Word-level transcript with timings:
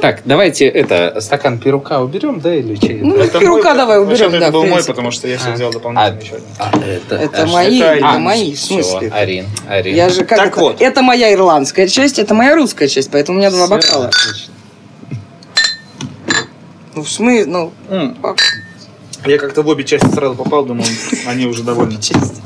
Так, 0.00 0.22
давайте 0.24 0.66
это 0.66 1.20
стакан 1.20 1.58
пирука 1.58 2.00
уберем, 2.00 2.40
да, 2.40 2.54
или 2.54 2.76
чай? 2.76 3.00
Ну, 3.02 3.14
Это 3.16 3.38
пирука 3.38 3.68
мой- 3.68 3.76
давай 3.76 4.00
уберем, 4.02 4.30
да, 4.32 4.38
Это 4.38 4.50
был 4.52 4.64
мой, 4.64 4.82
потому 4.82 5.10
что 5.10 5.28
я 5.28 5.38
себе 5.38 5.50
А. 5.52 5.54
взял 5.54 5.70
дополнительно 5.70 6.18
еще 6.20 6.34
один. 6.36 6.46
А, 6.58 6.70
это, 6.78 7.14
Это 7.16 7.46
мои, 7.46 7.78
это 7.78 7.92
это 7.94 8.08
Арин. 8.10 8.22
мои, 8.22 8.54
в 8.54 8.60
смысле? 8.60 9.10
Арин, 9.12 9.46
Арин. 9.68 9.94
Я 9.94 10.08
же 10.08 10.24
как 10.24 10.38
Так 10.38 10.48
это, 10.52 10.60
вот. 10.60 10.80
это 10.80 11.02
моя 11.02 11.32
ирландская 11.32 11.86
часть, 11.88 12.18
это 12.18 12.32
моя 12.34 12.54
русская 12.56 12.88
часть, 12.88 13.10
поэтому 13.10 13.36
у 13.36 13.40
меня 13.40 13.50
два 13.50 13.66
Всё, 13.66 13.76
бокала. 13.76 14.06
отлично. 14.06 14.52
Ну, 16.94 17.02
в 17.02 17.10
смысле, 17.10 17.46
ну, 17.46 17.72
как 18.22 18.38
Я 19.26 19.38
как-то 19.38 19.62
в 19.62 19.68
обе 19.68 19.84
части 19.84 20.06
сразу 20.06 20.34
попал, 20.34 20.64
думал, 20.64 20.84
они 21.26 21.46
уже 21.46 21.62
довольны. 21.62 22.00
часть. 22.00 22.40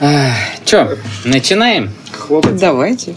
Ах, 0.00 0.34
Чё, 0.64 0.96
начинаем? 1.24 1.92
Хлопать. 2.12 2.56
Давайте. 2.56 3.14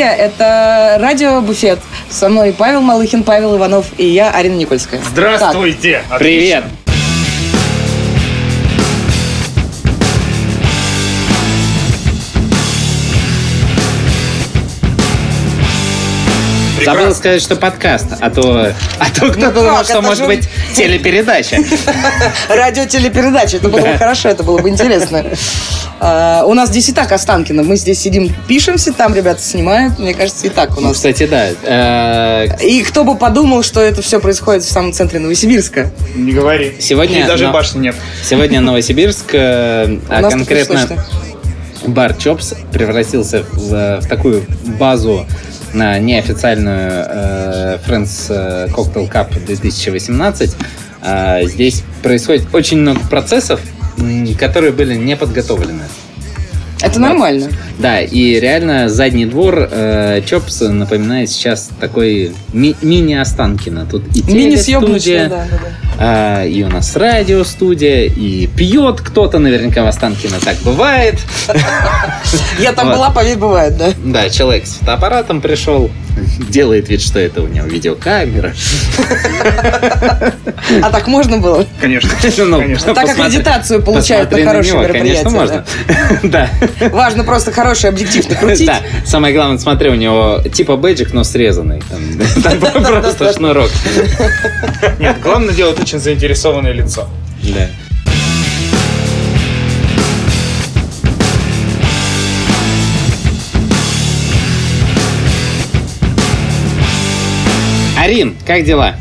Друзья! 0.00 0.16
Это 0.16 0.96
радио 0.98 1.42
Буфет. 1.42 1.78
Со 2.08 2.30
мной 2.30 2.54
Павел 2.56 2.80
Малыхин, 2.80 3.22
Павел 3.22 3.58
Иванов 3.58 3.84
и 3.98 4.06
я, 4.06 4.30
Арина 4.30 4.56
Никольская. 4.56 4.98
Здравствуйте! 5.02 6.02
Привет! 6.18 6.64
Прекрасно. 16.80 17.02
Забыл 17.02 17.14
сказать, 17.14 17.42
что 17.42 17.56
подкаст, 17.56 18.06
а 18.20 18.30
то, 18.30 18.72
а 18.98 19.04
то 19.10 19.30
кто-то 19.30 19.38
Ну 19.38 19.52
думал, 19.52 19.84
что 19.84 20.00
может 20.00 20.18
же- 20.18 20.26
быть 20.26 20.48
телепередача. 20.74 21.58
Радиотелепередача. 22.48 23.58
Это 23.58 23.68
было 23.68 23.80
бы 23.80 23.98
хорошо, 23.98 24.30
это 24.30 24.42
было 24.42 24.58
бы 24.58 24.68
интересно. 24.70 25.24
А, 26.00 26.44
У 26.46 26.54
нас 26.54 26.70
здесь 26.70 26.88
и 26.88 26.92
так 26.92 27.12
Останкино. 27.12 27.62
Мы 27.62 27.76
здесь 27.76 27.98
сидим, 28.00 28.34
пишемся, 28.48 28.92
там 28.94 29.14
ребята 29.14 29.42
снимают. 29.42 29.98
Мне 29.98 30.14
кажется, 30.14 30.46
и 30.46 30.48
так 30.48 30.76
у 30.78 30.80
Ну, 30.80 30.88
нас. 30.88 30.96
кстати, 30.96 31.26
да. 31.26 31.48
Э, 31.64 32.46
И 32.64 32.82
кто 32.82 33.04
бы 33.04 33.14
подумал, 33.16 33.62
что 33.62 33.80
это 33.82 34.00
все 34.00 34.18
происходит 34.18 34.62
в 34.62 34.70
самом 34.70 34.94
центре 34.94 35.18
Новосибирска. 35.18 35.90
Не 36.14 36.32
говори. 36.32 36.76
Сегодня- 36.80 37.26
даже 37.26 37.48
башни 37.48 37.80
нет. 37.80 37.94
Сегодня 38.24 38.60
Новосибирск, 38.62 39.34
э, 39.34 39.98
а 40.08 40.22
конкретно 40.30 40.88
бар 41.86 42.14
Чопс 42.14 42.54
превратился 42.72 43.42
в, 43.52 44.00
в 44.00 44.06
такую 44.08 44.44
базу 44.78 45.26
на 45.72 45.98
неофициальную 45.98 46.90
э, 47.06 47.78
Friends 47.86 48.26
э, 48.28 48.68
Cocktail 48.68 49.10
Cup 49.10 49.44
2018. 49.46 50.56
А, 51.02 51.42
здесь 51.44 51.82
происходит 52.02 52.44
очень 52.52 52.78
много 52.78 53.00
процессов, 53.08 53.60
которые 54.38 54.72
были 54.72 54.94
не 54.94 55.16
подготовлены. 55.16 55.82
Это 56.82 56.94
Да. 56.94 57.08
нормально. 57.08 57.48
Да, 57.78 58.00
и 58.00 58.40
реально 58.40 58.88
задний 58.88 59.26
двор 59.26 59.68
э, 59.70 60.22
Чопс 60.26 60.62
напоминает 60.62 61.28
сейчас 61.30 61.68
такой 61.78 62.32
ми- 62.54 62.76
мини-Останкино. 62.80 63.86
Тут 63.90 64.04
и 64.16 64.22
телестудия, 64.22 65.28
да, 65.28 65.46
да, 65.50 65.58
да. 65.58 65.89
А, 66.02 66.44
и 66.46 66.62
у 66.62 66.68
нас 66.68 66.96
радиостудия, 66.96 68.06
и 68.06 68.46
пьет 68.46 69.02
кто-то 69.02 69.38
наверняка 69.38 69.84
в 69.84 69.86
Останкино. 69.86 70.40
Так 70.42 70.56
бывает. 70.64 71.16
Я 72.58 72.72
там 72.72 72.90
была, 72.90 73.10
поверь, 73.10 73.36
бывает, 73.36 73.76
да. 73.76 73.92
Да, 74.02 74.30
человек 74.30 74.66
с 74.66 74.76
фотоаппаратом 74.76 75.42
пришел, 75.42 75.90
делает 76.48 76.88
вид, 76.88 77.02
что 77.02 77.18
это 77.18 77.42
у 77.42 77.48
него 77.48 77.66
видеокамера. 77.66 78.54
А 80.82 80.90
так 80.90 81.08
можно 81.08 81.38
было? 81.38 81.66
Конечно. 81.80 82.10
Ну. 82.40 82.76
Так 82.94 83.08
аккредитацию 83.08 83.82
получают 83.82 84.30
на 84.30 84.42
хорошее 84.42 84.78
мероприятие. 84.78 85.24
Конечно, 85.24 85.30
можно. 85.30 85.64
Да. 86.22 86.48
Важно 86.90 87.24
просто 87.24 87.52
хороший 87.52 87.90
объектив 87.90 88.28
накрутить. 88.28 88.66
Да, 88.66 88.80
самое 89.04 89.34
главное, 89.34 89.58
смотри, 89.58 89.90
у 89.90 89.94
него 89.94 90.40
типа 90.52 90.76
бэджик, 90.76 91.12
но 91.12 91.24
срезанный. 91.24 91.82
Там 91.90 92.60
просто 92.60 93.32
шнурок. 93.34 93.70
Нет, 94.98 95.16
главное 95.20 95.54
делать 95.54 95.78
очень 95.90 95.98
заинтересованное 95.98 96.70
лицо. 96.70 97.08
Да. 97.42 97.68
Арин, 107.98 108.36
как 108.46 108.64
дела? 108.64 108.94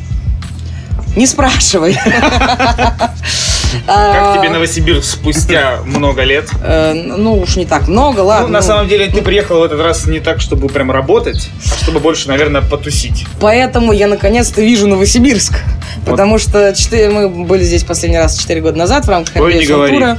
Не 1.16 1.28
спрашивай. 1.28 1.96
Как 3.86 4.40
тебе 4.40 4.50
Новосибирск 4.50 5.04
спустя 5.06 5.80
много 5.86 6.24
лет? 6.24 6.50
Э, 6.64 6.94
Ну, 6.94 7.40
уж 7.40 7.56
не 7.56 7.66
так 7.66 7.88
много, 7.88 8.20
Ну, 8.22 8.28
ладно. 8.28 8.48
на 8.48 8.60
ну. 8.60 8.66
самом 8.66 8.88
деле, 8.88 9.08
ты 9.08 9.22
приехал 9.22 9.60
в 9.60 9.64
этот 9.64 9.80
раз 9.82 10.06
не 10.06 10.20
так, 10.20 10.42
чтобы 10.42 10.68
прям 10.70 10.92
работать, 10.92 11.50
а 11.66 11.84
чтобы 11.84 12.00
больше, 12.00 12.28
наверное, 12.28 12.62
потусить. 12.62 13.26
Поэтому 13.40 13.92
я 13.94 14.08
наконец-то 14.08 14.62
вижу 14.62 14.88
Новосибирск. 14.88 15.54
Потому 16.06 16.38
что 16.40 16.74
четыре- 16.74 17.10
мы 17.10 17.30
были 17.30 17.64
здесь 17.64 17.84
последний 17.84 18.18
раз 18.18 18.38
4 18.38 18.62
года 18.62 18.78
назад 18.78 19.06
в 19.06 19.10
рамках 19.10 19.36
Ой, 19.36 19.66
тура. 19.66 20.18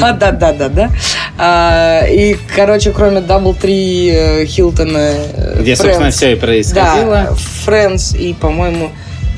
Да, 0.00 0.12
да, 0.12 0.30
да, 0.32 0.52
да, 0.52 0.68
да. 0.68 0.90
А, 1.36 2.06
И, 2.06 2.36
короче, 2.54 2.90
кроме 2.92 3.20
DoubleTree 3.20 3.54
Hilton 3.54 4.46
а, 4.46 5.14
э, 5.34 5.56
Где, 5.60 5.76
собственно, 5.76 6.06
Friends, 6.06 6.10
все 6.12 6.32
и 6.32 6.34
Да, 6.36 6.40
происходило. 6.46 7.36
Friends 7.66 8.16
и, 8.16 8.32
по-моему, 8.34 8.90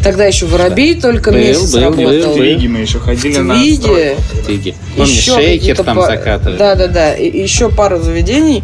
тогда 0.02 0.24
еще 0.24 0.46
Воробей 0.46 1.00
только 1.00 1.30
Был, 1.30 1.38
месяц 1.38 1.72
был, 1.72 1.80
работал. 1.82 2.10
был. 2.10 2.34
Twiggy 2.34 2.66
мы 2.66 2.80
еще 2.80 2.98
ходили 2.98 3.38
на 3.38 3.54
Twiggy. 3.54 3.76
стройку. 3.80 4.20
Twiggy. 4.46 4.74
Помнишь, 4.96 5.12
Еще 5.16 5.32
шейкер 5.34 5.76
там 5.82 5.96
па- 5.96 6.06
закатывали? 6.06 6.56
Да, 6.56 6.74
да, 6.74 6.86
да. 6.88 7.14
И 7.14 7.40
еще 7.42 7.70
пару 7.70 8.00
заведений. 8.00 8.62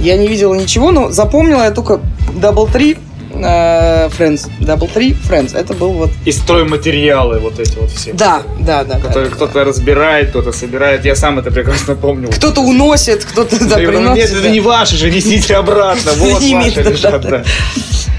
Я 0.00 0.16
не 0.16 0.28
видела 0.28 0.54
ничего, 0.54 0.90
но 0.92 1.10
запомнила 1.10 1.62
я 1.64 1.70
только 1.70 2.00
Double 2.40 2.70
Три 2.70 2.92
э, 2.92 2.96
Friends. 3.44 4.48
Double 4.60 4.92
Три 4.92 5.12
Friends. 5.12 5.56
Это 5.56 5.74
был 5.74 5.92
вот... 5.92 6.10
И 6.24 6.32
стройматериалы 6.32 7.38
вот 7.38 7.58
эти 7.58 7.76
вот 7.78 7.90
все. 7.90 8.12
Да, 8.12 8.42
да, 8.60 8.84
да. 8.84 8.94
да. 8.94 9.00
Которые 9.00 9.30
кто-то 9.30 9.64
разбирает, 9.64 10.30
кто-то 10.30 10.52
собирает. 10.52 11.04
Я 11.04 11.16
сам 11.16 11.38
это 11.38 11.50
прекрасно 11.50 11.94
помню. 11.94 12.28
Кто-то 12.30 12.60
уносит, 12.60 13.24
кто-то 13.24 13.58
да, 13.60 13.66
Да, 13.66 13.76
приносит. 13.76 14.16
Нет, 14.16 14.32
да. 14.32 14.38
это 14.38 14.50
не 14.50 14.60
ваши 14.60 14.96
же, 14.96 15.10
несите 15.10 15.56
обратно. 15.56 16.12
Вот 16.16 16.42
ваши 16.42 16.74
да, 16.74 16.90
лежат, 16.90 17.22
да. 17.22 17.30
да. 17.30 17.44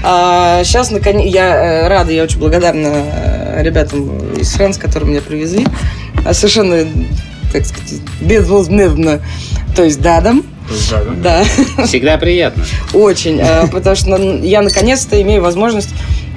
А, 0.02 0.62
сейчас, 0.64 0.90
наконец, 0.90 1.32
я 1.32 1.84
э, 1.84 1.88
рада, 1.88 2.12
я 2.12 2.22
очень 2.22 2.38
благодарна 2.38 2.88
э, 2.88 3.62
ребятам 3.62 4.34
из 4.34 4.54
Friends, 4.56 4.78
которые 4.78 5.10
меня 5.10 5.20
привезли. 5.20 5.66
А 6.24 6.34
совершенно, 6.34 6.86
так 7.52 7.66
сказать, 7.66 8.00
безвозмездно. 8.20 9.20
То 9.74 9.84
есть 9.84 10.00
дадом. 10.00 10.44
Да, 10.90 11.00
да. 11.22 11.44
Да. 11.76 11.84
Всегда 11.86 12.18
приятно. 12.18 12.64
Очень, 12.92 13.40
э, 13.40 13.66
потому 13.68 13.96
что 13.96 14.10
н- 14.16 14.42
я 14.42 14.62
наконец-то 14.62 15.20
имею 15.22 15.42
возможность 15.42 15.90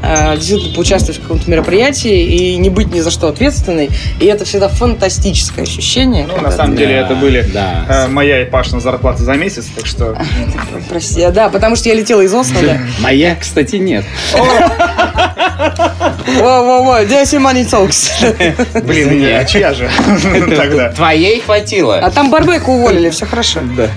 э, 0.04 0.36
действительно 0.36 0.74
поучаствовать 0.74 1.20
в 1.20 1.22
каком-то 1.22 1.50
мероприятии 1.50 2.24
и 2.24 2.58
не 2.58 2.70
быть 2.72 2.92
ни 2.94 3.00
за 3.02 3.12
что 3.12 3.28
ответственной. 3.28 3.90
И 4.20 4.26
это 4.26 4.46
всегда 4.46 4.68
фантастическое 4.68 5.62
ощущение. 5.64 6.26
Ну, 6.28 6.42
на 6.42 6.52
самом 6.52 6.72
ты- 6.74 6.80
деле, 6.80 7.00
Да, 7.02 7.06
это 7.06 7.16
были 7.16 7.42
да. 7.54 7.86
э, 7.88 8.08
моя 8.08 8.42
и 8.42 8.46
Пашина 8.50 8.80
зарплата 8.80 9.22
за 9.24 9.34
месяц, 9.34 9.68
так 9.76 9.86
что... 9.86 10.18
Прости, 10.90 11.26
да, 11.32 11.50
потому 11.50 11.76
что 11.76 11.90
я 11.90 11.96
летела 11.96 12.22
из 12.22 12.34
Осло, 12.34 12.62
да. 12.62 12.80
Моя, 13.00 13.36
кстати, 13.36 13.76
нет. 13.76 14.04
Во-во-во, 16.26 17.02
dirty 17.02 17.40
money 17.40 17.66
talks. 17.70 18.12
Блин, 18.86 19.20
не, 19.20 19.28
а 19.28 19.44
чья 19.46 19.74
же 19.74 19.90
тогда? 20.56 20.90
Твоей 20.92 21.42
хватило. 21.42 21.98
А 21.98 22.10
там 22.12 22.30
Барбеку 22.32 22.74
уволили, 22.74 23.10
все 23.10 23.26
хорошо. 23.26 23.60
Да. 23.76 23.88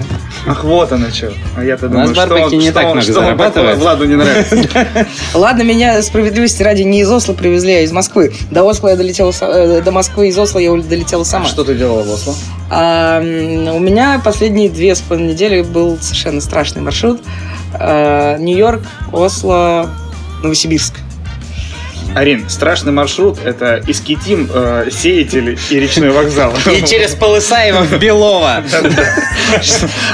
Ах, 0.47 0.63
вот 0.65 0.93
оно 0.93 1.09
что. 1.11 1.33
А 1.57 1.65
я-то 1.65 1.87
У 1.87 1.91
нас 1.91 2.11
думаю, 2.11 2.15
что 2.15 2.27
Барбеки 2.27 2.55
он- 2.55 2.61
не 2.61 2.65
что 2.67 2.75
так 2.75 2.85
он- 2.85 2.91
много 2.93 3.03
что 3.03 3.13
он 3.13 3.15
такое 3.37 3.37
зарабатывает. 3.53 3.79
Владу 3.79 4.05
не 4.05 4.15
нравится. 4.17 5.07
Ладно, 5.35 5.63
меня 5.63 6.03
справедливости 6.03 6.63
ради 6.63 6.83
не 6.83 7.01
из 7.01 7.11
Осло 7.11 7.33
привезли, 7.33 7.73
а 7.75 7.81
из 7.81 7.93
Москвы. 7.93 8.35
До 8.51 8.65
Осло 8.65 8.89
я 8.89 8.97
долетела, 8.97 9.33
э, 9.41 9.81
до 9.83 9.91
Москвы 9.93 10.29
из 10.29 10.39
Осло 10.39 10.59
я 10.59 10.75
долетела 10.75 11.25
сама. 11.25 11.47
Что 11.47 11.65
ты 11.65 11.75
делала 11.75 12.03
в 12.03 12.11
Осло? 12.11 12.35
А, 12.71 13.21
у 13.21 13.79
меня 13.79 14.21
последние 14.23 14.69
две 14.69 14.95
с 14.95 15.01
половиной 15.01 15.33
недели 15.33 15.63
был 15.63 15.99
совершенно 16.01 16.41
страшный 16.43 16.83
маршрут. 16.83 17.23
А, 17.73 18.37
Нью-Йорк, 18.37 18.83
Осло, 19.13 19.89
Новосибирск. 20.43 20.95
Арин, 22.15 22.49
страшный 22.49 22.93
маршрут– 22.93 23.39
это 23.45 23.83
Искитим, 23.87 24.49
э, 24.53 24.89
Сеятель 24.91 25.59
и 25.71 25.81
речной 25.81 26.11
вокзал. 26.11 26.53
И 26.67 26.85
через 26.87 27.15
Полысаева 27.15 27.83
в 27.83 27.99
Белово. 27.99 28.63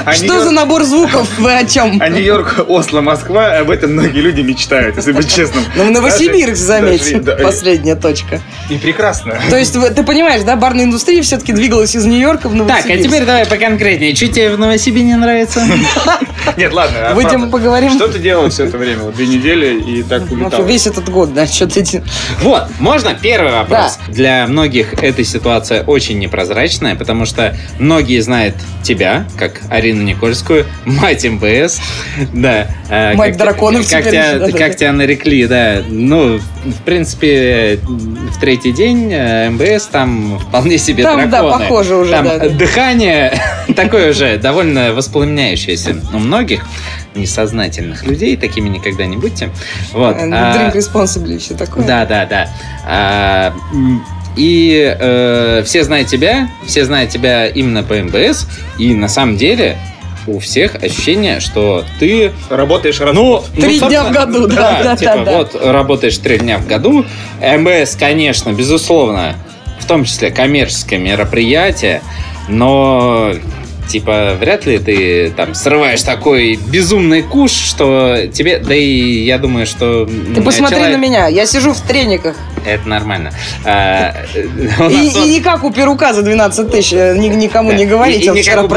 А 0.05 0.13
Что 0.13 0.43
за 0.43 0.51
набор 0.51 0.83
звуков? 0.83 1.27
Вы 1.37 1.57
о 1.57 1.65
чем? 1.65 1.97
А 2.01 2.09
Нью-Йорк, 2.09 2.65
Осло, 2.67 3.01
Москва, 3.01 3.57
об 3.57 3.69
этом 3.71 3.93
многие 3.93 4.19
люди 4.19 4.41
мечтают, 4.41 4.97
если 4.97 5.13
быть 5.13 5.33
честным. 5.33 5.63
Ну, 5.75 5.85
в 5.85 5.91
Новосибирск, 5.91 6.57
заметь, 6.57 7.15
последняя 7.41 7.95
точка. 7.95 8.41
И 8.69 8.77
прекрасно. 8.77 9.35
То 9.49 9.57
есть, 9.57 9.73
ты 9.73 10.03
понимаешь, 10.03 10.43
да, 10.43 10.55
барная 10.55 10.85
индустрия 10.85 11.21
все-таки 11.21 11.53
двигалась 11.53 11.95
из 11.95 12.05
Нью-Йорка 12.05 12.49
в 12.49 12.51
Так, 12.51 12.61
а 12.61 12.65
Новосибирск. 12.65 13.03
теперь 13.09 13.25
давай 13.25 13.45
поконкретнее. 13.45 14.15
Что 14.15 14.27
тебе 14.27 14.49
в 14.51 14.59
Новосибирске 14.59 15.01
не 15.01 15.15
нравится? 15.15 15.61
Нет, 16.57 16.73
ладно. 16.73 17.09
а 17.09 17.13
Выйдем, 17.13 17.49
поговорим. 17.49 17.91
Что 17.91 18.07
ты 18.07 18.19
делал 18.19 18.49
все 18.49 18.65
это 18.65 18.77
время? 18.77 19.03
Вот 19.03 19.15
две 19.15 19.27
недели 19.27 19.79
и 19.79 20.03
так 20.03 20.23
Ну, 20.29 20.45
улетал. 20.45 20.63
весь 20.65 20.87
этот 20.87 21.09
год, 21.09 21.33
да, 21.33 21.45
что 21.47 21.67
ты... 21.67 21.83
Вот, 22.39 22.63
можно 22.79 23.13
первый 23.13 23.51
вопрос? 23.51 23.97
Для 24.09 24.47
многих 24.47 24.93
эта 25.03 25.23
ситуация 25.23 25.83
очень 25.83 26.19
непрозрачная, 26.19 26.95
потому 26.95 27.25
что 27.25 27.55
многие 27.79 28.19
знают 28.21 28.55
тебя, 28.83 29.25
как 29.37 29.61
Арину 29.69 30.01
Никольскую, 30.03 30.65
мать 30.85 31.23
МБС, 31.25 31.79
да. 32.33 32.67
э, 32.89 33.13
Мать 33.13 33.31
как- 33.31 33.37
драконов 33.37 33.81
как 33.89 34.01
теперь 34.01 34.11
тебя, 34.11 34.33
да-да-да. 34.33 34.57
Как 34.57 34.75
тебя 34.75 34.91
нарекли, 34.91 35.45
да. 35.47 35.81
Ну, 35.87 36.39
в 36.65 36.81
принципе, 36.85 37.79
в 37.83 38.39
третий 38.39 38.71
день 38.71 39.09
э, 39.11 39.49
МБС 39.49 39.87
там 39.87 40.39
вполне 40.39 40.77
себе 40.77 41.03
Там, 41.03 41.29
да, 41.29 41.41
драконы. 41.41 41.63
похоже 41.63 41.95
уже, 41.95 42.11
Там 42.11 42.25
да, 42.25 42.39
да. 42.39 42.49
дыхание 42.49 43.33
такое 43.75 44.13
же 44.13 44.37
довольно 44.37 44.93
воспламеняющееся 44.93 45.95
у 46.13 46.19
многих 46.19 46.65
несознательных 47.15 48.05
людей, 48.05 48.37
такими 48.37 48.69
никогда 48.69 49.05
не 49.05 49.17
будьте. 49.17 49.49
Вот. 49.93 50.15
э, 50.15 50.29
а- 50.31 50.71
Drink 50.71 50.75
responsibly, 50.75 51.37
все 51.37 51.55
такое. 51.55 51.85
да, 51.85 52.05
да, 52.05 52.25
да. 52.25 52.49
А, 52.85 53.53
и 54.35 54.95
э, 54.97 55.63
все 55.65 55.83
знают 55.83 56.07
тебя, 56.07 56.49
все 56.65 56.85
знают 56.85 57.11
тебя 57.11 57.47
именно 57.47 57.83
по 57.83 57.95
МБС, 57.95 58.47
и 58.77 58.93
на 58.93 59.09
самом 59.09 59.37
деле 59.37 59.77
у 60.27 60.39
всех 60.39 60.75
ощущение, 60.75 61.39
что 61.39 61.83
ты, 61.99 62.31
Работаешь 62.49 62.99
раз 62.99 63.13
ну, 63.13 63.43
Три 63.59 63.79
ну, 63.79 63.89
дня 63.89 64.03
в 64.03 64.11
году, 64.11 64.47
да, 64.47 64.81
да, 64.83 64.95
типа, 64.95 65.15
да, 65.17 65.25
да. 65.25 65.37
вот 65.39 65.55
работаешь 65.65 66.17
три 66.17 66.37
дня 66.37 66.59
в 66.59 66.67
году, 66.67 67.05
МБС, 67.41 67.95
конечно, 67.95 68.51
безусловно, 68.51 69.35
в 69.79 69.85
том 69.85 70.05
числе 70.05 70.29
коммерческое 70.31 70.99
мероприятие, 70.99 72.01
но 72.47 73.33
типа 73.87 74.33
вряд 74.39 74.65
ли 74.65 74.77
ты 74.79 75.31
там 75.31 75.53
срываешь 75.53 76.01
такой 76.03 76.55
безумный 76.71 77.21
куш, 77.23 77.51
что 77.51 78.27
тебе, 78.31 78.59
да 78.59 78.73
и 78.75 79.23
я 79.23 79.37
думаю, 79.37 79.65
что 79.65 80.05
Ты 80.35 80.41
посмотри 80.41 80.77
человек- 80.77 80.97
на 80.97 81.01
меня, 81.01 81.27
я 81.27 81.45
сижу 81.45 81.73
в 81.73 81.81
трениках. 81.81 82.35
это 82.65 82.87
нормально. 82.87 83.31
А, 83.65 84.13
И, 84.35 84.93
нас 85.05 85.15
он- 85.15 85.25
и 85.25 85.29
не 85.29 85.41
как 85.41 85.63
у 85.63 85.71
перука 85.71 86.13
за 86.13 86.21
12 86.21 86.69
тысяч, 86.71 86.93
э, 86.93 87.15
ни- 87.17 87.27
никому 87.27 87.71
не 87.71 87.85
И, 88.15 88.25
и 88.25 88.29
он 88.29 88.35
не 88.35 88.43
как 88.43 88.63
у 88.65 88.67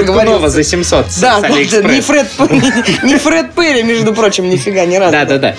за 0.48 0.64
700 0.64 1.10
с- 1.10 1.20
Да, 1.20 1.40
не 1.48 2.00
Фред, 2.00 2.26
не, 2.40 3.08
не 3.12 3.16
Перри, 3.54 3.82
между 3.82 4.12
прочим, 4.14 4.48
нифига, 4.48 4.84
ни 4.86 4.96
разу. 4.96 5.12
Да, 5.12 5.24
да, 5.24 5.38
да. 5.38 5.54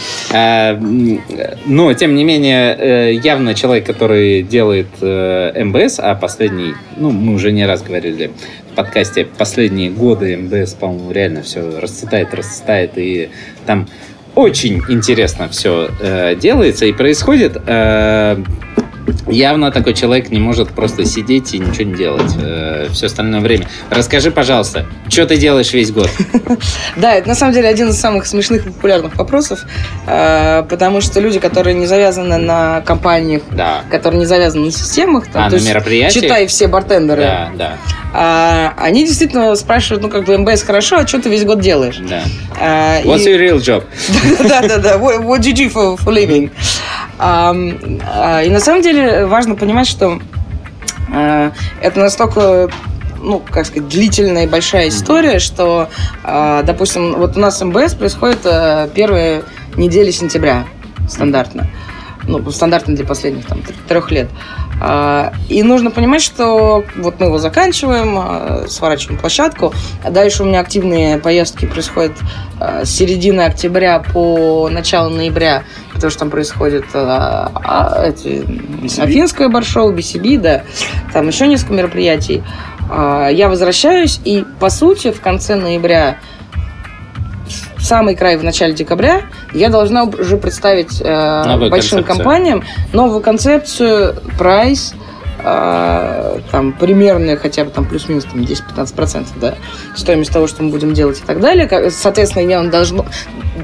Но, 1.65 1.93
тем 1.93 2.15
не 2.15 2.23
менее, 2.23 2.75
э, 2.77 3.13
явно 3.13 3.53
человек, 3.53 3.85
который 3.85 4.41
делает 4.43 4.87
э, 5.01 5.63
МБС, 5.63 5.99
а 5.99 6.15
последний, 6.15 6.73
ну, 6.97 7.11
мы 7.11 7.33
уже 7.33 7.51
не 7.51 7.65
раз 7.65 7.81
говорили 7.81 8.31
подкасте, 8.75 9.25
последние 9.25 9.89
годы 9.89 10.37
МБС, 10.37 10.73
по-моему, 10.73 11.11
реально 11.11 11.41
все 11.41 11.79
расцветает, 11.79 12.33
расцветает, 12.33 12.91
и 12.97 13.29
там 13.65 13.87
очень 14.35 14.83
интересно 14.89 15.47
все 15.49 15.89
делается 16.35 16.85
и 16.85 16.91
происходит. 16.91 17.57
Э, 17.65 18.37
Явно 19.27 19.71
такой 19.71 19.93
человек 19.93 20.29
не 20.29 20.39
может 20.39 20.69
просто 20.69 21.05
сидеть 21.05 21.53
и 21.53 21.59
ничего 21.59 21.83
не 21.83 21.95
делать 21.95 22.31
все 22.93 23.05
остальное 23.07 23.41
время. 23.41 23.67
Расскажи, 23.89 24.31
пожалуйста, 24.31 24.85
что 25.09 25.25
ты 25.25 25.37
делаешь 25.37 25.73
весь 25.73 25.91
год? 25.91 26.09
Да, 26.95 27.13
это 27.13 27.27
на 27.27 27.35
самом 27.35 27.53
деле 27.53 27.67
один 27.67 27.89
из 27.89 27.99
самых 27.99 28.25
смешных 28.25 28.65
и 28.65 28.69
популярных 28.69 29.15
вопросов, 29.17 29.59
э, 30.07 30.63
потому 30.69 31.01
что 31.01 31.19
люди, 31.19 31.39
которые 31.39 31.73
не 31.73 31.85
завязаны 31.87 32.37
на 32.37 32.81
компаниях, 32.81 33.41
которые 33.91 34.19
не 34.19 34.25
завязаны 34.25 34.65
на 34.65 34.71
системах, 34.71 35.27
там, 35.27 35.45
А, 35.45 35.49
то 35.49 35.57
есть, 35.57 36.13
читай 36.13 36.47
все 36.47 36.67
бартендеры, 36.67 37.21
Да, 37.21 37.51
да, 37.57 37.77
а, 38.13 38.73
они 38.77 39.05
действительно 39.05 39.55
спрашивают, 39.55 40.03
ну, 40.03 40.09
как 40.09 40.23
бы, 40.25 40.37
МБС 40.37 40.63
хорошо, 40.63 40.97
а 40.99 41.07
что 41.07 41.19
ты 41.21 41.29
весь 41.29 41.43
год 41.43 41.59
делаешь? 41.59 41.97
да. 41.97 42.23
А, 42.59 43.01
What's 43.03 43.23
и- 43.23 43.33
your 43.33 43.39
real 43.39 43.57
job? 43.57 43.83
Да-да-да, 44.47 44.95
what, 44.97 45.21
what 45.23 45.39
do 45.41 45.51
you 45.51 45.55
do 45.55 45.69
for, 45.69 45.97
for 45.97 46.13
living? 46.13 46.49
И 47.17 48.49
на 48.49 48.59
самом 48.59 48.81
деле 48.81 49.25
важно 49.25 49.55
понимать, 49.55 49.87
что 49.87 50.19
а, 51.13 51.51
это 51.81 51.99
настолько 51.99 52.69
ну, 53.21 53.39
как 53.39 53.65
сказать, 53.65 53.87
длительная 53.87 54.43
и 54.43 54.47
большая 54.47 54.89
история, 54.89 55.39
что, 55.39 55.89
а, 56.23 56.61
допустим, 56.61 57.15
вот 57.15 57.37
у 57.37 57.39
нас 57.39 57.59
МБС 57.61 57.95
происходит 57.95 58.41
первые 58.93 59.43
недели 59.77 60.11
сентября 60.11 60.65
стандартно. 61.09 61.67
Ну, 62.27 62.51
стандартно 62.51 62.95
для 62.95 63.05
последних 63.05 63.45
там 63.45 63.59
тр- 63.59 63.75
трех 63.87 64.11
лет. 64.11 64.29
А, 64.81 65.33
И 65.47 65.63
нужно 65.63 65.91
понимать, 65.91 66.21
что 66.21 66.83
вот 66.97 67.19
мы 67.19 67.27
его 67.27 67.37
заканчиваем, 67.37 68.17
а, 68.17 68.65
сворачиваем 68.67 69.19
площадку, 69.19 69.73
дальше 70.09 70.43
у 70.43 70.45
меня 70.45 70.59
активные 70.59 71.17
поездки 71.17 71.65
происходят 71.65 72.13
а, 72.59 72.83
с 72.83 72.89
середины 72.89 73.41
октября 73.41 73.99
по 73.99 74.69
начало 74.69 75.09
ноября, 75.09 75.63
потому 75.93 76.09
что 76.09 76.19
там 76.19 76.29
происходит 76.29 76.85
а, 76.93 77.51
а, 77.55 78.05
эти, 78.07 78.45
Афинское 78.99 79.47
баршоу, 79.49 79.93
BCB, 79.93 80.39
да, 80.39 80.63
там 81.13 81.27
еще 81.27 81.47
несколько 81.47 81.73
мероприятий. 81.73 82.43
Я 82.87 83.49
возвращаюсь, 83.49 84.19
и, 84.25 84.45
по 84.59 84.69
сути, 84.69 85.11
в 85.11 85.19
конце 85.19 85.55
ноября 85.55 86.19
самый 87.85 88.15
край 88.15 88.37
в 88.37 88.43
начале 88.43 88.73
декабря 88.73 89.21
я 89.53 89.69
должна 89.69 90.03
уже 90.03 90.37
представить 90.37 91.01
э, 91.01 91.43
Новую 91.45 91.69
большим 91.69 91.99
концепцию. 91.99 92.05
компаниям 92.17 92.63
новую 92.93 93.21
концепцию, 93.21 94.15
прайс, 94.37 94.93
э, 95.43 96.39
там 96.51 96.73
примерно 96.73 97.37
хотя 97.37 97.63
бы 97.63 97.69
там 97.71 97.85
плюс-минус 97.85 98.25
там 98.25 98.41
10-15% 98.41 99.27
да, 99.39 99.55
стоимость 99.95 100.31
того, 100.31 100.47
что 100.47 100.63
мы 100.63 100.71
будем 100.71 100.93
делать 100.93 101.19
и 101.19 101.23
так 101.23 101.39
далее. 101.39 101.91
Соответственно, 101.91 102.47
я 102.49 102.63
должно, 102.63 103.05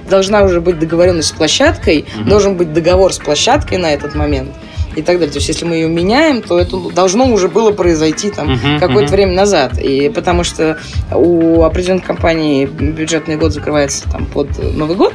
должна 0.10 0.44
уже 0.44 0.62
быть 0.62 0.78
договоренность 0.80 1.30
с 1.30 1.32
площадкой, 1.32 2.06
Мгм. 2.16 2.30
должен 2.30 2.56
быть 2.58 2.72
договор 2.74 3.12
с 3.14 3.18
площадкой 3.18 3.78
на 3.80 3.92
этот 3.92 4.14
момент 4.16 4.50
и 4.96 5.02
так 5.02 5.18
далее. 5.18 5.32
То 5.32 5.38
есть, 5.38 5.48
если 5.48 5.66
мы 5.66 5.76
ее 5.76 5.88
меняем, 5.88 6.42
то 6.42 6.60
это 6.60 6.78
должно 6.92 7.26
уже 7.28 7.48
было 7.48 7.72
произойти 7.72 8.30
там 8.30 8.54
Мгм, 8.54 8.80
какое-то 8.80 9.04
мгм. 9.04 9.12
время 9.12 9.34
назад. 9.34 9.80
И 9.80 10.10
потому 10.10 10.44
что 10.44 10.78
у 11.12 11.64
определенных 11.64 12.06
компаний 12.06 12.66
бюджетный 12.66 13.38
год 13.38 13.54
закрывается 13.54 14.10
там 14.12 14.26
под 14.26 14.50
Новый 14.76 14.96
год, 14.96 15.14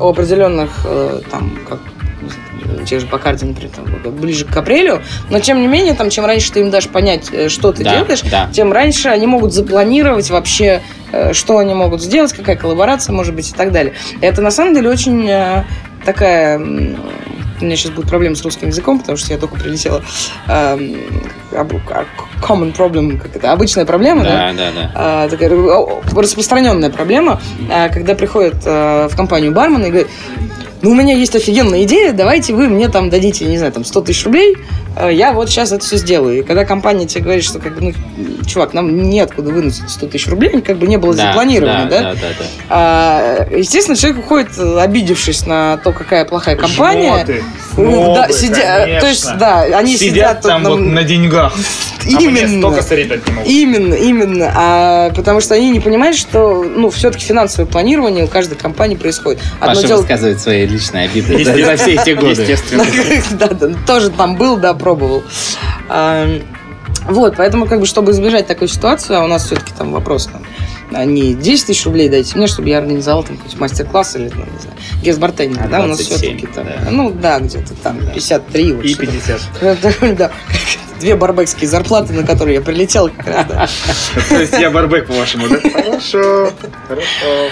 у 0.00 0.08
определенных 0.08 0.82
э, 0.84 1.20
там 1.30 1.58
как 1.68 1.80
те 2.86 2.98
же 2.98 3.06
Бакарди, 3.06 3.44
например, 3.44 3.70
там, 3.74 4.12
ближе 4.16 4.44
к 4.44 4.56
апрелю. 4.56 5.02
Но 5.30 5.40
тем 5.40 5.60
не 5.60 5.66
менее, 5.66 5.94
там, 5.94 6.10
чем 6.10 6.24
раньше 6.24 6.52
ты 6.52 6.60
им 6.60 6.70
дашь 6.70 6.88
понять, 6.88 7.28
э, 7.32 7.48
что 7.48 7.72
ты 7.72 7.84
Да, 7.84 7.96
делаешь, 7.96 8.22
да. 8.30 8.48
тем 8.52 8.72
раньше 8.72 9.08
они 9.08 9.26
могут 9.26 9.52
запланировать 9.52 10.30
вообще, 10.30 10.80
э, 11.12 11.32
что 11.32 11.58
они 11.58 11.74
могут 11.74 12.02
сделать, 12.02 12.32
какая 12.32 12.56
коллаборация 12.56 13.12
может 13.12 13.34
быть 13.34 13.50
и 13.50 13.52
так 13.52 13.72
далее. 13.72 13.94
Это 14.20 14.42
на 14.42 14.50
самом 14.50 14.74
деле 14.74 14.90
очень 14.90 15.28
такая... 16.04 16.60
У 17.62 17.64
меня 17.64 17.76
сейчас 17.76 17.92
будет 17.92 18.08
проблема 18.08 18.34
с 18.34 18.42
русским 18.42 18.68
языком, 18.68 18.98
потому 18.98 19.16
что 19.16 19.32
я 19.32 19.38
только 19.38 19.54
прилетела. 19.54 20.02
эм, 20.48 20.96
Common 21.52 22.76
problem, 22.76 23.18
как 23.18 23.36
это, 23.36 23.52
обычная 23.52 23.84
проблема, 23.84 24.24
да? 24.24 24.52
Да, 24.52 24.52
да, 24.52 24.70
да. 24.74 24.92
а, 24.94 25.28
такая 25.28 25.50
о, 25.50 26.02
распространенная 26.14 26.90
проблема, 26.90 27.40
а, 27.70 27.88
когда 27.88 28.16
приходит 28.16 28.56
а, 28.66 29.08
в 29.08 29.16
компанию 29.16 29.52
бармен 29.52 29.84
и 29.84 29.88
говорит, 29.90 30.08
ну, 30.82 30.90
у 30.90 30.94
меня 30.94 31.14
есть 31.14 31.36
офигенная 31.36 31.84
идея, 31.84 32.12
давайте 32.12 32.52
вы 32.52 32.68
мне 32.68 32.88
там 32.88 33.10
дадите, 33.10 33.44
не 33.44 33.58
знаю, 33.58 33.72
там 33.72 33.84
100 33.84 34.00
тысяч 34.00 34.24
рублей, 34.24 34.56
я 35.10 35.32
вот 35.32 35.48
сейчас 35.48 35.72
это 35.72 35.84
все 35.84 35.96
сделаю. 35.96 36.40
И 36.40 36.42
когда 36.42 36.64
компания 36.64 37.06
тебе 37.06 37.24
говорит, 37.24 37.44
что, 37.44 37.58
как 37.58 37.74
бы, 37.74 37.80
ну, 38.16 38.44
чувак, 38.46 38.74
нам 38.74 39.08
неоткуда 39.10 39.50
вынуть 39.50 39.78
эти 39.78 39.88
100 39.88 40.06
тысяч 40.08 40.28
рублей, 40.28 40.60
как 40.60 40.78
бы 40.78 40.86
не 40.86 40.96
было 40.96 41.14
Да, 41.14 41.28
запланировано, 41.28 41.86
да? 41.88 42.02
да, 42.02 42.12
да, 42.14 42.28
да. 42.38 42.44
А, 42.68 43.46
естественно, 43.50 43.96
человек 43.96 44.24
уходит, 44.24 44.58
обидевшись 44.58 45.46
на 45.46 45.78
то, 45.78 45.92
какая 45.92 46.24
плохая 46.24 46.56
компания. 46.56 47.24
Жмоты, 47.24 47.44
Ну, 47.76 48.14
да, 48.14 48.28
снобы, 48.28 48.32
сидя- 48.34 49.00
то 49.00 49.06
есть, 49.06 49.36
да, 49.38 49.62
они 49.62 49.96
сидят, 49.96 50.40
тут 50.42 50.50
там 50.50 50.62
на- 50.62 50.70
вот 50.70 50.80
на 50.80 51.04
деньгах. 51.04 51.54
А 52.04 52.08
Именно. 52.20 52.58
столько 52.58 52.82
стареть 52.82 53.08
дать 53.08 53.26
не 53.26 53.32
могут. 53.32 53.48
Именно, 53.50 53.94
именно. 53.94 54.52
А, 54.54 55.10
потому 55.10 55.40
что 55.40 55.54
они 55.54 55.70
не 55.70 55.80
понимают, 55.80 56.16
что 56.16 56.62
ну, 56.64 56.90
все-таки 56.90 57.24
финансовое 57.24 57.66
планирование 57.70 58.24
у 58.24 58.28
каждой 58.28 58.56
компании 58.56 58.96
происходит. 58.96 59.40
Одно 59.60 59.74
Паша 59.74 59.86
дело- 59.86 59.98
высказывает 60.00 60.40
свои 60.40 60.66
личные 60.66 61.04
обиды 61.08 61.44
за 61.44 61.76
все 61.76 61.94
эти 61.94 62.10
годы. 62.10 62.42
Естественно. 62.42 62.84
да, 63.32 63.48
да, 63.48 63.70
тоже 63.86 64.10
там 64.10 64.36
был, 64.36 64.56
да, 64.56 64.74
пробовал. 64.74 65.22
А, 65.88 66.26
вот, 67.04 67.34
поэтому, 67.36 67.66
как 67.66 67.80
бы, 67.80 67.86
чтобы 67.86 68.12
избежать 68.12 68.46
такой 68.46 68.68
ситуации, 68.68 69.14
а 69.16 69.22
у 69.24 69.26
нас 69.26 69.46
все-таки 69.46 69.72
там 69.76 69.92
вопрос 69.92 70.26
там, 70.26 70.42
а 70.94 71.04
не 71.04 71.34
10 71.34 71.66
тысяч 71.66 71.84
рублей 71.86 72.08
дайте 72.08 72.36
мне, 72.36 72.46
чтобы 72.46 72.68
я 72.68 72.78
организовал 72.78 73.22
там 73.24 73.36
какой-то 73.36 73.58
мастер-класс 73.58 74.16
или, 74.16 74.30
ну, 74.34 74.44
не 74.44 74.58
знаю, 74.60 74.76
Гесбартейн, 75.02 75.58
А, 75.62 75.68
да, 75.68 75.80
у 75.80 75.86
нас 75.86 75.98
27, 75.98 76.38
все-таки 76.38 76.46
там, 76.54 76.64
да. 76.66 76.90
ну 76.90 77.10
да, 77.10 77.38
где-то 77.40 77.74
там 77.82 77.98
53. 78.14 78.72
вот 78.72 78.84
И 78.84 78.88
что-то. 78.94 79.06
50. 79.12 80.16
Да, 80.18 80.30
две 81.00 81.16
барбекские 81.16 81.68
зарплаты, 81.68 82.12
на 82.12 82.24
которые 82.24 82.54
я 82.56 82.60
прилетел 82.60 83.08
как 83.10 83.26
раз, 83.26 83.46
да. 83.48 83.68
То 84.28 84.40
есть 84.40 84.52
я 84.52 84.70
барбек, 84.70 85.06
по-вашему, 85.06 85.48
да? 85.48 85.58
Хорошо. 85.60 86.52
Хорошо. 86.86 87.48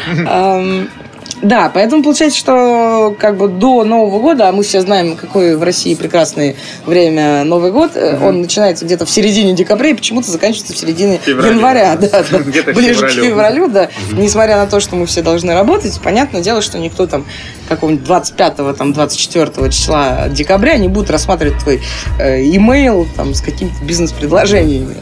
Да, 1.43 1.71
поэтому 1.73 2.03
получается, 2.03 2.39
что 2.39 3.17
как 3.19 3.37
бы 3.37 3.49
до 3.49 3.85
Нового 3.85 4.21
года, 4.21 4.49
а 4.49 4.53
мы 4.53 4.63
все 4.63 4.81
знаем, 4.81 5.17
какое 5.17 5.57
в 5.57 5.63
России 5.63 5.95
прекрасное 5.95 6.55
время 6.85 7.45
Новый 7.45 7.73
год, 7.73 7.93
э, 7.95 8.19
он 8.23 8.43
начинается 8.43 8.85
где-то 8.85 9.07
в 9.07 9.11
середине 9.11 9.55
декабря 9.55 9.91
и 9.91 9.95
почему-то 9.95 10.31
заканчивается 10.31 10.75
в 10.75 10.79
середине 10.79 11.19
Февраля. 11.19 11.51
января. 11.51 11.97
Да, 11.97 12.25
да. 12.31 12.39
Ближе 12.75 13.07
к 13.07 13.11
февралю. 13.11 13.69
да. 13.69 13.89
Несмотря 14.13 14.57
на 14.57 14.67
то, 14.67 14.81
что 14.81 14.97
мы 14.97 15.07
все 15.07 15.23
должны 15.23 15.55
работать, 15.55 15.99
понятное 16.03 16.43
дело, 16.43 16.61
что 16.61 16.79
никто 16.79 17.07
там 17.07 17.25
какого-нибудь 17.69 18.05
25 18.05 18.77
там, 18.77 18.93
24 18.93 19.71
числа 19.71 20.29
декабря 20.29 20.77
не 20.77 20.89
будет 20.89 21.11
рассматривать 21.11 21.59
твой 21.59 21.81
э, 22.19 22.43
имейл 22.43 23.07
там, 23.17 23.35
с 23.35 23.41
какими-то 23.41 23.83
бизнес-предложениями. 23.85 24.97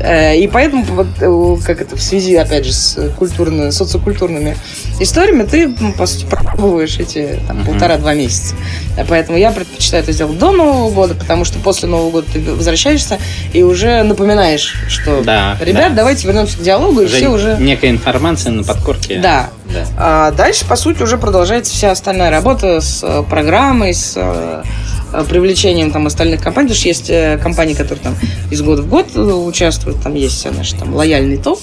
Э, 0.00 0.36
И 0.36 0.48
поэтому, 0.48 0.84
вот, 0.84 1.06
э, 1.20 1.56
как 1.64 1.80
это, 1.80 1.96
в 1.96 2.02
связи, 2.02 2.34
опять 2.36 2.64
же, 2.64 2.72
с 2.72 3.10
культурно, 3.18 3.70
социокультурными 3.70 4.56
историями, 5.00 5.44
ты, 5.44 5.68
по 5.96 6.06
сути, 6.06 6.24
пробуешь 6.24 6.98
эти 6.98 7.38
там, 7.46 7.64
полтора-два 7.64 8.14
месяца. 8.14 8.54
Э, 8.96 9.04
Поэтому 9.08 9.38
я 9.38 9.50
предпочитаю 9.52 10.02
это 10.02 10.12
сделать 10.12 10.38
до 10.38 10.52
Нового 10.52 10.90
года, 10.90 11.14
потому 11.14 11.44
что 11.44 11.58
после 11.58 11.88
Нового 11.88 12.10
года 12.10 12.26
ты 12.32 12.40
возвращаешься 12.40 13.18
и 13.52 13.62
уже 13.62 14.02
напоминаешь, 14.02 14.74
что, 14.88 15.22
Да, 15.22 15.56
ребят, 15.60 15.90
да. 15.90 15.96
давайте 15.96 16.26
вернемся 16.26 16.58
к 16.58 16.62
диалогу, 16.62 17.02
и 17.02 17.06
все 17.06 17.28
уже... 17.28 17.56
некая 17.60 17.90
информация 17.90 18.52
на 18.52 18.62
подкорке. 18.64 19.18
Да. 19.20 19.50
Да. 19.72 19.84
А 19.96 20.30
дальше, 20.32 20.66
по 20.66 20.76
сути, 20.76 21.02
уже 21.02 21.16
продолжается 21.16 21.72
вся 21.72 21.92
остальная 21.92 22.30
работа 22.30 22.80
с 22.80 23.02
э, 23.02 23.22
программой, 23.28 23.94
с 23.94 24.14
э, 24.16 24.20
э, 24.20 24.62
привлечением 25.28 25.90
там 25.90 26.06
остальных 26.06 26.40
компаний, 26.42 26.68
потому 26.68 26.78
что 26.78 26.88
есть 26.88 27.10
э, 27.10 27.38
компании, 27.42 27.74
которые 27.74 28.02
там 28.02 28.16
из 28.50 28.62
года 28.62 28.82
в 28.82 28.88
год 28.88 29.08
э, 29.14 29.20
участвуют, 29.20 30.02
там 30.02 30.14
есть 30.14 30.44
э, 30.46 30.50
наш 30.50 30.72
там 30.72 30.94
лояльный 30.94 31.36
топ. 31.38 31.60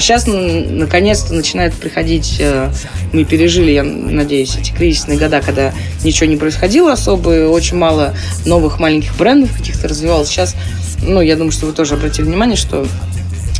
сейчас, 0.00 0.24
наконец-то, 0.26 1.34
начинает 1.34 1.74
приходить, 1.74 2.36
э, 2.40 2.70
мы 3.12 3.24
пережили, 3.24 3.72
я 3.72 3.82
надеюсь, 3.82 4.56
эти 4.56 4.72
кризисные 4.72 5.18
года, 5.18 5.40
когда 5.44 5.72
ничего 6.04 6.28
не 6.30 6.36
происходило 6.36 6.92
особо, 6.92 7.48
очень 7.48 7.76
мало 7.76 8.14
новых 8.46 8.78
маленьких 8.80 9.16
брендов 9.16 9.54
каких-то 9.56 9.88
развивалось. 9.88 10.28
Сейчас, 10.28 10.54
ну, 11.02 11.20
я 11.20 11.36
думаю, 11.36 11.52
что 11.52 11.66
вы 11.66 11.72
тоже 11.72 11.94
обратили 11.94 12.24
внимание, 12.26 12.56
что 12.56 12.86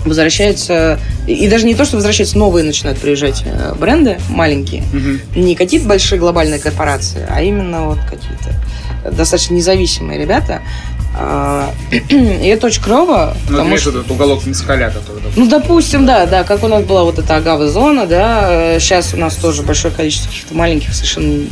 возвращаются, 0.07 0.99
и 1.27 1.47
даже 1.49 1.67
не 1.67 1.75
то, 1.75 1.85
что 1.85 1.97
возвращаются, 1.97 2.39
новые 2.39 2.65
начинают 2.65 2.99
приезжать 2.99 3.43
э, 3.45 3.75
бренды 3.79 4.19
маленькие, 4.31 4.83
Мгм. 4.93 5.21
не 5.37 5.55
какие-то 5.55 5.87
большие 5.87 6.19
глобальные 6.19 6.59
корпорации, 6.59 7.27
а 7.29 7.43
именно 7.43 7.87
вот 7.89 7.99
какие-то 8.09 8.55
достаточно 9.05 9.55
независимые 9.55 10.19
ребята. 10.19 10.63
А, 11.17 11.75
И 11.91 12.47
это 12.47 12.69
очень 12.69 12.83
клево, 12.83 13.37
Ну, 13.49 13.57
потому 13.57 13.77
что 13.77 13.91
этот 13.91 14.11
уголок 14.11 14.47
Мискаля, 14.47 14.91
который... 14.91 15.21
ну, 15.35 15.49
допустим, 15.49 16.07
да, 16.07 16.25
да, 16.27 16.45
как 16.45 16.63
у 16.63 16.69
нас 16.69 16.85
была 16.85 17.03
вот 17.03 17.19
эта 17.19 17.37
агава-зона, 17.37 18.07
да, 18.07 18.79
сейчас 18.79 19.13
у 19.13 19.17
нас 19.17 19.35
тоже 19.35 19.63
большое 19.63 19.93
количество 19.93 20.29
каких-то 20.29 20.55
маленьких, 20.55 20.95
совершенно 20.95 21.47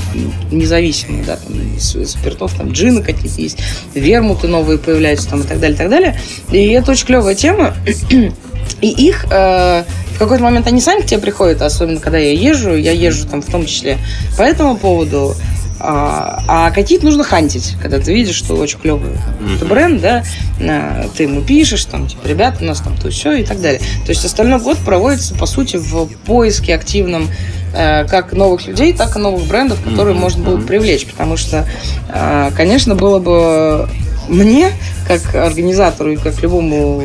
независимых, 0.52 1.26
да, 1.26 1.36
там, 1.36 1.78
спиртов, 1.80 2.54
там, 2.54 2.70
джины 2.70 3.02
какие-то 3.02 3.40
есть, 3.40 3.58
вермуты 3.94 4.46
новые 4.46 4.78
появляются, 4.78 5.28
там, 5.28 5.40
и 5.40 5.44
так 5.44 5.58
далее, 5.58 5.74
и 5.74 5.78
так 5.78 5.90
далее. 5.90 6.20
И 6.52 6.68
это 6.68 6.92
очень 6.92 7.06
клевая 7.06 7.34
тема. 7.34 7.74
И 8.80 8.90
их 8.90 9.24
э, 9.30 9.82
в 10.14 10.18
какой-то 10.20 10.44
момент 10.44 10.68
они 10.68 10.80
сами 10.80 11.00
к 11.00 11.06
тебе 11.06 11.20
приходят, 11.20 11.62
особенно 11.62 11.98
когда 11.98 12.18
я 12.18 12.32
езжу, 12.32 12.76
я 12.76 12.92
езжу 12.92 13.26
там 13.26 13.42
в 13.42 13.46
том 13.46 13.66
числе 13.66 13.98
по 14.36 14.42
этому 14.42 14.76
поводу, 14.76 15.34
а, 15.80 16.42
а 16.48 16.70
какие-то 16.70 17.04
нужно 17.04 17.24
хантить, 17.24 17.76
когда 17.82 17.98
ты 18.00 18.12
видишь, 18.12 18.34
что 18.36 18.54
очень 18.54 18.78
клевый 18.78 19.12
Мгм. 19.40 19.68
бренд, 19.68 20.00
да, 20.00 20.24
а, 20.60 21.08
ты 21.16 21.24
ему 21.24 21.42
пишешь, 21.42 21.84
там, 21.84 22.06
типа, 22.06 22.26
ребята, 22.26 22.58
у 22.62 22.64
нас 22.64 22.80
там 22.80 22.96
то 22.96 23.10
все 23.10 23.32
и 23.32 23.44
так 23.44 23.60
далее. 23.60 23.80
То 24.04 24.10
есть 24.10 24.24
остальной 24.24 24.60
год 24.60 24.78
проводится, 24.78 25.34
по 25.34 25.46
сути, 25.46 25.76
в 25.76 26.06
поиске 26.26 26.74
активном 26.74 27.28
э, 27.74 28.06
как 28.06 28.32
новых 28.32 28.66
людей, 28.66 28.94
так 28.94 29.14
и 29.16 29.18
новых 29.18 29.46
брендов, 29.46 29.78
которые 29.84 30.14
Мгм, 30.14 30.22
можно 30.22 30.42
было 30.44 30.56
привлечь. 30.60 31.06
Потому 31.06 31.36
что, 31.36 31.66
э, 32.08 32.50
конечно, 32.56 32.94
было 32.94 33.18
бы 33.18 33.88
мне, 34.28 34.70
как 35.06 35.34
организатору 35.34 36.12
и 36.12 36.16
как 36.16 36.40
любому 36.42 37.02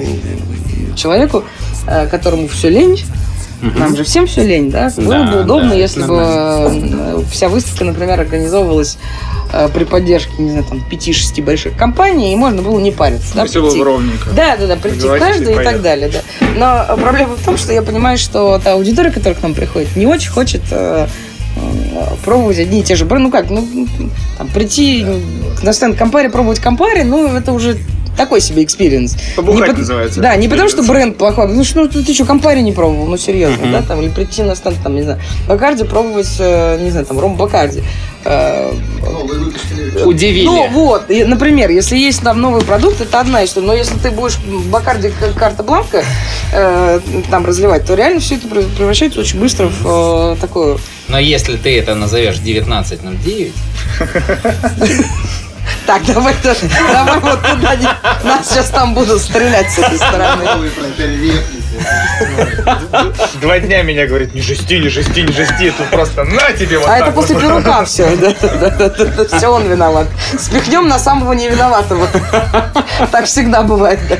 человеку, 0.96 1.44
э, 1.86 2.08
которому 2.08 2.48
все 2.48 2.70
лень, 2.70 3.04
Нам 3.78 3.96
же 3.96 4.04
всем 4.04 4.28
все 4.28 4.44
лень, 4.46 4.70
да? 4.70 4.92
Было 4.98 5.10
Да, 5.26 5.32
бы 5.32 5.42
удобно, 5.42 5.70
да, 5.70 5.76
если 5.76 6.04
это 6.04 6.12
бы 6.12 6.20
э, 6.20 7.24
вся 7.32 7.48
выставка, 7.50 7.86
например, 7.86 8.20
организовывалась 8.20 8.98
э, 9.54 9.70
при 9.74 9.86
поддержке, 9.86 10.34
не 10.38 10.50
знаю, 10.52 10.66
там, 10.66 10.84
5-6 10.92 11.42
больших 11.44 11.78
компаний, 11.78 12.34
и 12.34 12.36
можно 12.36 12.62
было 12.62 12.80
не 12.80 12.92
париться. 12.92 13.34
Да, 13.36 13.46
Все 13.46 13.62
было 13.62 13.70
прийти. 13.70 13.80
бы 13.80 13.86
ровненько. 13.86 14.30
Да, 14.36 14.58
да, 14.58 14.68
да, 14.68 14.76
прийти 14.76 15.00
Договоритесь 15.00 15.28
каждый 15.38 15.56
и 15.56 15.62
и 15.62 15.64
так 15.64 15.82
далее, 15.82 16.12
да. 16.12 16.22
Но 16.90 16.98
проблема 16.98 17.36
в 17.36 17.44
том, 17.46 17.58
что 17.58 17.72
я 17.74 17.82
понимаю, 17.82 18.18
что 18.18 18.60
та 18.64 18.74
аудитория, 18.74 19.12
которая 19.12 19.36
к 19.36 19.42
нам 19.44 19.54
приходит, 19.54 19.96
не 19.96 20.06
очень 20.06 20.32
хочет 20.32 20.62
э, 20.72 21.08
пробовать 22.26 22.60
одни 22.60 22.82
и 22.82 22.84
те 22.84 22.96
же 22.96 23.06
бренды. 23.06 23.24
Ну 23.26 23.32
как, 23.32 23.50
ну, 23.50 23.66
там, 24.38 24.48
прийти 24.50 25.06
на 25.62 25.72
стенд 25.74 25.98
Campari, 25.98 26.28
пробовать 26.28 26.60
Campari, 26.60 27.04
ну, 27.04 27.28
это 27.28 27.54
уже 27.54 27.78
такой 28.18 28.42
себе 28.42 28.64
experience. 28.64 29.16
Побухать 29.36 29.68
Не 29.70 29.74
по- 29.74 29.80
называется. 29.80 30.20
Да, 30.22 30.36
не 30.36 30.48
потому 30.48 30.70
что 30.70 30.84
бренд 30.84 31.18
плохой, 31.18 31.48
ну 31.48 31.64
что, 31.64 31.82
ну, 31.82 31.88
ты 31.90 32.14
что, 32.14 32.26
Campari 32.26 32.62
не 32.62 32.72
пробовал, 32.72 33.06
ну 33.08 33.18
серьезно, 33.18 33.64
Мгм. 33.64 33.72
да, 33.72 33.82
там, 33.82 34.02
или 34.02 34.10
прийти 34.10 34.44
на 34.44 34.56
стенд, 34.56 34.78
там, 34.84 34.96
не 34.96 35.02
знаю, 35.04 35.20
Бакарди 35.48 35.84
пробовать, 35.84 36.30
э, 36.40 36.78
не 36.82 36.90
знаю, 36.92 37.06
там, 37.06 37.20
Ром 37.20 37.36
Бакарди. 37.36 37.84
Э, 38.26 38.72
Удивили. 40.06 40.46
ну 40.46 40.70
вот, 40.70 41.10
и, 41.12 41.26
например, 41.26 41.70
если 41.72 41.98
есть 41.98 42.22
там 42.22 42.40
новый 42.40 42.62
продукт, 42.62 43.02
это 43.02 43.20
одна 43.20 43.44
история. 43.44 43.68
Но 43.68 43.74
если 43.74 43.98
ты 43.98 44.12
будешь 44.12 44.38
в 44.38 44.70
Bacardi 44.70 45.12
Carta 45.38 45.62
Blanca 45.64 46.04
э, 46.54 47.00
там 47.30 47.46
разливать, 47.46 47.86
то 47.86 47.96
реально 47.96 48.20
все 48.22 48.36
это 48.36 48.48
прев- 48.48 48.74
превращается 48.78 49.20
очень 49.20 49.40
быстро 49.40 49.68
в 49.68 50.36
э, 50.36 50.38
такую. 50.40 50.80
Но 51.10 51.20
если 51.20 51.58
ты 51.58 51.78
это 51.78 51.96
назовешь 51.96 52.38
1909, 52.40 53.52
Так, 55.86 56.06
давай, 56.06 56.36
да, 56.44 56.56
давай 57.06 57.20
вот 57.20 57.42
туда. 57.42 57.76
Нас 58.24 58.50
сейчас 58.50 58.70
там 58.70 58.94
будут 58.94 59.22
стрелять 59.22 59.72
с 59.72 59.80
этой 59.80 59.98
стороны. 59.98 60.44
Два 63.42 63.60
дня 63.60 63.84
меня 63.84 64.08
говорит, 64.08 64.34
не 64.34 64.42
жести, 64.42 64.80
не 64.80 64.90
жести, 64.90 65.22
не 65.22 65.32
жести. 65.32 65.72
Тут 65.78 65.90
просто 65.90 66.24
на 66.24 66.52
тебе 66.54 66.78
вот 66.80 66.88
А 66.88 66.98
это 66.98 67.12
после 67.12 67.36
пирука 67.36 67.86
все. 67.86 68.08
Все 69.36 69.48
он 69.48 69.68
виноват. 69.68 70.08
Спихнем 70.40 70.88
на 70.88 71.00
самого 71.00 71.34
невиноватого. 71.34 72.08
Так 73.12 73.26
всегда 73.26 73.64
бывает. 73.64 74.00
да. 74.10 74.18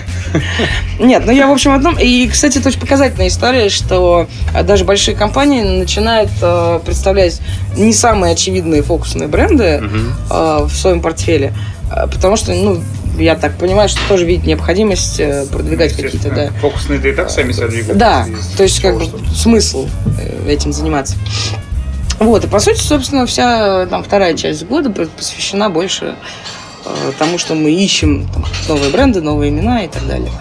Нет, 1.00 1.24
ну 1.26 1.32
я, 1.32 1.48
в 1.48 1.52
общем, 1.52 1.72
одном... 1.74 1.98
И, 1.98 2.28
кстати, 2.28 2.58
это 2.58 2.70
очень 2.70 2.80
показательная 2.80 3.28
история, 3.28 3.70
что 3.70 4.28
э, 4.54 4.64
даже 4.64 4.86
большие 4.86 5.16
компании 5.16 5.62
начинают 5.62 6.30
э, 6.42 6.80
представлять 6.86 7.42
не 7.76 7.94
самые 7.94 8.34
очевидные 8.34 8.84
фокусные 8.84 9.28
бренды 9.28 9.64
э, 9.64 10.60
в 10.64 10.72
своем 10.72 11.02
портфеле, 11.02 11.54
потому 11.90 12.36
что, 12.36 12.54
ну, 12.54 12.84
я 13.18 13.36
так 13.36 13.58
понимаю, 13.58 13.90
что 13.90 14.00
тоже 14.08 14.26
видит 14.26 14.46
необходимость 14.46 15.20
э, 15.20 15.46
продвигать 15.52 15.94
какие-то, 15.94 16.30
да. 16.30 16.48
Фокусные-то 16.62 17.08
и 17.08 17.14
так 17.14 17.30
сами 17.30 17.52
себя 17.52 17.68
двигают. 17.68 17.98
да, 17.98 18.26
то 18.58 18.64
есть 18.64 18.82
как 18.82 18.98
бы 18.98 19.06
смысл 19.36 19.88
э, 20.20 20.50
этим 20.50 20.74
заниматься. 20.74 21.16
Вот, 22.20 22.46
и 22.46 22.48
по 22.48 22.60
сути, 22.60 22.80
собственно, 22.80 23.26
вся 23.26 23.86
там 23.88 24.04
вторая 24.04 24.34
часть 24.36 24.66
года 24.66 24.90
посвящена 24.90 25.70
больше 25.70 26.16
э, 26.86 27.12
тому, 27.20 27.38
что 27.38 27.54
мы 27.56 27.72
ищем 27.72 28.28
там, 28.34 28.46
новые 28.68 28.92
бренды, 28.92 29.22
новые 29.22 29.50
имена 29.50 29.84
и 29.84 29.88
так 29.88 30.08
далее. 30.08 30.32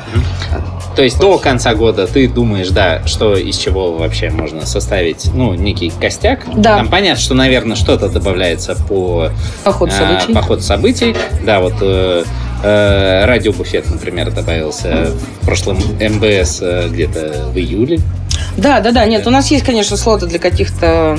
То 0.95 1.03
есть 1.03 1.19
до 1.19 1.39
конца 1.39 1.75
года 1.75 2.07
ты 2.07 2.29
думаешь, 2.29 2.69
да, 2.69 3.07
что 3.07 3.35
из 3.35 3.57
чего 3.57 3.95
вообще 3.95 4.29
можно 4.31 4.67
составить, 4.67 5.31
ну, 5.35 5.55
некий 5.55 5.91
костяк. 5.91 6.41
Да. 6.55 6.77
Там 6.77 6.89
понятно, 6.89 7.21
что, 7.21 7.35
наверное, 7.35 7.77
что-то 7.77 8.09
добавляется 8.11 8.77
по, 8.89 9.31
По 9.65 9.73
ходу 9.73 9.91
э, 9.91 9.97
событий. 9.97 10.35
по 10.35 10.43
ходу 10.43 10.63
событий. 10.63 11.17
Да, 11.45 11.61
вот 11.61 11.75
э, 11.81 12.25
э, 12.63 13.25
радиобуфет, 13.27 13.91
например, 13.91 14.31
добавился 14.31 15.13
в 15.41 15.45
прошлом 15.45 15.79
МБС 15.79 16.59
э, 16.63 16.89
где-то 16.91 17.51
в 17.53 17.57
июле. 17.59 18.01
Да, 18.57 18.81
да, 18.81 18.93
да. 18.93 19.05
Нет, 19.07 19.27
у 19.27 19.31
нас 19.31 19.51
есть, 19.51 19.65
конечно, 19.65 19.97
слоты 19.97 20.27
для 20.27 20.39
каких-то 20.39 21.19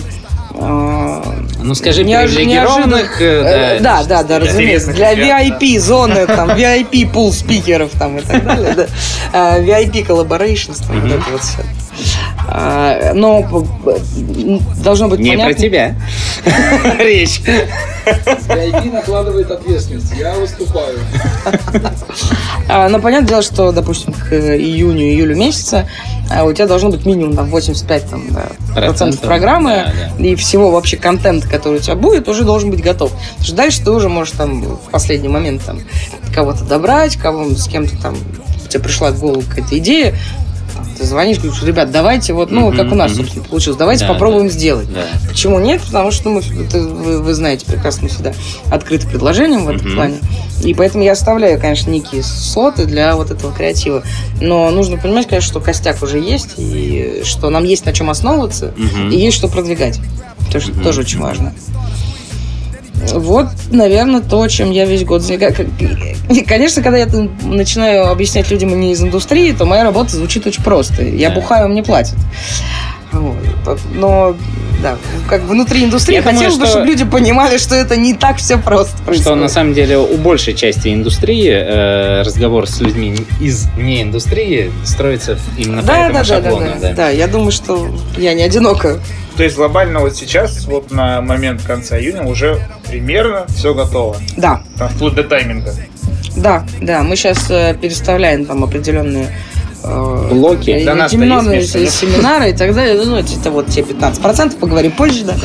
э, 0.53 1.21
Ну, 1.63 1.75
скажи, 1.75 2.03
неож- 2.03 2.27
привилегированных... 2.33 3.21
э, 3.21 3.75
Э, 3.77 3.79
Да, 3.79 4.03
да, 4.03 4.23
да, 4.23 4.39
разумеется. 4.39 4.91
Для 4.93 5.13
ребят, 5.15 5.61
VIP 5.61 5.79
зоны, 5.79 6.25
там, 6.27 6.49
VIP 6.51 7.11
пул 7.11 7.31
спикеров 7.33 7.91
там 7.97 8.17
и 8.17 8.21
так 8.21 8.43
далее, 8.45 8.73
да. 9.33 9.57
VIP 9.59 10.05
collaborations, 10.05 10.85
там, 10.85 10.95
вот 11.01 11.09
Мгм. 11.09 11.13
это 11.19 11.31
вот 11.31 11.41
все. 11.41 11.57
А, 12.47 13.13
Но 13.13 13.65
должно 14.83 15.07
быть 15.07 15.19
Не 15.19 15.31
про 15.31 15.43
понятно. 15.43 15.61
тебя. 15.63 15.95
Речь. 16.99 17.41
VIP 18.05 18.91
накладывает 18.91 19.49
ответственность. 19.49 20.13
Я 20.17 20.33
выступаю. 20.33 20.99
А, 22.69 22.89
Но 22.89 22.99
понятное 22.99 23.29
дело, 23.29 23.41
что, 23.41 23.71
допустим, 23.71 24.13
к 24.13 24.33
июню-июлю 24.33 25.35
месяца 25.35 25.87
а 26.29 26.45
у 26.45 26.53
тебя 26.53 26.67
должно 26.67 26.89
быть 26.89 27.05
минимум 27.05 27.35
там, 27.35 27.49
85 27.49 28.09
там, 28.09 28.23
да, 28.31 28.47
процентов 28.73 29.19
программы 29.21 29.91
да, 30.17 30.23
и 30.23 30.35
всего 30.35 30.71
вообще 30.71 30.97
контента, 30.97 31.47
который 31.47 31.79
у 31.79 31.81
тебя 31.81 31.95
будет, 31.95 32.27
уже 32.27 32.43
должен 32.43 32.71
быть 32.71 32.81
готов. 32.81 33.11
Потому 33.11 33.43
что 33.43 33.55
дальше 33.55 33.83
ты 33.83 33.91
уже 33.91 34.09
можешь 34.09 34.33
там 34.35 34.61
в 34.63 34.89
последний 34.89 35.27
момент 35.27 35.63
там 35.65 35.79
кого-то 36.33 36.63
добрать, 36.63 37.17
кого 37.17 37.49
с 37.49 37.67
кем-то 37.67 38.01
там 38.01 38.15
тебе 38.69 38.83
пришла 38.83 39.11
в 39.11 39.19
голову 39.19 39.43
какая-то 39.47 39.77
идея, 39.77 40.15
ты 40.97 41.05
звонишь, 41.05 41.39
говоришь, 41.39 41.61
ребят, 41.63 41.91
давайте 41.91 42.33
вот, 42.33 42.51
ну, 42.51 42.71
как 42.71 42.91
у 42.91 42.95
нас, 42.95 43.15
собственно, 43.15 43.43
получилось, 43.45 43.77
давайте 43.77 44.05
Да, 44.05 44.13
попробуем 44.13 44.47
да. 44.47 44.53
сделать. 44.53 44.91
Да. 44.93 45.05
Почему 45.29 45.59
нет? 45.59 45.81
Потому 45.81 46.11
что 46.11 46.29
мы, 46.29 46.41
это 46.41 46.79
вы, 46.79 47.21
вы 47.21 47.33
знаете 47.33 47.65
прекрасно, 47.65 48.07
всегда 48.07 48.33
открыты 48.69 49.07
предложениям 49.07 49.65
в 49.65 49.69
этом 49.69 49.93
плане. 49.93 50.17
И 50.63 50.73
поэтому 50.73 51.03
я 51.03 51.11
оставляю, 51.13 51.59
конечно, 51.59 51.89
некие 51.89 52.23
слоты 52.23 52.85
для 52.85 53.15
вот 53.15 53.31
этого 53.31 53.53
креатива. 53.53 54.03
Но 54.41 54.69
нужно 54.71 54.97
понимать, 54.97 55.27
конечно, 55.27 55.49
что 55.49 55.59
костяк 55.59 56.01
уже 56.03 56.19
есть, 56.19 56.51
и 56.57 57.21
что 57.25 57.49
нам 57.49 57.63
есть 57.63 57.85
на 57.85 57.93
чем 57.93 58.09
основываться, 58.09 58.73
и 59.11 59.15
есть 59.15 59.35
что 59.37 59.47
продвигать. 59.47 59.99
То, 60.51 60.59
что 60.59 60.71
Мгм. 60.71 60.83
тоже 60.83 61.01
очень 61.01 61.19
важно. 61.19 61.53
Вот, 63.11 63.47
наверное, 63.71 64.21
то, 64.21 64.47
чем 64.47 64.71
я 64.71 64.85
весь 64.85 65.03
год 65.03 65.21
занимаюсь. 65.21 65.55
И, 66.29 66.41
Конечно, 66.41 66.81
когда 66.81 66.97
я 66.97 67.07
начинаю 67.43 68.09
объяснять 68.09 68.49
людям 68.49 68.79
не 68.79 68.91
из 68.93 69.01
индустрии, 69.01 69.51
то 69.51 69.65
моя 69.65 69.83
работа 69.83 70.15
звучит 70.15 70.45
очень 70.47 70.63
просто. 70.63 71.03
Я 71.03 71.31
бухаю, 71.31 71.69
мне 71.69 71.83
платят. 71.83 72.15
Вот. 73.13 73.79
Но, 73.93 74.35
да, 74.81 74.97
как 75.29 75.43
внутри 75.43 75.83
индустрии 75.85 76.15
Я 76.15 76.21
думаю, 76.21 76.37
хотелось 76.37 76.57
бы, 76.57 76.65
что- 76.65 76.73
чтобы 76.73 76.87
люди 76.87 77.05
понимали, 77.05 77.57
что 77.57 77.75
это 77.75 77.95
не 77.95 78.13
так 78.13 78.37
все 78.37 78.57
просто 78.57 78.95
Что 78.97 79.05
происходит. 79.05 79.39
на 79.41 79.47
самом 79.49 79.73
деле 79.73 79.97
у 79.97 80.17
большей 80.17 80.53
части 80.53 80.93
индустрии 80.93 81.49
э, 81.51 82.21
разговор 82.23 82.67
с 82.67 82.79
людьми 82.81 83.15
из 83.39 83.67
не 83.77 84.01
индустрии 84.01 84.71
строится 84.83 85.37
именно 85.57 85.81
по 85.81 85.87
да, 85.87 85.97
этому 86.07 86.13
да, 86.13 86.19
да, 86.23 86.41
да, 86.41 86.49
шаблону. 86.49 86.71
да, 86.81 86.93
да. 86.93 87.09
Я 87.09 87.27
думаю, 87.27 87.51
что 87.51 87.87
я 88.17 88.33
не 88.33 88.43
одинока. 88.43 88.99
То 89.37 89.43
есть 89.43 89.55
глобально 89.55 89.99
вот 89.99 90.15
сейчас, 90.15 90.65
вот 90.65 90.91
на 90.91 91.21
момент 91.21 91.61
конца 91.63 91.97
июня 91.99 92.23
уже 92.23 92.59
примерно 92.87 93.45
все 93.55 93.73
готово. 93.73 94.17
Да, 94.37 94.61
Там 94.77 94.89
вплоть 94.89 95.15
до 95.15 95.23
тайминга. 95.23 95.73
да, 96.35 96.65
да. 96.81 97.01
Мы 97.03 97.15
сейчас 97.15 97.39
переставляем 97.47 98.45
там 98.45 98.63
определенные 98.63 99.25
э, 99.25 99.29
Блоки. 99.83 100.69
э, 100.71 100.83
Для 100.83 100.93
место, 100.95 101.79
нет? 101.79 101.89
семинары 101.91 102.49
и 102.51 102.53
так 102.53 102.73
далее. 102.73 103.03
Ну, 103.05 103.17
это 103.17 103.51
вот 103.51 103.67
те 103.67 103.81
15%, 103.81 104.57
поговорим 104.57 104.91
позже, 104.91 105.23
да. 105.25 105.35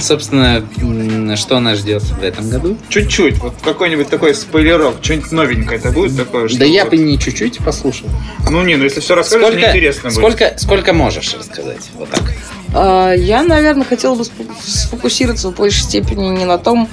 Собственно, 0.00 0.62
что 1.36 1.60
нас 1.60 1.78
ждет 1.78 2.02
в 2.02 2.22
этом 2.22 2.50
году? 2.50 2.76
Чуть-чуть, 2.90 3.38
вот 3.38 3.54
какой-нибудь 3.64 4.08
такой 4.10 4.34
спойлерок, 4.34 4.96
что-нибудь 5.00 5.32
новенькое 5.32 5.78
это 5.80 5.90
будет 5.92 6.14
такое? 6.14 6.46
что 6.48 6.58
Да 6.58 6.66
я 6.66 6.84
вот- 6.84 6.90
бы 6.90 6.98
не 6.98 7.18
чуть-чуть 7.18 7.58
послушал. 7.64 8.08
Ну 8.50 8.62
не, 8.64 8.76
ну 8.76 8.84
если 8.84 9.00
все 9.00 9.14
расскажешь, 9.14 9.54
мне 9.54 9.66
интересно 9.70 10.10
будет. 10.10 10.18
сколько, 10.18 10.54
сколько 10.58 10.92
можешь 10.92 11.32
рассказать? 11.34 11.88
Вот 11.94 12.10
так. 12.10 12.22
А, 12.74 13.12
Я, 13.12 13.42
наверное, 13.42 13.84
хотела 13.84 14.14
бы 14.16 14.24
сфокусироваться 14.60 15.48
в 15.50 15.54
большей 15.54 15.82
степени 15.82 16.28
не 16.28 16.44
на 16.44 16.58
том, 16.58 16.88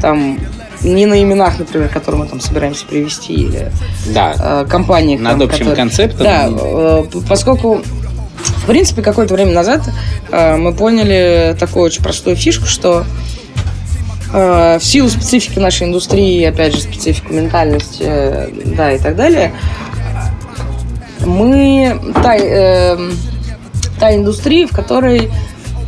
там, 0.00 0.38
не 0.82 1.06
на 1.06 1.20
именах, 1.22 1.58
например, 1.58 1.88
которые 1.88 2.22
мы 2.22 2.28
там 2.28 2.40
собираемся 2.40 2.84
привести, 2.86 3.32
или 3.34 3.72
Да. 4.12 4.34
э, 4.38 4.66
компаниях. 4.68 5.20
Над 5.20 5.32
там, 5.32 5.42
общим 5.42 5.58
которые- 5.66 5.76
концептом. 5.76 6.24
Да, 6.24 6.48
э, 6.50 7.04
поскольку, 7.28 7.82
в 8.44 8.66
принципе, 8.66 9.02
какое-то 9.02 9.34
время 9.34 9.52
назад 9.52 9.82
э, 10.30 10.56
мы 10.56 10.72
поняли 10.74 11.56
такую 11.58 11.84
очень 11.86 12.02
простую 12.02 12.36
фишку, 12.36 12.66
что 12.66 13.04
э, 14.32 14.78
в 14.78 14.84
силу 14.84 15.08
специфики 15.08 15.58
нашей 15.58 15.86
индустрии, 15.86 16.44
опять 16.44 16.74
же, 16.74 16.80
специфику 16.82 17.32
ментальности, 17.32 18.02
э, 18.06 18.48
да, 18.76 18.92
и 18.92 18.98
так 18.98 19.16
далее, 19.16 19.52
мы 21.24 21.98
та, 22.22 22.36
э, 22.36 22.98
та 24.00 24.14
индустрия, 24.14 24.66
в 24.66 24.70
которой 24.72 25.30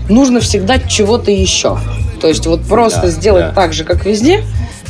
нужно 0.09 0.41
всегда 0.41 0.79
чего-то 0.79 1.31
еще. 1.31 1.79
То 2.21 2.29
есть 2.29 2.47
вот 2.47 2.63
просто 2.63 3.03
Да, 3.03 3.09
сделать 3.11 3.47
да. 3.47 3.53
так 3.53 3.73
же, 3.73 3.85
как 3.85 4.05
везде, 4.07 4.43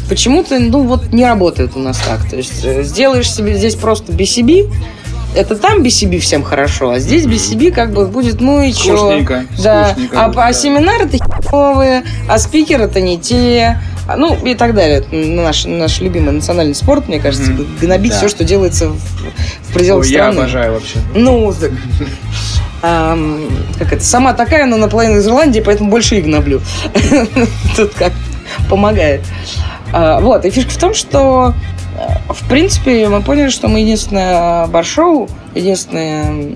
почему-то, 0.09 0.59
ну 0.59 0.83
вот 0.85 1.13
не 1.13 1.25
работает 1.25 1.73
у 1.75 1.79
нас 1.81 1.99
так. 1.99 2.29
То 2.29 2.37
есть 2.37 2.65
э, 2.65 2.83
сделаешь 2.85 3.31
себе 3.33 3.55
здесь 3.57 3.75
просто 3.75 4.13
BCB, 4.13 4.71
это 5.35 5.57
там 5.57 5.83
BCB 5.83 6.19
всем 6.21 6.43
хорошо, 6.45 6.91
а 6.91 6.99
здесь 6.99 7.27
BCB 7.27 7.73
как 7.73 7.93
бы 7.93 8.07
будет, 8.07 8.41
ну 8.41 8.63
и 8.63 8.73
чё. 8.73 8.97
Скучненько, 8.97 9.45
Да, 9.63 9.89
скучненько 9.91 10.25
а, 10.25 10.29
будет, 10.29 10.39
а 10.39 10.47
да. 10.47 10.53
семинары-то 10.53 11.19
херовые, 11.19 12.05
а 12.29 12.39
спикеры-то 12.39 13.01
не 13.01 13.19
те, 13.19 13.81
а, 14.09 14.17
ну 14.17 14.35
и 14.47 14.55
так 14.55 14.75
далее. 14.75 14.99
Это 14.99 15.15
Наш, 15.17 15.65
наш 15.67 16.01
любимый 16.01 16.33
национальный 16.33 16.75
спорт, 16.77 17.09
мне 17.09 17.19
кажется, 17.19 17.51
Мгм. 17.51 17.67
гнобить 17.81 18.13
Да. 18.13 18.19
все, 18.19 18.29
что 18.29 18.45
делается 18.45 18.89
в, 18.89 18.97
в 18.99 19.75
пределах 19.75 20.05
Ой, 20.05 20.11
я 20.13 20.19
страны. 20.31 20.39
обожаю 20.39 20.73
вообще. 20.75 20.99
Ну, 21.15 21.53
так, 21.61 21.73
ам, 22.87 23.49
как 23.79 23.93
это, 23.93 24.05
сама 24.05 24.33
такая, 24.33 24.67
но 24.67 24.77
наполовину 24.77 25.19
из 25.19 25.27
Ирландии, 25.27 25.61
поэтому 25.61 25.91
больше 25.91 26.17
и 26.17 26.23
гноблю. 26.23 26.61
Тут 27.77 27.95
как 27.95 28.13
помогает. 28.71 29.23
А, 29.93 30.21
Вот, 30.21 30.45
и 30.45 30.51
фишка 30.51 30.71
в 30.71 30.79
том, 30.79 30.95
что 30.95 31.55
э, 31.99 32.33
в 32.33 32.49
принципе 32.49 33.09
мы 33.09 33.23
поняли, 33.23 33.49
что 33.49 33.69
мы 33.69 33.81
единственное 33.81 34.67
бар-шоу, 34.69 35.29
единственное 35.55 36.55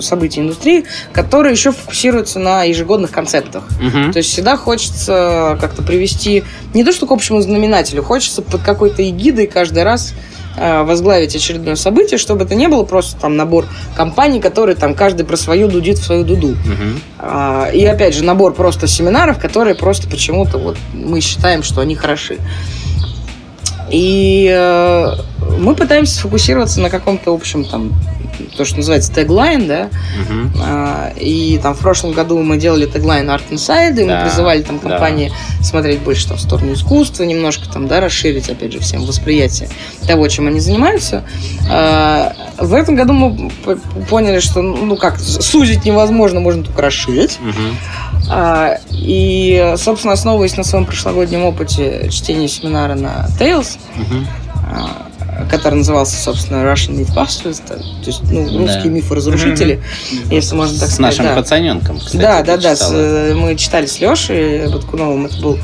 событие 0.00 0.44
индустрии, 0.44 0.84
которое 1.12 1.52
еще 1.52 1.70
фокусируется 1.70 2.40
на 2.40 2.64
ежегодных 2.64 3.12
концептах. 3.12 3.64
Мгм. 3.80 4.12
То 4.12 4.18
есть 4.18 4.30
всегда 4.30 4.56
хочется 4.56 5.56
как-то 5.60 5.82
привести 5.82 6.42
не 6.74 6.84
то 6.84 6.92
что 6.92 7.06
к 7.06 7.12
общему 7.12 7.40
знаменателю, 7.40 8.02
хочется 8.02 8.42
под 8.42 8.62
какой-то 8.62 9.08
эгидой 9.08 9.46
каждый 9.46 9.84
раз 9.84 10.12
возглавить 10.56 11.34
очередное 11.34 11.74
событие, 11.76 12.18
чтобы 12.18 12.44
это 12.44 12.54
не 12.54 12.68
было 12.68 12.84
просто 12.84 13.20
там 13.20 13.36
набор 13.36 13.66
компаний, 13.96 14.40
которые 14.40 14.76
там 14.76 14.94
каждый 14.94 15.24
про 15.26 15.36
свою 15.36 15.68
дудит 15.68 15.98
в 15.98 16.04
свою 16.04 16.24
дуду. 16.24 16.56
А, 17.18 17.70
И 17.72 17.84
опять 17.84 18.14
же 18.14 18.24
набор 18.24 18.54
просто 18.54 18.86
семинаров, 18.86 19.38
которые 19.38 19.74
просто 19.74 20.08
почему-то 20.08 20.58
вот 20.58 20.76
мы 20.92 21.20
считаем, 21.20 21.62
что 21.62 21.80
они 21.80 21.94
хороши. 21.96 22.38
И 23.90 24.48
э, 24.50 25.12
мы 25.58 25.74
пытаемся 25.74 26.14
сфокусироваться 26.14 26.80
на 26.80 26.90
каком-то 26.90 27.32
общем 27.34 27.64
там 27.64 27.92
то, 28.56 28.64
что 28.64 28.78
называется 28.78 29.12
теглайн, 29.14 29.68
да, 29.68 29.88
Мгм. 30.28 30.52
а, 30.60 31.12
И 31.16 31.58
там 31.62 31.74
в 31.74 31.78
прошлом 31.78 32.12
году 32.12 32.42
мы 32.42 32.56
делали 32.56 32.86
теглайн 32.86 33.30
Art 33.30 33.42
Inside, 33.50 34.02
и 34.02 34.06
Да, 34.06 34.16
мы 34.16 34.28
призывали 34.28 34.62
там 34.62 34.80
да. 34.82 34.90
компании 34.90 35.32
смотреть 35.62 36.00
больше 36.00 36.26
там, 36.28 36.36
в 36.36 36.40
сторону 36.40 36.72
искусства, 36.72 37.22
немножко 37.22 37.68
там, 37.72 37.86
да, 37.86 38.00
расширить, 38.00 38.48
опять 38.48 38.72
же, 38.72 38.80
всем 38.80 39.04
восприятие 39.04 39.68
того, 40.08 40.26
чем 40.28 40.48
они 40.48 40.58
занимаются. 40.58 41.22
А, 41.70 42.32
В 42.58 42.74
этом 42.74 42.96
году 42.96 43.12
мы 43.12 43.50
поняли, 44.10 44.40
что, 44.40 44.62
ну 44.62 44.96
как, 44.96 45.18
сузить 45.20 45.84
невозможно, 45.84 46.40
можно 46.40 46.64
только 46.64 46.82
расширить. 46.82 47.38
Мгм. 47.40 47.76
А, 48.30 48.78
И, 48.90 49.74
собственно, 49.76 50.14
основываясь 50.14 50.56
на 50.56 50.64
своем 50.64 50.86
прошлогоднем 50.86 51.44
опыте 51.44 52.08
чтения 52.10 52.48
семинара 52.48 52.94
на 52.94 53.28
Tales, 53.38 53.78
Мгм. 53.96 54.26
Который 55.50 55.74
назывался, 55.76 56.16
собственно, 56.16 56.58
Russian 56.64 56.96
Mythbusters, 56.98 57.60
то 57.66 57.76
есть 58.06 58.22
ну, 58.30 58.48
Да. 58.50 58.58
русские 58.58 58.92
мифы-разрушители, 58.92 59.82
если 60.30 60.54
можно 60.54 60.78
так 60.78 60.88
С 60.88 60.94
сказать. 60.94 61.16
нашим 61.18 61.24
да. 61.26 61.34
пацаненком, 61.40 61.98
кстати. 61.98 62.16
Да, 62.16 62.42
да, 62.42 62.56
да. 62.56 62.76
с, 62.76 62.90
э, 62.92 63.34
мы 63.34 63.56
читали 63.56 63.86
с 63.86 64.00
Лешей 64.00 64.68
Баткуновым. 64.68 65.26
Это 65.26 65.36
был 65.40 65.58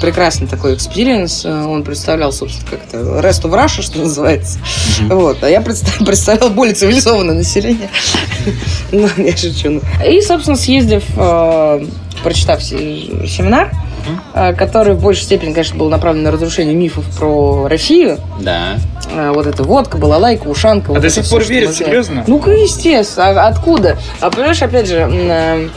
прекрасный 0.00 0.46
такой 0.46 0.74
experience. 0.74 1.44
Э, 1.44 1.64
Он 1.64 1.82
представлял, 1.84 2.32
собственно, 2.32 2.68
как 2.70 2.80
это 2.88 2.98
Rest 2.98 3.42
of 3.42 3.52
Russia, 3.52 3.82
что 3.82 3.98
называется. 3.98 4.58
Мгм. 5.00 5.16
Вот. 5.18 5.42
А 5.42 5.48
я 5.48 5.60
представ- 5.60 5.98
представлял 6.06 6.50
более 6.50 6.74
цивилизованное 6.74 7.34
население. 7.34 7.88
Ну, 8.92 9.08
я 9.16 9.34
шучу. 9.36 9.80
И, 10.06 10.20
собственно, 10.20 10.56
съездив, 10.56 11.02
э, 11.16 11.86
прочитав 12.22 12.62
се- 12.62 13.26
семинар, 13.26 13.70
э, 14.34 14.52
который 14.54 14.94
в 14.94 15.02
большей 15.02 15.22
степени, 15.24 15.52
конечно, 15.52 15.76
был 15.78 15.88
направлен 15.88 16.22
на 16.22 16.30
разрушение 16.30 16.74
мифов 16.74 17.04
про 17.18 17.68
Россию. 17.68 18.18
Да. 18.40 18.76
Э, 19.14 19.30
Вот 19.32 19.46
это 19.46 19.62
водка, 19.62 19.96
балалайка, 19.98 20.48
ушанка. 20.48 20.90
А 20.90 20.94
вот 20.94 21.02
до 21.02 21.10
сих 21.10 21.28
пор 21.28 21.42
знаем. 21.44 21.72
серьезно? 21.72 22.24
Ну, 22.26 22.38
естественно. 22.50 23.28
А 23.44 23.48
откуда? 23.48 23.96
А 24.20 24.30
понимаешь, 24.30 24.62
опять 24.62 24.88
же, 24.88 25.08
э, 25.10 25.68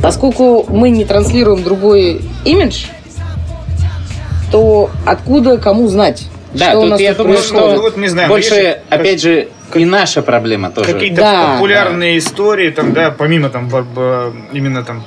поскольку 0.00 0.64
мы 0.68 0.90
не 0.90 1.04
транслируем 1.04 1.62
другой 1.62 2.22
имидж, 2.44 2.84
то 4.50 4.90
откуда 5.04 5.58
кому 5.58 5.88
знать? 5.88 6.26
Да, 6.54 6.70
что 6.70 6.78
у 6.78 6.82
тут 6.82 6.90
нас 6.92 7.00
я 7.00 7.10
тут 7.10 7.18
думаю, 7.18 7.36
происходит? 7.38 7.70
что 7.72 7.82
вот 7.82 7.96
не 7.98 8.08
знаю, 8.08 8.28
больше, 8.28 8.54
есть 8.54 8.78
как- 8.88 9.00
опять 9.00 9.20
же, 9.20 9.48
и 9.74 9.84
наша 9.84 10.22
проблема 10.22 10.70
тоже. 10.70 10.90
Какие-то 10.90 11.16
Да, 11.16 11.52
популярные 11.54 12.16
истории, 12.16 12.70
там, 12.70 12.94
да, 12.94 13.10
помимо 13.10 13.50
там 13.50 13.68
именно 14.52 14.82
там 14.82 15.04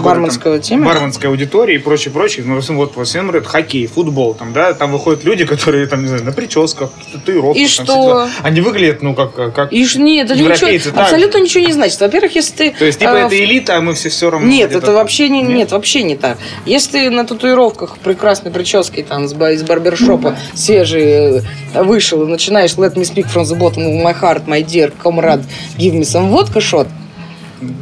Барменского 0.00 0.56
там 0.56 0.62
темы? 0.62 0.86
барменской 0.86 1.30
аудитории 1.30 1.76
и 1.76 1.78
прочее, 1.78 2.12
прочее. 2.12 2.44
Ну, 2.46 2.60
вот, 2.76 2.96
в 2.96 3.00
основном 3.00 3.34
это 3.34 3.48
хоккей, 3.48 3.86
футбол, 3.86 4.34
там, 4.34 4.52
да, 4.52 4.72
там 4.74 4.92
выходят 4.92 5.24
люди, 5.24 5.44
которые, 5.52 5.86
там, 5.86 6.02
не 6.02 6.08
знаю, 6.08 6.24
на 6.24 6.32
прическах, 6.32 6.90
татуировках. 7.12 7.56
И 7.56 7.76
там, 7.76 7.86
что? 7.86 8.28
Они 8.42 8.60
выглядят, 8.60 9.02
ну, 9.02 9.14
как, 9.14 9.34
как 9.34 9.72
И 9.72 9.86
нет, 9.96 10.30
это 10.30 10.38
европейцы 10.38 10.88
ничего, 10.88 10.94
так 10.94 11.04
абсолютно 11.04 11.38
ничего 11.38 11.66
не 11.66 11.72
значит. 11.72 12.00
Во-первых, 12.00 12.34
если 12.34 12.54
ты... 12.54 12.70
То 12.70 12.84
есть, 12.84 12.98
типа, 12.98 13.10
э, 13.10 13.26
это 13.26 13.44
элита, 13.44 13.76
а 13.76 13.80
мы 13.80 13.94
все 13.94 14.08
все 14.08 14.30
равно. 14.30 14.46
Нет, 14.46 14.72
это 14.72 14.92
вообще 14.92 15.28
не, 15.28 15.42
нет? 15.42 15.72
вообще 15.72 16.02
не 16.02 16.16
так. 16.16 16.38
Если 16.64 16.92
ты 16.92 17.10
на 17.10 17.24
татуировках 17.24 17.98
прекрасной 17.98 18.50
прической 18.50 19.02
там 19.02 19.28
с 19.28 19.32
из 19.32 19.62
барбершопа 19.62 20.36
свежий 20.54 21.42
э, 21.74 21.82
вышел 21.82 22.22
и 22.22 22.26
начинаешь 22.26 22.72
Let 22.72 22.94
me 22.94 23.02
speak 23.02 23.26
from 23.26 23.44
the 23.44 23.58
bottom 23.58 23.84
of 23.84 24.02
my 24.02 24.12
heart, 24.12 24.46
my 24.46 24.62
dear 24.62 24.92
comrade, 25.02 25.44
give 25.76 25.94
me 25.94 26.04
some 26.04 26.30
vodka 26.30 26.60
shot, 26.60 26.86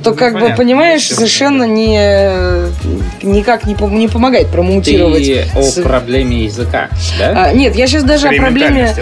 то 0.02 0.10
Ну, 0.10 0.16
как 0.16 0.32
бы, 0.34 0.40
понятно, 0.40 0.56
понимаешь, 0.56 1.00
естественно. 1.02 1.28
совершенно 1.28 1.64
не, 1.64 3.26
никак 3.26 3.66
не, 3.66 3.74
пом- 3.74 3.92
не 3.94 4.08
помогает 4.08 4.48
промоутировать. 4.48 5.24
Ты 5.24 5.46
о 5.54 5.62
с- 5.62 5.80
проблеме 5.82 6.44
языка, 6.44 6.88
да? 7.18 7.44
А, 7.46 7.52
нет, 7.52 7.74
я 7.76 7.86
сейчас 7.86 8.04
даже 8.04 8.28
о 8.28 8.32
проблеме 8.36 8.94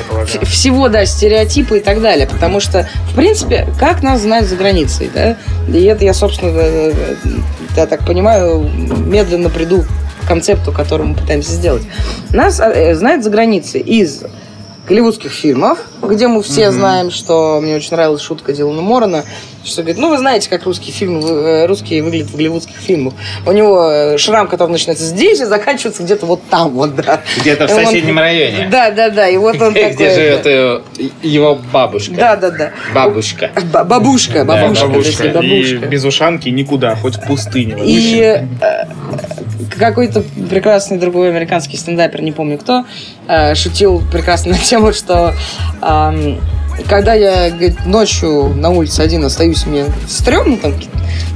всего, 0.45 0.89
да, 0.89 1.05
стереотипы 1.07 1.79
и 1.79 1.81
так 1.81 2.01
далее. 2.01 2.27
Потому 2.27 2.61
что, 2.61 2.89
в 3.11 3.15
принципе, 3.15 3.67
как 3.79 4.03
нас 4.03 4.21
знают 4.23 4.47
за 4.49 4.57
границей, 4.57 5.11
да? 5.13 5.37
И 5.73 5.83
это 5.85 6.05
я, 6.05 6.15
собственно, 6.15 6.51
э, 6.55 6.93
э, 7.25 7.29
я 7.77 7.87
так 7.87 8.07
понимаю, 8.07 8.61
медленно 9.07 9.51
приду 9.51 9.85
к 10.23 10.29
концепту, 10.29 10.73
который 10.73 11.07
мы 11.07 11.15
пытаемся 11.15 11.53
сделать. 11.53 11.83
Нас 12.31 12.61
э, 12.61 12.95
знают 12.95 13.25
за 13.25 13.31
границей 13.31 13.81
из 13.81 14.23
голливудских 14.89 15.33
фильмов, 15.33 15.79
где 16.03 16.29
мы 16.29 16.43
все 16.43 16.71
знаем, 16.71 17.11
что 17.11 17.61
мне 17.63 17.77
очень 17.77 17.91
нравилась 17.93 18.23
шутка 18.23 18.53
Дилана 18.55 18.81
Морона, 18.81 19.25
что 19.69 19.83
говорит, 19.83 19.99
ну 20.01 20.11
вы 20.11 20.19
знаете, 20.19 20.49
как 20.51 20.65
русские 20.65 20.93
фильмы, 20.93 21.21
вы- 21.21 21.29
э, 21.41 21.67
русские 21.67 22.03
выглядят 22.03 22.29
в 22.31 22.37
голливудских 22.37 22.77
фильмах. 22.77 23.15
У 23.47 23.53
него 23.53 23.89
э, 23.91 24.19
шрам, 24.19 24.49
который 24.49 24.71
начинается 24.73 25.05
здесь 25.05 25.41
и 25.41 25.45
заканчивается 25.45 26.03
где-то 26.03 26.27
вот 26.27 26.43
там 26.51 26.71
вот, 26.71 26.95
да. 26.97 27.21
Где-то 27.41 27.67
в 27.67 27.71
И 27.71 27.75
он- 27.75 27.85
соседнем 27.87 28.19
районе. 28.19 28.69
Да, 28.71 28.91
да, 28.91 29.11
да. 29.11 29.29
И 29.29 29.37
вот 29.37 29.61
он 29.61 29.75
такой. 29.75 29.93
Где 29.95 30.15
живет 30.15 30.83
его 31.23 31.59
бабушка. 31.73 32.15
Да, 32.15 32.37
да, 32.37 32.51
да. 32.51 32.71
Бабушка. 32.95 33.51
Ба- 33.73 33.85
Бабушка, 33.85 34.45
Да, 34.45 34.63
бабушка, 34.63 35.27
И 35.43 35.75
без 35.77 36.05
ушанки 36.05 36.49
никуда, 36.49 36.97
хоть 36.97 37.17
в 37.17 37.27
пустыне. 37.27 37.77
И 37.85 38.21
э, 38.21 38.45
какой-то 39.79 40.23
прекрасный 40.51 40.99
другой 40.99 41.29
американский 41.29 41.77
стендапер, 41.77 42.23
не 42.23 42.33
помню 42.33 42.59
кто, 42.59 42.85
шутил 43.55 44.03
прекрасно 44.11 44.53
на 44.53 44.59
тему, 44.59 44.93
что 44.93 45.35
когда 46.89 47.15
я 47.15 47.51
говорит, 47.51 47.85
ночью 47.87 48.55
на 48.57 48.71
улице 48.71 49.01
один 49.01 49.25
остаюсь, 49.25 49.67
мне 49.67 49.87
стрёмно, 50.09 50.57
там 50.59 50.75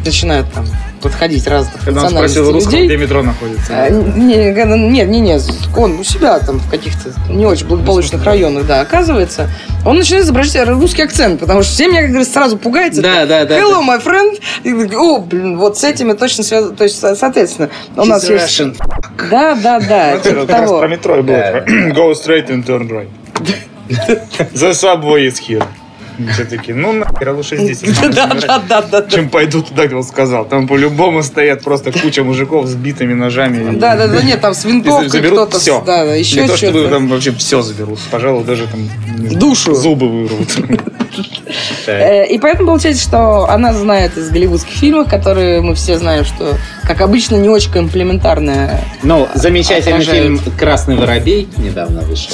начинают 0.04 0.52
там 0.52 0.66
подходить 1.02 1.46
разных 1.48 1.84
Когда 1.84 2.04
он 2.04 2.10
спросил 2.10 2.52
русского, 2.52 2.72
людей. 2.72 2.86
где 2.86 2.96
метро 2.96 3.22
находится. 3.22 3.72
А, 3.72 3.90
Не, 3.90 4.36
нет, 4.36 5.08
не, 5.08 5.20
не, 5.20 5.38
он 5.76 5.98
у 5.98 6.04
себя 6.04 6.38
там 6.38 6.60
в 6.60 6.70
каких-то 6.70 7.12
не 7.28 7.44
очень 7.44 7.66
благополучных 7.66 8.24
районах, 8.24 8.66
да, 8.66 8.80
оказывается, 8.80 9.50
он 9.84 9.98
начинает 9.98 10.24
изображать 10.24 10.68
русский 10.68 11.02
акцент, 11.02 11.40
потому 11.40 11.62
что 11.62 11.72
все 11.72 11.88
меня, 11.88 12.02
как 12.02 12.10
говорится, 12.10 12.32
сразу 12.32 12.56
пугается. 12.56 13.02
Да, 13.02 13.26
да, 13.26 13.44
да. 13.44 13.58
Hello, 13.58 13.82
my 13.84 14.02
friend. 14.02 14.40
И 14.62 14.72
О, 14.94 15.18
блин, 15.18 15.58
вот 15.58 15.76
с 15.76 15.82
этими 15.84 16.12
точно 16.12 16.44
связано. 16.44 16.76
То 16.76 16.84
есть, 16.84 17.00
со- 17.00 17.16
соответственно, 17.16 17.68
у 17.96 18.04
нас 18.04 18.24
She's 18.28 18.34
есть... 18.34 18.60
Russian. 18.60 18.76
Да, 19.30 19.56
да, 19.56 19.80
да, 19.80 20.12
Вот 20.14 20.22
типа 20.22 20.78
про 20.78 20.88
метро 20.88 21.16
было. 21.16 21.24
Да. 21.24 21.58
Go 21.90 22.12
straight 22.12 22.48
and 22.48 22.64
turn 22.64 22.88
right. 22.88 23.08
The 23.88 24.72
subway 24.72 25.26
is 25.26 25.38
here. 25.38 25.66
Все 26.32 26.44
таки 26.44 26.72
ну 26.72 26.92
нахер, 26.92 27.30
а 27.30 27.32
лучше 27.32 27.56
здесь 27.56 27.82
останусь 27.82 28.44
чем 29.12 29.28
пойду 29.30 29.62
туда, 29.62 29.86
где 29.86 29.96
он 29.96 30.04
сказал. 30.04 30.44
Там 30.44 30.68
по-любому 30.68 31.22
стоят 31.22 31.62
просто 31.62 31.90
куча 31.90 32.22
мужиков 32.22 32.66
с 32.66 32.74
битыми 32.74 33.14
ножами. 33.14 33.76
Да, 33.82 33.96
да, 33.96 34.06
да, 34.06 34.22
нет, 34.22 34.40
там 34.40 34.54
с 34.54 34.64
винтовкой 34.64 35.22
кто-то... 35.22 35.58
все. 35.58 35.82
Да, 35.84 36.04
да, 36.04 36.14
еще 36.14 36.46
то, 36.46 36.56
что-то. 36.56 36.88
там 36.88 37.08
вообще 37.08 37.32
все 37.32 37.62
заберут. 37.62 37.98
Пожалуй, 38.10 38.44
даже 38.44 38.66
там 38.66 38.88
Душу. 39.38 39.74
Зубы 39.74 40.08
вырвут. 40.08 40.56
Э, 41.86 42.26
И 42.26 42.38
поэтому 42.38 42.68
получается, 42.68 43.02
что 43.02 43.46
она 43.50 43.74
знает 43.74 44.16
из 44.16 44.30
голливудских 44.30 44.72
фильмов, 44.72 45.10
которые 45.10 45.60
мы 45.60 45.74
все 45.74 45.98
знаем, 45.98 46.24
что, 46.24 46.56
как 46.92 47.00
обычно, 47.02 47.36
не 47.36 47.48
очень 47.48 47.70
комплементарная. 47.70 48.80
Ну, 49.02 49.28
замечательный 49.34 49.92
Отражает. 50.00 50.22
фильм 50.22 50.40
«Красный 50.58 50.96
воробей» 50.96 51.48
недавно 51.58 52.02
вышел. 52.02 52.30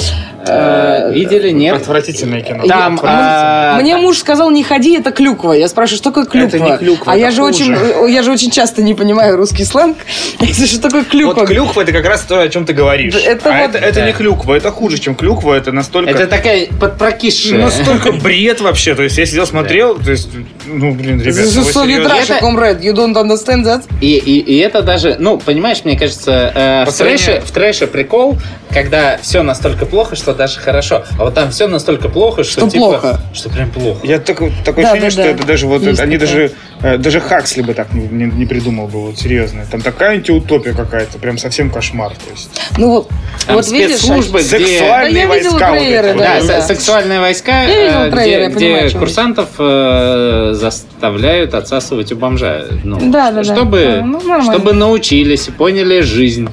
Э, 0.47 1.09
Э, 1.09 1.13
Видели? 1.13 1.51
Нет? 1.51 1.75
Отвратительное 1.75 2.41
кино. 2.41 2.63
Там, 2.65 2.99
а, 3.03 3.77
Мне 3.81 3.97
муж 3.97 4.17
сказал, 4.17 4.49
не 4.49 4.63
ходи, 4.63 4.97
это 4.97 5.11
клюква. 5.11 5.51
Я 5.53 5.67
спрашиваю, 5.67 5.97
что 5.97 6.09
такое 6.09 6.25
клюква? 6.25 6.57
Это 6.57 6.59
не 6.71 6.77
клюква, 6.77 7.13
а 7.13 7.17
я 7.17 7.29
же 7.29 7.43
очень, 7.43 7.75
я 8.09 8.23
же 8.23 8.31
очень 8.31 8.49
часто 8.49 8.81
не 8.81 8.95
понимаю 8.95 9.35
русский 9.37 9.63
сленг. 9.63 9.97
Что 10.65 10.81
такое 10.81 11.03
клюква? 11.03 11.41
Вот 11.41 11.47
клюква 11.49 11.81
это 11.81 11.91
как 11.91 12.05
раз 12.05 12.21
то, 12.21 12.41
о 12.41 12.47
чем 12.49 12.65
ты 12.65 12.73
говоришь. 12.73 13.13
Это 13.15 13.49
а 13.53 13.59
вот- 13.67 13.75
это, 13.75 13.77
это 13.85 13.99
Да. 13.99 14.07
не 14.07 14.13
клюква, 14.13 14.55
это 14.55 14.71
хуже, 14.71 14.97
чем 14.97 15.13
клюква, 15.13 15.53
это 15.55 15.71
настолько. 15.71 16.09
Это 16.09 16.25
такая 16.25 16.67
подпрокисшая. 16.79 17.59
настолько 17.59 18.11
бред 18.23 18.61
вообще. 18.61 18.95
То 18.95 19.03
есть 19.03 19.17
я 19.17 19.25
сидел, 19.27 19.45
смотрел, 19.45 19.99
то 19.99 20.09
есть, 20.09 20.29
ну, 20.65 20.93
блин, 20.95 21.21
ребята, 21.21 21.41
This 21.41 21.59
вы 21.61 21.69
is 21.69 22.25
Это- 22.25 22.39
comrade. 22.41 22.81
You 22.81 22.93
don't 22.95 23.13
understand 23.15 23.65
that? 23.65 23.83
И, 24.01 24.15
и, 24.17 24.39
и 24.49 24.57
это 24.57 24.81
даже, 24.81 25.15
ну, 25.19 25.37
понимаешь, 25.37 25.81
мне 25.83 25.95
кажется, 25.97 26.51
э, 26.55 26.89
в, 26.89 26.97
трэше, 26.97 27.39
в 27.45 27.51
трэше 27.51 27.85
прикол, 27.85 28.37
когда 28.71 29.19
все 29.21 29.43
настолько 29.43 29.85
плохо, 29.85 30.15
что 30.15 30.33
даже 30.33 30.59
хорошо. 30.59 31.03
А 31.19 31.25
вот 31.25 31.35
там 31.35 31.51
все 31.51 31.67
настолько 31.67 32.09
плохо, 32.09 32.43
что, 32.43 32.61
Что 32.61 32.69
типа, 32.71 32.85
плохо. 32.85 33.19
что 33.31 33.49
прям 33.49 33.69
плохо. 33.69 33.99
Я 34.03 34.19
такое, 34.19 34.51
такое 34.65 34.85
Да, 34.85 34.91
ощущение, 34.93 35.09
да, 35.09 35.11
что 35.11 35.23
да. 35.23 35.29
это 35.29 35.45
даже 35.47 35.67
вот 35.67 35.83
Есть 35.83 35.99
они 35.99 36.17
такое. 36.17 36.33
даже 36.33 36.51
даже 36.81 37.19
Хаксли 37.19 37.61
бы 37.61 37.73
так 37.73 37.93
не, 37.93 38.07
не- 38.07 38.31
не 38.31 38.45
придумал 38.45 38.87
бы, 38.87 39.01
вот 39.07 39.17
серьезно. 39.19 39.65
Там 39.69 39.81
такая 39.81 40.11
антиутопия 40.11 40.73
какая-то, 40.73 41.17
прям 41.19 41.37
совсем 41.37 41.69
кошмар. 41.69 42.11
То 42.11 42.31
есть. 42.31 42.49
Ну 42.77 42.89
вот, 42.89 43.09
Там 43.45 43.55
вот 43.57 43.67
видишь, 43.69 44.01
где... 44.03 44.21
Сексуальные 44.41 45.27
Да 45.27 45.35
видела 45.35 45.51
войска. 45.51 45.69
вот 45.71 45.77
трейлеры, 45.79 46.07
вот. 46.13 46.17
Да, 46.19 46.39
да, 46.41 46.47
да. 46.47 46.61
сексуальные 46.61 47.19
войска, 47.19 47.63
Я 47.63 47.85
видела 47.85 48.03
э, 48.07 48.11
трейлер, 48.11 48.39
я 48.41 48.47
где, 48.49 48.55
понимаю, 48.59 48.89
где 48.89 48.97
курсантов 48.99 49.49
э, 49.59 50.51
заставляют 50.53 51.53
отсасывать 51.53 52.11
у 52.11 52.15
бомжа. 52.15 52.65
Ну, 52.83 52.97
Да, 53.11 53.31
да, 53.31 53.43
да. 53.43 53.43
чтобы, 53.43 53.99
А, 54.01 54.05
ну, 54.05 54.19
нормально. 54.19 54.53
чтобы 54.53 54.73
научились 54.73 55.47
и 55.47 55.51
поняли 55.51 56.01
жизнь. 56.01 56.49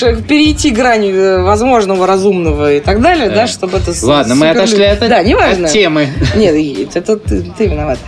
Перейти 0.00 0.70
грань 0.70 1.06
э, 1.06 1.42
возможного, 1.42 2.06
разумного 2.06 2.74
и 2.74 2.80
так 2.80 3.00
далее, 3.00 3.28
Да. 3.28 3.34
да, 3.34 3.46
чтобы 3.46 3.78
это... 3.78 3.92
Ладно, 4.02 4.34
мы 4.34 4.50
отошли 4.50 4.84
от, 4.84 5.00
Да, 5.00 5.22
неважно. 5.22 5.66
от 5.66 5.72
темы. 5.72 6.08
Нет, 6.34 6.54
и- 6.54 6.88
это 6.94 7.16
ты, 7.16 7.42
ты 7.56 7.66
виноват. 7.66 7.98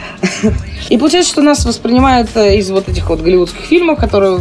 И 0.89 0.99
получается, 0.99 1.33
что 1.33 1.43
нас 1.43 1.65
воспринимают 1.65 2.31
э, 2.37 2.57
из 2.57 2.71
вот 2.71 2.89
этих 2.89 3.09
вот 3.09 3.21
голливудских 3.21 3.65
фильмов, 3.65 3.99
которые, 3.99 4.41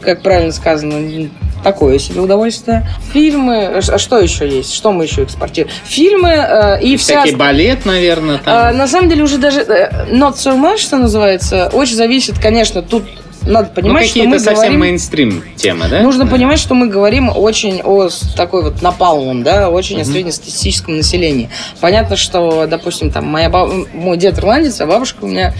как 0.00 0.22
правильно 0.22 0.52
сказано, 0.52 1.28
такое 1.62 1.98
себе 1.98 2.20
удовольствие. 2.20 2.86
Фильмы, 3.12 3.66
а 3.66 3.98
что 3.98 4.18
еще 4.18 4.48
есть? 4.48 4.72
Что 4.72 4.92
мы 4.92 5.04
еще 5.04 5.24
экспортируем? 5.24 5.74
Фильмы 5.84 6.30
э, 6.30 6.82
и 6.82 6.96
вся... 6.96 7.20
Всякий 7.22 7.36
балет, 7.36 7.84
наверное, 7.86 8.38
там. 8.38 8.68
А, 8.68 8.72
на 8.72 8.86
самом 8.86 9.08
деле 9.08 9.24
уже 9.24 9.38
даже 9.38 9.60
э, 9.60 10.12
not 10.12 10.34
so 10.34 10.56
much, 10.58 10.78
что 10.78 10.96
называется, 10.96 11.68
очень 11.72 11.96
зависит, 11.96 12.38
конечно, 12.38 12.82
тут 12.82 13.04
надо 13.42 13.68
ну, 13.76 13.82
понимать, 13.82 14.04
что 14.04 14.08
какие-то 14.14 14.28
мы 14.30 14.38
совсем 14.38 14.54
говорим... 14.56 14.80
мейнстрим 14.80 15.44
темы, 15.56 15.86
да? 15.88 16.00
Нужно 16.02 16.24
Да. 16.24 16.30
понимать, 16.30 16.58
что 16.58 16.74
мы 16.74 16.88
говорим 16.88 17.30
очень 17.34 17.80
о 17.82 18.08
такой 18.36 18.62
вот 18.62 18.82
напалмом, 18.82 19.42
да, 19.42 19.70
очень 19.70 20.00
о 20.00 20.04
среднестатистическом 20.04 20.96
населении. 20.96 21.48
Понятно, 21.80 22.16
что, 22.16 22.66
допустим, 22.66 23.10
там 23.10 23.26
моя 23.26 23.48
баб- 23.48 23.88
мой 23.94 24.16
дед 24.16 24.38
ирландец, 24.38 24.80
а 24.80 24.86
бабушка 24.86 25.24
у 25.24 25.28
меня 25.28 25.54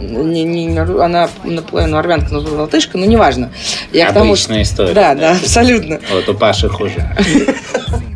не, 0.00 0.44
не- 0.44 0.78
она 0.78 1.28
наполовину 1.44 1.96
армянка, 1.96 2.32
но 2.34 2.40
латышка, 2.40 2.98
но 2.98 3.06
неважно. 3.06 3.50
Я 3.92 4.10
к 4.10 4.14
тому, 4.14 4.36
что- 4.36 4.46
Обычная 4.52 4.62
история. 4.62 4.92
Да, 4.94 5.14
да, 5.14 5.30
абсолютно. 5.42 6.00
Вот 6.12 6.28
у 6.28 6.34
Паши 6.34 6.68
хуже. 6.68 7.16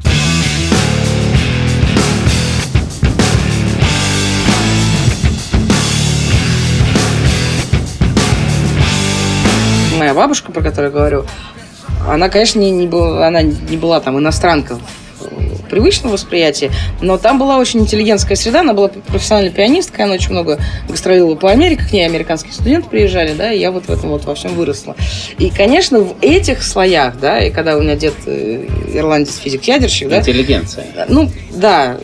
Моя 10.11 10.23
бабушка, 10.23 10.51
про 10.51 10.61
которую 10.61 10.91
я 10.91 10.91
говорю, 10.91 11.25
она, 12.09 12.29
конечно, 12.29 12.59
не, 12.59 12.73
не 12.73 12.89
была, 12.89 13.29
она 13.29 13.43
не 13.43 13.77
была 13.77 14.01
там 14.01 14.19
иностранка 14.19 14.77
в 15.21 15.69
привычном 15.71 16.11
восприятии, 16.11 16.73
но 17.01 17.17
там 17.17 17.39
была 17.39 17.59
очень 17.59 17.79
интеллигентская 17.79 18.37
среда, 18.37 18.63
она 18.63 18.73
была 18.73 18.89
профессиональной 18.89 19.53
пианисткой, 19.53 20.07
она 20.07 20.15
очень 20.15 20.33
много 20.33 20.59
гастролила 20.89 21.37
по 21.37 21.49
Америке, 21.49 21.85
к 21.89 21.93
ней 21.93 22.07
американские 22.07 22.53
студенты 22.53 22.89
приезжали, 22.89 23.35
да, 23.35 23.53
и 23.53 23.61
я 23.61 23.71
вот 23.71 23.85
в 23.85 23.91
этом 23.91 24.11
вот 24.11 24.25
во 24.25 24.35
всем 24.35 24.57
выросла. 24.57 24.97
И, 25.39 25.49
конечно, 25.49 26.01
в 26.01 26.17
этих 26.21 26.65
слоях, 26.65 27.21
да, 27.21 27.39
и 27.39 27.53
когда 27.53 27.77
у 27.77 27.81
меня 27.81 27.95
дед 27.95 28.15
э, 28.27 28.67
ирландец, 28.93 29.37
физик-ядерщик, 29.37 30.09
да, 30.09 30.19
Интеллигенция. 30.19 30.87
ну, 31.09 31.31
да, 31.53 31.99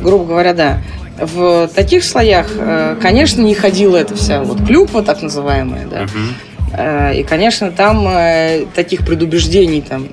грубо 0.00 0.24
говоря, 0.24 0.52
да. 0.52 0.82
В 1.20 1.68
таких 1.76 2.02
слоях, 2.02 2.48
э, 2.56 2.96
конечно, 3.00 3.40
не 3.42 3.54
ходила 3.54 3.98
эта 3.98 4.16
вся 4.16 4.42
вот 4.42 4.66
клюква, 4.66 5.04
так 5.04 5.22
называемая, 5.22 5.86
да. 5.86 6.02
Мгм. 6.02 6.34
Э, 6.72 7.14
И, 7.14 7.22
конечно, 7.22 7.70
там 7.70 8.06
э, 8.08 8.66
таких 8.74 9.04
предубеждений 9.04 9.82
там 9.82 10.08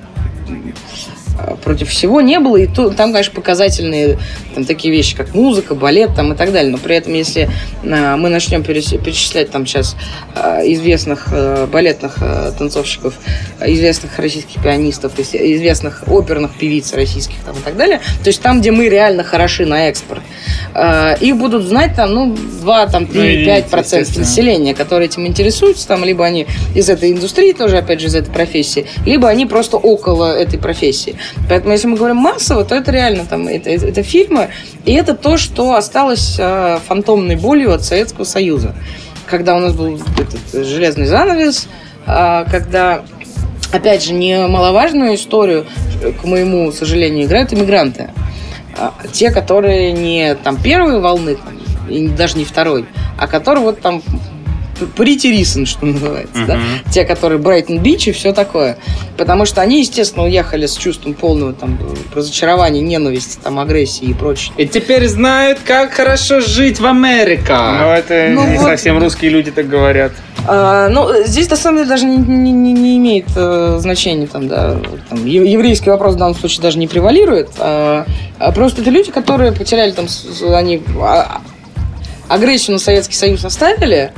против 1.64 1.88
всего 1.90 2.20
не 2.20 2.38
было. 2.38 2.56
И 2.56 2.66
то, 2.66 2.90
там, 2.90 3.12
конечно, 3.12 3.34
показательные 3.34 4.18
там, 4.54 4.64
такие 4.64 4.92
вещи, 4.92 5.16
как 5.16 5.34
музыка, 5.34 5.74
балет 5.74 6.14
там, 6.14 6.32
и 6.32 6.36
так 6.36 6.52
далее. 6.52 6.70
Но 6.72 6.78
при 6.78 6.96
этом, 6.96 7.14
если 7.14 7.48
э, 7.82 8.16
мы 8.16 8.28
начнем 8.28 8.62
перечислять 8.62 9.50
там 9.50 9.66
сейчас 9.66 9.96
э, 10.34 10.60
известных 10.72 11.28
э, 11.32 11.66
балетных 11.70 12.16
э, 12.20 12.52
танцовщиков, 12.58 13.14
известных 13.60 14.18
российских 14.18 14.62
пианистов, 14.62 15.12
ис- 15.18 15.36
известных 15.56 16.04
оперных 16.08 16.54
певиц 16.58 16.92
российских 16.94 17.36
там, 17.44 17.56
и 17.56 17.60
так 17.60 17.76
далее, 17.76 17.98
то 18.22 18.28
есть 18.28 18.40
там, 18.42 18.60
где 18.60 18.70
мы 18.70 18.88
реально 18.88 19.24
хороши 19.24 19.66
на 19.66 19.88
экспорт, 19.88 20.22
их 21.20 21.36
будут 21.36 21.64
знать 21.64 21.94
там, 21.96 22.12
ну, 22.14 22.36
2, 22.36 22.86
там, 22.86 23.06
3, 23.06 23.18
Ну, 23.18 23.24
единицы, 23.24 23.46
5 23.46 23.66
процентов 23.70 24.08
естественно. 24.08 24.26
населения, 24.26 24.74
которые 24.74 25.06
этим 25.08 25.26
интересуются, 25.26 25.86
там, 25.88 26.04
либо 26.04 26.24
они 26.24 26.46
из 26.74 26.88
этой 26.88 27.10
индустрии 27.12 27.52
тоже, 27.52 27.78
опять 27.78 28.00
же, 28.00 28.06
из 28.06 28.14
этой 28.14 28.30
профессии, 28.32 28.86
либо 29.06 29.28
они 29.28 29.46
просто 29.46 29.76
около 29.76 30.36
этой 30.36 30.58
профессии. 30.58 31.16
Поэтому, 31.48 31.72
если 31.72 31.86
мы 31.88 31.96
говорим 31.96 32.16
массово, 32.16 32.64
то 32.64 32.74
это 32.74 32.90
реально 32.90 33.24
там, 33.26 33.48
это, 33.48 33.70
это- 33.70 33.86
это 33.86 34.02
фильмы, 34.02 34.48
и 34.84 34.92
это 34.92 35.14
то, 35.14 35.36
что 35.36 35.74
осталось 35.74 36.36
э, 36.38 36.78
фантомной 36.86 37.36
болью 37.36 37.72
от 37.72 37.84
Советского 37.84 38.24
Союза. 38.24 38.74
Когда 39.26 39.56
у 39.56 39.58
нас 39.58 39.72
был 39.74 40.00
этот 40.18 40.66
железный 40.66 41.06
занавес, 41.06 41.68
а, 42.06 42.44
когда 42.50 43.02
опять 43.72 44.02
же, 44.04 44.14
немаловажную 44.14 45.14
историю, 45.14 45.66
к 46.22 46.24
моему 46.24 46.72
сожалению, 46.72 47.26
играют 47.26 47.52
иммигранты. 47.52 48.10
А, 48.78 48.94
Те, 49.12 49.30
которые 49.30 49.92
не 49.92 50.34
там 50.36 50.56
первой 50.56 51.00
волны, 51.00 51.36
и 51.90 52.08
даже 52.08 52.38
не 52.38 52.44
второй, 52.44 52.86
а 53.18 53.26
которые 53.26 53.64
вот 53.64 53.80
там 53.80 54.02
pretty 54.86 55.30
recent, 55.32 55.66
что 55.66 55.86
называется, 55.86 56.44
да? 56.46 56.56
Мгм. 56.56 56.64
Те, 56.90 57.04
которые 57.04 57.38
Брайтон 57.38 57.78
Бич 57.80 58.08
и 58.08 58.12
все 58.12 58.32
такое. 58.32 58.78
Потому 59.16 59.44
что 59.46 59.60
они, 59.60 59.80
естественно, 59.80 60.24
уехали 60.24 60.66
с 60.66 60.76
чувством 60.76 61.14
полного 61.14 61.52
там 61.52 61.78
разочарования, 62.14 62.80
ненависти, 62.80 63.38
там, 63.42 63.58
агрессии 63.58 64.04
и 64.06 64.14
прочее. 64.14 64.52
И 64.56 64.66
теперь 64.66 65.06
знают, 65.08 65.58
как 65.64 65.92
хорошо 65.92 66.40
жить 66.40 66.78
в 66.78 66.82
Ну, 66.82 66.88
Америке. 66.90 67.42
это 67.52 68.28
Ну, 68.30 68.46
не 68.46 68.58
вот. 68.58 68.68
совсем 68.68 68.98
русские 68.98 69.30
люди 69.30 69.50
так 69.50 69.68
говорят. 69.68 70.12
А, 70.46 70.88
ну, 70.88 71.08
здесь 71.26 71.50
на 71.50 71.56
самом 71.56 71.78
деле 71.78 71.88
даже 71.88 72.06
не, 72.06 72.16
не- 72.16 72.52
не- 72.52 72.72
не 72.72 72.96
имеет 72.98 73.26
э, 73.36 73.78
значения, 73.80 74.26
там, 74.26 74.48
да, 74.48 74.76
там, 75.10 75.26
еврейский 75.26 75.90
вопрос 75.90 76.14
в 76.14 76.18
данном 76.18 76.34
случае 76.36 76.62
даже 76.62 76.78
не 76.78 76.86
превалирует. 76.86 77.50
а, 77.58 78.06
а 78.38 78.52
просто 78.52 78.80
это 78.82 78.90
люди, 78.90 79.10
которые 79.10 79.52
потеряли 79.52 79.90
там, 79.90 80.06
они 80.54 80.80
а, 81.00 81.40
агрессию 82.28 82.74
на 82.74 82.78
Советский 82.78 83.14
Союз 83.16 83.44
оставили, 83.44 84.12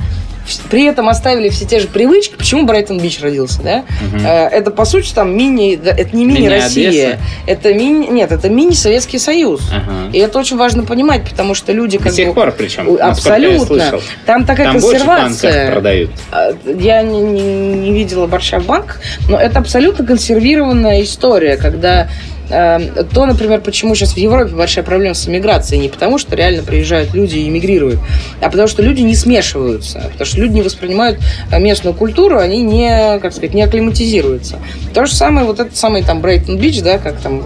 при 0.69 0.85
этом 0.85 1.07
оставили 1.09 1.49
все 1.49 1.65
те 1.65 1.79
же 1.79 1.87
привычки. 1.87 2.35
Почему 2.35 2.65
Брайтон 2.65 2.99
Бич 2.99 3.21
родился, 3.21 3.61
да? 3.61 3.83
Э, 4.25 4.47
Это, 4.47 4.71
по 4.71 4.85
сути, 4.85 5.13
там 5.13 5.35
мини... 5.37 5.75
Это 5.83 6.15
не 6.15 6.25
мини-Россия. 6.25 7.19
Это 7.45 7.73
мини... 7.73 8.07
Нет, 8.07 8.31
это 8.31 8.49
мини-Советский 8.49 9.19
Союз. 9.19 9.61
Ага. 9.71 10.09
И 10.13 10.19
это 10.19 10.39
очень 10.39 10.57
важно 10.57 10.83
понимать, 10.83 11.23
потому 11.29 11.53
что 11.53 11.71
люди 11.71 11.97
До 11.97 12.05
как 12.05 12.13
сих 12.13 12.27
бы... 12.29 12.33
пор 12.33 12.51
причем, 12.51 12.85
насколько 12.85 13.03
я 13.03 13.11
Абсолютно. 13.11 13.65
слышал. 13.65 14.01
Там 14.25 14.45
такая 14.45 14.67
Там 14.67 14.81
консервация. 14.81 15.71
продают. 15.71 16.11
А, 16.31 16.51
Я 16.65 17.01
не, 17.03 17.21
не- 17.21 17.41
не 17.41 17.91
видела 17.93 18.27
борща 18.27 18.59
в 18.59 18.65
банках, 18.65 18.99
но 19.29 19.37
это 19.39 19.59
абсолютно 19.59 20.05
консервированная 20.05 21.01
история, 21.03 21.57
когда 21.57 22.07
то, 22.49 23.25
например, 23.25 23.61
почему 23.61 23.95
сейчас 23.95 24.13
в 24.13 24.17
Европе 24.17 24.53
большая 24.53 24.83
проблема 24.83 25.13
с 25.13 25.27
иммиграцией, 25.27 25.81
не 25.81 25.89
потому 25.89 26.17
что 26.17 26.35
реально 26.35 26.63
приезжают 26.63 27.13
люди 27.13 27.37
и 27.37 27.47
эмигрируют, 27.47 27.99
а 28.41 28.49
потому 28.49 28.67
что 28.67 28.81
люди 28.81 29.01
не 29.01 29.15
смешиваются, 29.15 30.09
потому 30.11 30.25
что 30.25 30.39
люди 30.39 30.53
не 30.53 30.61
воспринимают 30.61 31.19
э, 31.51 31.59
местную 31.59 31.93
культуру, 31.93 32.39
они 32.39 32.61
не, 32.61 33.19
как 33.19 33.31
сказать, 33.31 33.53
не 33.53 33.63
акклиматизируются. 33.63 34.59
То 34.93 35.05
же 35.05 35.15
самое, 35.15 35.45
вот 35.45 35.59
этот 35.59 35.77
самый 35.77 36.03
там 36.03 36.21
Брейтон 36.21 36.57
Бич, 36.57 36.81
да, 36.81 36.97
как 36.97 37.19
там 37.21 37.43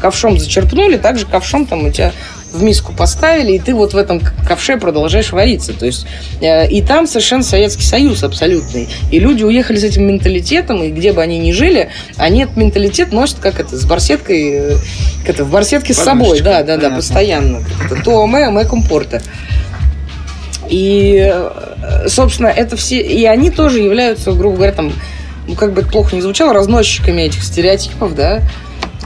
ковшом 0.00 0.38
зачерпнули, 0.38 0.96
так 0.96 1.18
же 1.18 1.26
ковшом 1.26 1.66
там 1.66 1.86
у 1.86 1.90
тебя 1.90 2.12
в 2.52 2.62
миску 2.62 2.92
поставили, 2.92 3.52
и 3.52 3.58
ты 3.58 3.74
вот 3.74 3.94
в 3.94 3.96
этом 3.96 4.20
ковше 4.46 4.76
продолжаешь 4.76 5.32
вариться. 5.32 5.72
То 5.72 5.86
есть 5.86 6.06
э, 6.40 6.68
и 6.68 6.82
там 6.82 7.06
совершенно 7.06 7.42
Советский 7.42 7.84
Союз 7.84 8.22
абсолютный. 8.22 8.88
И 9.10 9.18
люди 9.18 9.44
уехали 9.44 9.78
с 9.78 9.84
этим 9.84 10.06
менталитетом, 10.06 10.82
и 10.82 10.90
где 10.90 11.12
бы 11.12 11.22
они 11.22 11.38
ни 11.38 11.52
жили, 11.52 11.90
они 12.16 12.42
этот 12.42 12.56
менталитет 12.56 13.12
носят 13.12 13.38
как 13.40 13.60
это, 13.60 13.76
с 13.76 13.84
барсеткой, 13.84 14.50
э, 14.52 14.76
как 15.20 15.36
это, 15.36 15.44
в 15.44 15.50
барсетке 15.50 15.94
с 15.94 15.98
собой, 15.98 16.40
да, 16.40 16.62
да, 16.62 16.76
да, 16.76 16.76
понятно. 16.76 16.96
постоянно. 16.96 17.60
То 18.04 18.26
ме, 18.26 18.50
ме 18.50 18.64
компорта. 18.64 19.22
И, 20.68 21.18
э, 21.32 22.08
собственно, 22.08 22.48
это 22.48 22.76
все, 22.76 23.00
и 23.00 23.24
они 23.24 23.50
тоже 23.50 23.80
являются, 23.80 24.32
грубо 24.32 24.56
говоря, 24.56 24.72
там, 24.72 24.92
ну, 25.48 25.54
как 25.54 25.72
бы 25.72 25.80
это 25.80 25.90
плохо 25.90 26.14
не 26.14 26.22
звучало, 26.22 26.52
разносчиками 26.52 27.22
этих 27.22 27.42
стереотипов, 27.42 28.14
да. 28.14 28.42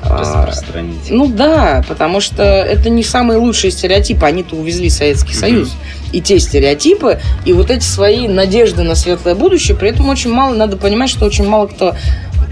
А, 0.09 0.47
Распространитель. 0.47 1.15
ну 1.15 1.27
да, 1.29 1.85
потому 1.89 2.21
что 2.21 2.43
это 2.43 2.91
не 2.91 3.03
самые 3.03 3.39
лучшие 3.39 3.71
стереотипы, 3.71 4.27
они-то 4.27 4.57
увезли 4.57 4.91
Советский 4.91 5.35
Союз. 5.35 5.75
И 6.13 6.21
те 6.21 6.39
стереотипы, 6.39 7.21
и 7.45 7.53
вот 7.53 7.71
эти 7.71 7.83
свои 7.83 8.29
надежды 8.29 8.83
на 8.83 8.95
светлое 8.95 9.35
будущее, 9.35 9.77
при 9.77 9.89
этом 9.91 10.09
очень 10.09 10.31
мало, 10.31 10.55
надо 10.55 10.77
понимать, 10.77 11.11
что 11.11 11.25
очень 11.25 11.49
мало 11.49 11.67
кто 11.67 11.97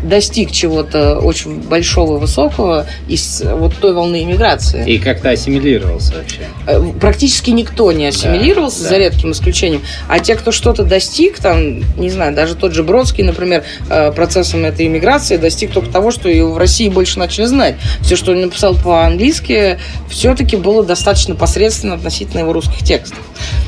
достиг 0.03 0.51
чего-то 0.51 1.19
очень 1.19 1.61
большого, 1.61 2.19
высокого 2.19 2.87
из 3.09 3.43
вот 3.43 3.75
той 3.77 3.95
волны 3.95 4.23
иммиграции. 4.23 4.85
И 4.87 4.99
как-то 4.99 5.31
ассимилировался 5.31 6.15
вообще. 6.15 6.41
Э, 6.67 6.83
Практически 7.01 7.51
никто 7.51 7.91
не 7.93 8.07
ассимилировался, 8.07 8.83
Да, 8.83 8.89
за 8.91 8.99
редким 8.99 9.33
исключением. 9.33 9.83
А 10.09 10.19
те, 10.19 10.35
кто 10.35 10.53
что-то 10.53 10.85
достиг, 10.85 11.39
там, 11.39 11.81
не 11.97 12.11
знаю, 12.11 12.35
даже 12.35 12.55
тот 12.55 12.73
же 12.73 12.83
Бродский, 12.83 13.25
например, 13.25 13.65
э, 13.89 14.13
процессом 14.13 14.65
этой 14.65 14.87
иммиграции 14.87 15.37
достиг 15.37 15.73
только 15.73 15.91
того, 15.91 16.11
что 16.11 16.29
его 16.29 16.53
в 16.53 16.59
России 16.59 16.89
больше 16.89 17.19
начали 17.19 17.45
знать. 17.47 17.77
Все, 18.01 18.17
что 18.17 18.33
он 18.33 18.43
написал 18.43 18.75
по-английски, 18.75 19.79
все-таки 20.09 20.57
было 20.57 20.85
достаточно 20.85 21.35
посредственно 21.35 21.95
относительно 21.95 22.41
его 22.41 22.53
русских 22.53 22.85
текстов. 22.85 23.19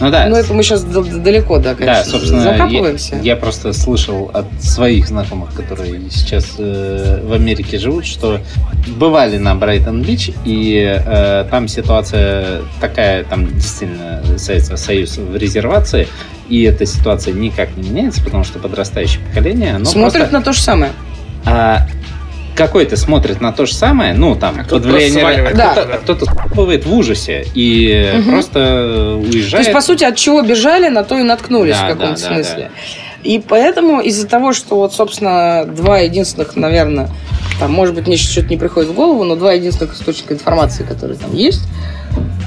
Ну 0.01 0.11
да. 0.11 0.27
Но 0.29 0.37
это 0.37 0.53
мы 0.55 0.63
сейчас 0.63 0.83
далеко, 0.85 1.59
да, 1.59 1.75
Да, 1.75 1.77
конечно, 1.77 2.05
собственно, 2.05 2.43
закапываемся. 2.43 3.17
я, 3.17 3.23
я 3.23 3.37
просто 3.37 3.73
слышал 3.73 4.31
от 4.33 4.47
своих 4.61 5.07
знакомых, 5.09 5.55
которые 5.55 6.01
сейчас 6.11 6.55
э, 6.59 7.21
в 7.25 7.33
Америке 7.33 7.79
живут, 7.79 8.07
что 8.07 8.41
бывали 8.99 9.39
на 9.39 9.55
Брайтон-Бич, 9.55 10.31
и 10.45 11.01
э, 11.05 11.45
там 11.51 11.69
ситуация 11.69 12.63
такая, 12.81 13.25
там 13.25 13.47
действительно 13.47 14.23
Союз 14.39 15.17
в 15.17 15.37
резервации, 15.37 16.09
и 16.49 16.63
эта 16.65 16.85
ситуация 16.87 17.33
никак 17.35 17.77
не 17.77 17.89
меняется, 17.89 18.23
потому 18.23 18.45
что 18.45 18.59
подрастающее 18.59 19.25
поколение, 19.27 19.75
оно 19.77 19.85
Смотрят 19.85 20.15
просто... 20.31 20.35
на 20.35 20.43
то 20.43 20.53
же 20.53 20.61
самое. 20.61 20.93
а, 21.47 21.87
какой-то 22.55 22.97
смотрит 22.97 23.41
на 23.41 23.53
то 23.53 23.67
же 23.67 23.75
самое, 23.75 24.15
ну, 24.15 24.37
там, 24.37 24.55
А 24.55 24.59
под 24.59 24.67
кто-то 24.67 24.89
влиянием... 24.89 25.21
сваливает. 25.21 25.57
Да. 25.57 25.73
Кто-то, 25.73 25.99
кто-то 26.27 26.55
бывает 26.55 26.87
в 26.87 26.95
ужасе 26.95 27.47
и 27.55 28.13
Мгм. 28.19 28.31
просто 28.31 28.53
То 28.55 29.21
уезжает. 29.23 29.65
есть, 29.65 29.73
по 29.73 29.81
сути, 29.81 30.05
от 30.05 30.17
чего 30.17 30.43
бежали, 30.43 30.89
на 30.89 31.05
то 31.05 31.19
и 31.19 31.23
наткнулись 31.23 31.75
Да, 31.77 31.87
в 31.87 31.93
каком-то 31.93 32.21
да, 32.23 32.29
да, 32.29 32.35
смысле. 32.35 32.71
И 33.23 33.39
поэтому 33.47 34.01
из-за 34.01 34.27
того, 34.27 34.53
что 34.53 34.77
вот, 34.77 34.93
собственно, 34.93 35.65
два 35.67 35.99
единственных, 36.01 36.57
наверное, 36.57 37.09
там, 37.59 37.73
может 37.73 37.95
быть, 37.95 38.07
мне 38.07 38.17
сейчас 38.17 38.33
что-то 38.33 38.49
не 38.49 38.57
приходит 38.57 38.91
в 38.91 38.95
голову, 38.95 39.25
но 39.25 39.35
два 39.37 39.53
единственных 39.55 39.95
источника 39.95 40.35
информации, 40.35 40.83
которые 40.85 41.17
там 41.19 41.35
есть, 41.35 41.63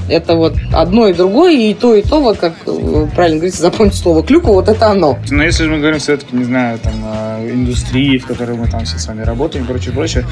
это 0.09 0.35
вот 0.35 0.55
одно 0.73 1.07
и 1.07 1.13
другое, 1.13 1.53
и 1.53 1.73
то, 1.73 1.95
и 1.95 2.01
то, 2.01 2.33
как 2.33 2.53
э, 2.65 3.07
правильно 3.15 3.37
говорится, 3.37 3.61
запомните 3.61 3.97
слово 3.97 4.23
клюква, 4.23 4.53
вот 4.53 4.69
это 4.69 4.87
оно. 4.87 5.17
Но 5.29 5.43
если 5.43 5.63
же 5.63 5.71
мы 5.71 5.79
говорим 5.79 5.99
все-таки, 5.99 6.35
не 6.35 6.43
знаю, 6.43 6.79
там, 6.79 6.93
о 7.03 7.39
индустрии, 7.47 8.17
в 8.17 8.25
которой 8.25 8.57
мы 8.57 8.67
там 8.67 8.85
все 8.85 8.97
с 8.97 9.07
вами 9.07 9.23
работаем 9.23 9.65
и 9.65 9.67
прочее, 9.67 10.25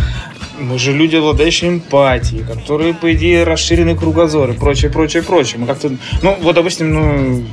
мы 0.60 0.80
же 0.80 0.94
люди, 0.94 1.16
обладающие 1.16 1.70
эмпатией, 1.70 2.44
которые, 2.44 2.94
по 2.94 3.14
идее, 3.14 3.44
расширены 3.44 3.96
кругозор 3.96 4.52
и 4.52 4.54
прочее, 4.54 4.92
прочее, 4.92 5.24
прочее. 5.24 5.60
Мы 5.60 5.68
как-то, 5.68 5.92
ну, 6.22 6.38
вот, 6.42 6.56
допустим, 6.56 6.94
ну, 6.94 7.44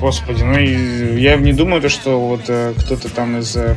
господи, 0.00 0.42
ну, 0.42 0.58
я 0.58 1.36
не 1.36 1.52
думаю, 1.52 1.82
то, 1.82 1.88
что 1.88 2.18
вот 2.18 2.42
э, 2.48 2.72
кто-то 2.78 3.08
там 3.10 3.38
из 3.38 3.54
э, 3.56 3.74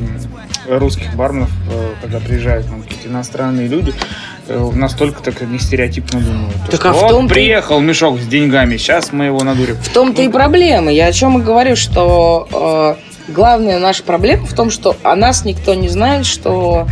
русских 0.68 1.14
барменов, 1.14 1.50
э, 1.70 1.94
когда 2.00 2.20
приезжают 2.20 2.66
там 2.66 2.82
какие-то 2.82 3.08
иностранные 3.08 3.68
люди, 3.68 3.90
э, 3.90 4.33
настолько 4.48 5.22
так 5.22 5.40
не 5.42 5.58
стереотипно 5.58 6.20
думают. 6.20 6.54
То, 6.66 6.70
Так 6.78 6.80
что 6.94 7.08
а 7.08 7.12
в 7.20 7.24
и- 7.24 7.28
приехал 7.28 7.80
мешок 7.80 8.18
с 8.20 8.26
деньгами, 8.26 8.76
сейчас 8.76 9.12
мы 9.12 9.26
его 9.26 9.42
надурим. 9.42 9.76
В 9.76 9.88
том-то 9.88 10.22
и 10.22 10.28
проблема. 10.28 10.92
Я 10.92 11.06
о 11.06 11.12
чем 11.12 11.38
и 11.38 11.42
говорю, 11.42 11.76
что 11.76 12.96
э, 13.28 13.32
главная 13.32 13.78
наша 13.78 14.02
проблема 14.02 14.46
в 14.46 14.54
том, 14.54 14.70
что 14.70 14.96
о 15.02 15.16
нас 15.16 15.44
никто 15.44 15.74
не 15.74 15.88
знает, 15.88 16.26
что 16.26 16.86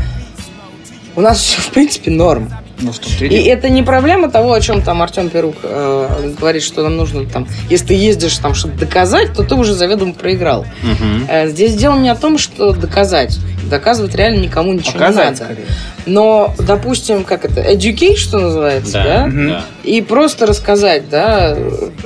у 1.14 1.20
нас 1.20 1.38
все, 1.38 1.60
в 1.60 1.68
принципе, 1.70 2.10
норм. 2.10 2.50
Ну, 2.80 2.90
и 3.20 3.26
И 3.26 3.44
это 3.44 3.68
не 3.68 3.82
проблема 3.84 4.28
того, 4.28 4.54
о 4.54 4.60
чем 4.60 4.82
там 4.82 5.02
Артем 5.02 5.28
Перук 5.28 5.54
э, 5.62 6.32
говорит, 6.40 6.64
что 6.64 6.82
нам 6.82 6.96
нужно 6.96 7.24
там, 7.26 7.46
если 7.70 7.88
ты 7.88 7.94
ездишь 7.94 8.36
там 8.38 8.54
что-то 8.56 8.76
доказать, 8.78 9.34
то 9.34 9.44
ты 9.44 9.54
уже 9.54 9.72
заведомо 9.74 10.14
проиграл. 10.14 10.66
Мгм. 10.82 11.26
Э, 11.28 11.48
Здесь 11.48 11.74
дело 11.76 11.96
не 11.96 12.08
о 12.08 12.16
том, 12.16 12.38
что 12.38 12.72
доказать. 12.72 13.38
Доказывать 13.70 14.16
реально 14.16 14.40
никому 14.40 14.72
ничего 14.72 14.94
Показать 14.94 15.16
не 15.16 15.30
надо. 15.40 15.44
скорее. 15.44 15.66
Но, 16.06 16.54
допустим, 16.58 17.24
как 17.24 17.44
это, 17.44 17.60
educate, 17.60 18.16
что 18.16 18.38
называется, 18.38 18.92
да? 18.92 19.26
Да, 19.26 19.30
да. 19.30 19.64
И 19.84 20.00
просто 20.00 20.46
рассказать, 20.46 21.08
да, 21.08 21.56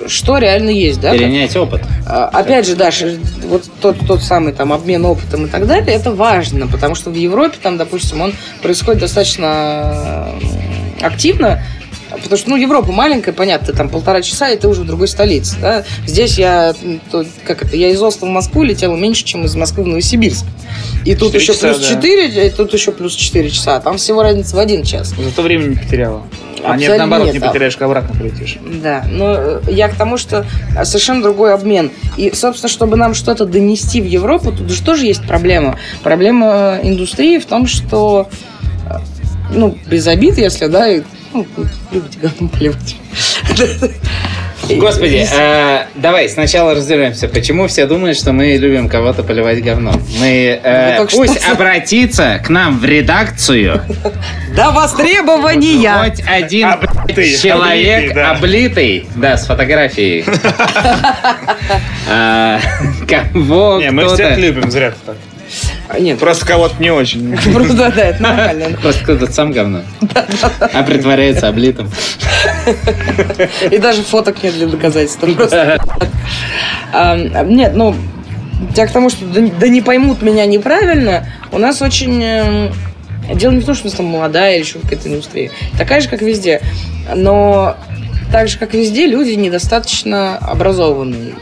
что 0.07 0.39
реально 0.39 0.71
есть, 0.71 1.01
да? 1.01 1.13
Перенять 1.13 1.57
опыт. 1.57 1.83
А, 2.07 2.27
Опять 2.33 2.67
же, 2.67 2.77
Даша, 2.77 3.11
вот 3.45 3.65
тот, 3.81 3.97
тот 4.07 4.23
самый 4.23 4.53
там 4.53 4.73
обмен 4.73 5.05
опытом 5.05 5.47
и 5.47 5.49
так 5.49 5.67
далее, 5.67 5.95
это 5.95 6.13
важно, 6.13 6.67
потому 6.67 6.95
что 6.95 7.11
в 7.11 7.15
Европе 7.15 7.57
там, 7.63 7.77
допустим, 7.77 8.21
он 8.21 8.35
происходит 8.63 9.01
достаточно 9.01 10.29
активно, 11.01 11.63
потому 12.17 12.37
что, 12.37 12.51
ну, 12.51 12.57
Европа 12.57 12.93
маленькая, 12.93 13.33
понятно, 13.33 13.73
там 13.73 13.89
полтора 13.89 14.23
часа, 14.23 14.51
и 14.51 14.57
ты 14.57 14.69
уже 14.69 14.83
в 14.83 14.87
другой 14.87 15.09
столице, 15.09 15.57
да. 15.61 15.85
Здесь 16.07 16.39
я, 16.39 16.75
то, 17.11 17.25
как 17.45 17.63
это, 17.63 17.77
я 17.77 17.91
из 17.91 18.03
Осло 18.03 18.27
в 18.27 18.31
Москву 18.31 18.63
летела 18.63 18.97
меньше, 18.97 19.25
чем 19.25 19.45
из 19.45 19.55
Москвы 19.55 19.85
в 19.85 19.87
Новосибирск. 19.87 20.45
И 21.05 21.15
тут 21.15 21.35
еще 21.35 21.53
часа, 21.53 21.69
плюс 21.69 21.89
да. 21.89 21.95
4, 21.95 22.47
и 22.47 22.51
тут 22.51 22.73
еще 22.73 22.93
плюс 22.93 23.15
4 23.15 23.51
часа, 23.51 23.77
а 23.77 23.81
там 23.81 23.97
всего 23.99 24.23
разница 24.23 24.57
в 24.57 24.59
один 24.59 24.83
час. 24.83 25.15
Зато 25.17 25.43
времени 25.43 25.71
не 25.71 25.77
потеряла. 25.77 26.23
А 26.65 26.77
нет, 26.77 26.91
Абсолютно 26.91 26.97
наоборот, 26.99 27.27
не 27.29 27.33
нет, 27.35 27.43
а- 27.43 27.47
потеряешь, 27.49 27.77
обратно 27.79 28.15
прилетишь. 28.19 28.59
Да, 28.83 29.05
но 29.09 29.35
э, 29.37 29.61
я 29.69 29.89
к 29.89 29.95
тому, 29.95 30.17
что 30.17 30.45
совершенно 30.85 31.23
другой 31.23 31.55
обмен. 31.55 31.91
И, 32.17 32.33
собственно, 32.35 32.69
чтобы 32.69 32.97
нам 32.97 33.15
что-то 33.15 33.45
донести 33.47 34.01
в 34.01 34.07
Европу, 34.07 34.51
тут 34.51 34.71
же 34.71 34.83
тоже 34.83 35.07
есть 35.07 35.27
проблема. 35.27 35.79
Проблема 36.03 36.81
э, 36.83 36.89
индустрии 36.89 37.39
в 37.39 37.47
том, 37.47 37.67
что, 37.67 38.29
э, 38.91 38.99
ну, 39.55 39.77
без 39.87 40.07
обид, 40.07 40.39
если, 40.39 40.67
да, 40.67 40.89
ну, 41.37 41.47
любите 41.93 42.19
говном 42.21 42.49
поливать. 42.49 42.97
Господи, 44.69 45.27
э, 45.33 45.85
давай 45.95 46.29
сначала 46.29 46.75
разберемся, 46.75 47.29
почему 47.29 47.69
все 47.69 47.87
думают, 47.87 48.19
что 48.19 48.33
мы 48.33 48.57
любим 48.57 48.89
кого-то 48.89 49.23
поливать 49.23 49.63
говном. 49.63 50.03
Мы 50.19 50.59
э, 50.63 50.97
только 50.97 51.15
пусть 51.17 51.41
что- 51.43 51.53
обратится 51.53 52.41
к 52.45 52.49
нам 52.49 52.79
в 52.79 52.85
редакцию 52.85 53.83
До 54.57 54.71
востребования! 54.73 55.93
хоть 56.05 56.21
один 56.27 56.69
Облитый, 56.69 57.37
человек 57.37 58.11
облитый, 58.11 58.15
да. 58.15 58.31
облитый, 58.33 59.07
да, 59.15 59.37
с 59.37 59.47
фотографией. 59.47 60.25
А, 62.09 62.59
Кого 63.09 63.79
Не, 63.81 63.91
мы 63.91 64.09
всех 64.15 64.37
любим, 64.39 64.71
зря 64.71 64.93
так. 65.05 65.17
А, 65.89 65.99
Нет, 65.99 66.19
Просто 66.19 66.47
кого-то 66.47 66.81
не 66.81 66.91
очень. 66.91 67.37
просто 67.53 67.75
да, 67.75 67.91
да, 67.91 68.03
это 68.03 68.23
нормально. 68.23 68.77
Просто 68.81 69.03
кто-то 69.03 69.33
сам 69.33 69.53
говно. 69.53 69.83
А 70.61 70.83
притворяется 70.83 71.49
облитым. 71.49 71.91
И 73.71 73.79
даже 73.79 74.03
фоток 74.03 74.43
нет 74.43 74.55
для 74.55 74.67
доказательства. 74.67 75.27
Просто. 75.27 75.79
Нет, 77.45 77.73
ну, 77.75 77.95
я 78.75 78.87
к 78.87 78.93
тому, 78.93 79.11
что 79.11 79.25
да, 79.27 79.41
да 79.61 79.69
не 79.69 79.83
поймут 79.83 80.23
меня 80.23 80.47
неправильно, 80.47 81.27
у 81.53 81.59
нас 81.59 81.83
очень... 81.83 82.23
эм, 82.23 82.73
Дело 83.35 83.53
не 83.53 83.61
в 83.61 83.65
том, 83.65 83.75
что 83.75 83.87
у 83.87 83.89
нас 83.89 83.97
там 83.97 84.07
молодая 84.07 84.55
или 84.55 84.63
еще 84.63 84.79
какая-то 84.79 85.09
индустрия. 85.09 85.51
Такая 85.77 86.01
же, 86.01 86.09
как 86.09 86.23
везде. 86.23 86.61
Но 87.15 87.77
так 88.31 88.49
же, 88.49 88.59
как 88.59 88.73
везде, 88.73 89.07
люди 89.07 89.33
недостаточно 89.33 90.37
образованные. 90.39 91.35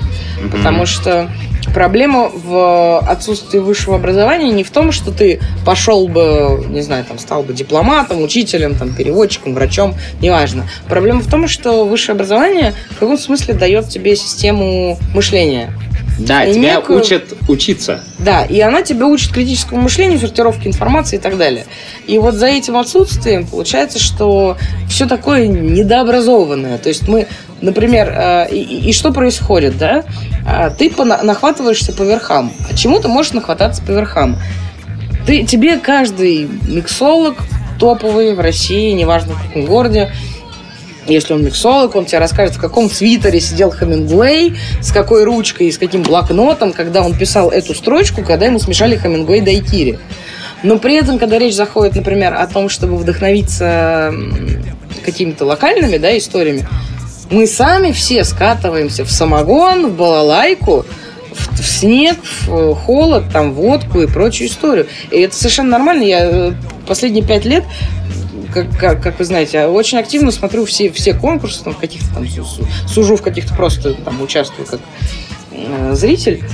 Потому 0.50 0.86
что 0.86 1.30
проблема 1.74 2.30
в 2.32 3.00
отсутствии 3.00 3.58
высшего 3.58 3.96
образования 3.96 4.50
не 4.50 4.62
в 4.64 4.70
том, 4.70 4.92
что 4.92 5.10
ты 5.10 5.40
пошел 5.66 6.08
бы, 6.08 6.64
не 6.68 6.80
знаю, 6.80 7.04
там, 7.04 7.18
стал 7.18 7.42
бы 7.42 7.52
дипломатом, 7.52 8.22
учителем, 8.22 8.76
там, 8.76 8.94
переводчиком, 8.94 9.54
врачом, 9.54 9.94
неважно. 10.22 10.66
Проблема 10.88 11.20
в 11.20 11.28
том, 11.28 11.48
что 11.48 11.84
высшее 11.84 12.14
образование 12.14 12.72
в 12.92 12.98
каком 12.98 13.18
смысле 13.18 13.54
дает 13.54 13.88
тебе 13.88 14.16
систему 14.16 14.98
мышления. 15.14 15.72
Да, 16.16 16.44
И 16.44 16.54
тебя 16.54 16.74
некую- 16.76 17.00
учат 17.00 17.34
учиться. 17.48 18.00
Да, 18.20 18.44
и 18.44 18.60
она 18.60 18.82
тебя 18.82 19.06
учит 19.06 19.32
критическому 19.32 19.82
мышлению, 19.82 20.20
сортировке 20.20 20.68
информации 20.68 21.16
и 21.16 21.18
так 21.18 21.36
далее. 21.36 21.66
И 22.06 22.18
вот 22.18 22.34
за 22.34 22.46
этим 22.46 22.76
отсутствием 22.76 23.44
получается, 23.46 23.98
что 23.98 24.56
все 24.88 25.06
такое 25.06 25.48
недообразованное. 25.48 26.78
То 26.78 26.88
есть 26.88 27.08
мы, 27.08 27.26
например, 27.64 28.12
э, 28.14 28.48
и, 28.50 28.88
и- 28.88 28.92
что 28.92 29.12
происходит, 29.12 29.78
да? 29.78 30.04
А, 30.46 30.70
Ты 30.70 30.92
нахватываешься 31.22 31.92
по 31.92 32.02
верхам. 32.02 32.52
А 32.70 32.74
чему 32.74 33.00
ты 33.00 33.08
можешь 33.08 33.32
нахвататься 33.32 33.82
по 33.82 33.90
верхам? 33.92 34.38
Ты, 35.26 35.44
тебе 35.44 35.78
каждый 35.78 36.48
миксолог 36.68 37.36
топовый 37.78 38.34
в 38.34 38.40
России, 38.40 38.92
неважно 38.92 39.34
в 39.34 39.42
каком 39.42 39.64
городе, 39.64 40.12
если 41.06 41.34
он 41.34 41.44
миксолог, 41.44 41.96
он 41.96 42.06
тебе 42.06 42.18
расскажет, 42.18 42.56
в 42.56 42.60
каком 42.60 42.88
свитере 42.88 43.40
сидел 43.40 43.70
Хемингуэй, 43.70 44.56
с 44.80 44.90
какой 44.92 45.24
ручкой 45.24 45.68
и 45.68 45.72
с 45.72 45.78
каким 45.78 46.02
блокнотом, 46.02 46.72
когда 46.72 47.02
он 47.02 47.14
писал 47.14 47.50
эту 47.50 47.74
строчку, 47.74 48.22
когда 48.22 48.46
ему 48.46 48.58
смешали 48.58 48.96
Хемингуэй 48.96 49.40
Дайкири. 49.40 49.98
Но 50.62 50.78
при 50.78 50.94
этом, 50.94 51.18
когда 51.18 51.38
речь 51.38 51.54
заходит, 51.54 51.94
например, 51.94 52.34
о 52.34 52.46
том, 52.46 52.70
чтобы 52.70 52.96
вдохновиться 52.96 54.14
какими-то 55.04 55.44
локальными 55.44 55.98
да, 55.98 56.16
историями, 56.16 56.66
мы 57.30 57.46
сами 57.46 57.92
все 57.92 58.24
скатываемся 58.24 59.04
в 59.04 59.10
самогон, 59.10 59.88
в 59.88 59.96
балалайку, 59.96 60.84
в, 61.32 61.60
в 61.60 61.64
снег, 61.66 62.18
в 62.46 62.52
э, 62.52 62.74
холод, 62.74 63.24
там, 63.32 63.52
водку 63.52 64.00
и 64.00 64.06
прочую 64.06 64.48
историю. 64.48 64.86
И 65.10 65.18
это 65.18 65.34
совершенно 65.34 65.70
нормально. 65.70 66.02
Я 66.02 66.24
э, 66.24 66.52
последние 66.86 67.24
пять 67.24 67.44
лет 67.44 67.64
как, 68.52 68.70
как, 68.78 69.02
как 69.02 69.18
вы 69.18 69.24
знаете, 69.24 69.66
очень 69.66 69.98
активно 69.98 70.30
смотрю 70.30 70.64
все, 70.64 70.92
все 70.92 71.12
конкурсы, 71.12 71.64
там, 71.64 71.74
каких-то 71.74 72.14
там 72.14 72.28
су- 72.28 72.44
су- 72.44 72.66
сужу 72.86 73.16
в 73.16 73.22
каких-то 73.22 73.52
просто 73.54 73.94
там 73.94 74.22
участвую 74.22 74.66
как 74.66 74.80
э, 75.50 75.94
зритель. 75.94 76.44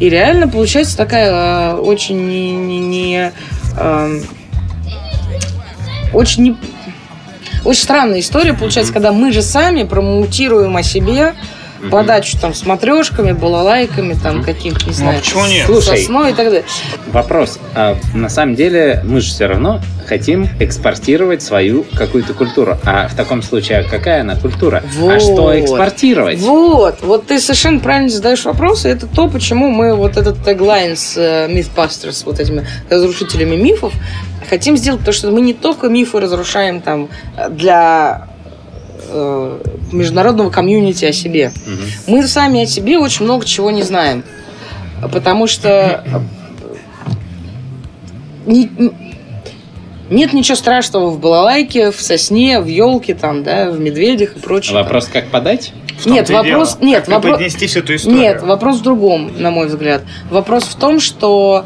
И 0.00 0.08
реально 0.10 0.48
получается 0.48 0.96
такая 0.96 1.30
э, 1.30 1.76
очень 1.76 2.26
не, 2.28 2.50
не- 2.52 2.80
не, 2.80 3.32
э, 3.78 4.20
очень 6.12 6.42
не, 6.42 6.56
очень 7.66 7.82
странная 7.82 8.20
история 8.20 8.54
получается, 8.54 8.92
когда 8.92 9.12
мы 9.12 9.32
же 9.32 9.42
сами 9.42 9.82
промоутируем 9.82 10.76
о 10.76 10.82
себе 10.82 11.34
подачу 11.90 12.38
там 12.40 12.54
с 12.54 12.64
матрешками, 12.64 13.32
балалайками, 13.32 14.14
там 14.14 14.42
каким-то, 14.42 14.86
не 14.86 14.92
знаю, 14.92 15.20
почему 15.20 15.46
нет? 15.46 15.66
Слушай. 15.66 15.98
сосной 15.98 16.30
и 16.30 16.34
так 16.34 16.46
далее. 16.46 16.64
Вопрос. 17.12 17.58
А, 17.74 17.96
на 18.14 18.28
самом 18.28 18.54
деле 18.54 19.02
мы 19.04 19.20
же 19.20 19.28
все 19.28 19.46
равно 19.46 19.80
хотим 20.06 20.48
экспортировать 20.60 21.42
свою 21.42 21.84
какую-то 21.94 22.32
культуру. 22.32 22.78
А 22.84 23.08
в 23.08 23.14
таком 23.14 23.42
случае, 23.42 23.78
а 23.78 23.84
какая 23.84 24.20
она 24.20 24.36
культура? 24.36 24.82
А 24.84 25.00
Вот. 25.00 25.20
что 25.22 25.60
экспортировать? 25.60 26.38
Вот, 26.38 26.98
вот 27.02 27.26
ты 27.26 27.40
совершенно 27.40 27.80
правильно 27.80 28.08
задаешь 28.08 28.44
вопрос, 28.44 28.86
и 28.86 28.88
это 28.88 29.06
то, 29.06 29.28
почему 29.28 29.70
мы 29.70 29.94
вот 29.94 30.16
этот 30.16 30.44
теглайн 30.44 30.96
с 30.96 31.16
э, 31.16 31.48
Mythbusters, 31.48 32.22
вот 32.24 32.38
этими 32.40 32.66
разрушителями 32.88 33.56
мифов, 33.56 33.92
хотим 34.46 34.76
сделать, 34.76 35.00
потому 35.00 35.14
что 35.14 35.30
мы 35.30 35.40
не 35.40 35.54
только 35.54 35.88
мифы 35.88 36.20
разрушаем 36.20 36.80
там 36.80 37.08
для 37.50 38.26
э, 39.10 39.58
международного 39.92 40.50
комьюнити 40.50 41.04
о 41.04 41.12
себе. 41.12 41.52
Мгм. 41.66 41.80
Мы 42.06 42.26
сами 42.26 42.62
о 42.62 42.66
себе 42.66 42.98
очень 42.98 43.24
много 43.24 43.44
чего 43.44 43.70
не 43.70 43.82
знаем. 43.82 44.24
Потому 45.12 45.46
что 45.46 46.02
э, 46.06 46.20
не- 48.46 48.70
нет 50.10 50.32
ничего 50.32 50.56
страшного 50.56 51.10
в 51.10 51.18
балалайке, 51.20 51.90
в 51.90 52.00
сосне, 52.00 52.60
в 52.60 52.66
елке, 52.66 53.14
там, 53.14 53.42
да, 53.42 53.70
в 53.70 53.80
медведях 53.80 54.36
и 54.36 54.40
прочее. 54.40 54.74
Вопрос, 54.74 55.06
как 55.06 55.26
подать? 55.28 55.72
В 55.98 56.06
Нет, 56.06 56.28
вопрос- 56.30 56.76
дело. 56.78 56.88
нет, 56.90 57.08
вопрос- 57.08 57.36
поднести 57.38 57.66
всю 57.66 57.80
эту 57.80 57.96
историю. 57.96 58.20
Нет, 58.20 58.42
вопрос 58.42 58.78
в 58.78 58.82
другом, 58.82 59.30
на 59.38 59.50
мой 59.50 59.66
взгляд. 59.66 60.02
Вопрос 60.30 60.64
в 60.64 60.76
том, 60.76 61.00
что 61.00 61.64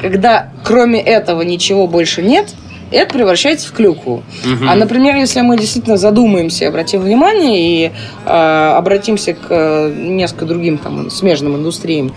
когда 0.00 0.49
кроме 0.70 1.00
этого 1.00 1.42
ничего 1.42 1.88
больше 1.88 2.22
нет, 2.22 2.54
это 2.92 3.12
превращается 3.12 3.68
в 3.68 3.72
клюкву. 3.72 4.22
Мгм. 4.44 4.68
А, 4.68 4.76
например, 4.76 5.16
если 5.16 5.40
мы 5.40 5.58
действительно 5.58 5.96
задумаемся, 5.96 6.68
обратим 6.68 7.00
внимание 7.00 7.58
и 7.60 7.92
э, 8.24 8.72
обратимся 8.76 9.34
к 9.34 9.46
э, 9.48 9.92
несколько 9.92 10.44
другим 10.44 10.78
там 10.78 11.10
смежным 11.10 11.56
индустриям 11.56 12.14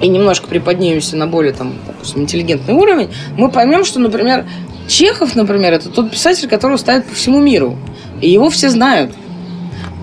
и 0.00 0.08
немножко 0.08 0.48
приподнимемся 0.48 1.16
на 1.16 1.28
более 1.28 1.52
там, 1.52 1.74
допустим, 1.86 2.22
интеллигентный 2.22 2.74
уровень, 2.74 3.10
мы 3.36 3.48
поймем, 3.48 3.84
что, 3.84 4.00
например, 4.00 4.44
Чехов, 4.88 5.36
например, 5.36 5.72
это 5.72 5.88
тот 5.88 6.10
писатель, 6.10 6.48
которого 6.48 6.76
ставят 6.76 7.06
по 7.06 7.14
всему 7.14 7.38
миру. 7.38 7.78
И 8.20 8.28
его 8.28 8.50
все 8.50 8.70
знают. 8.70 9.12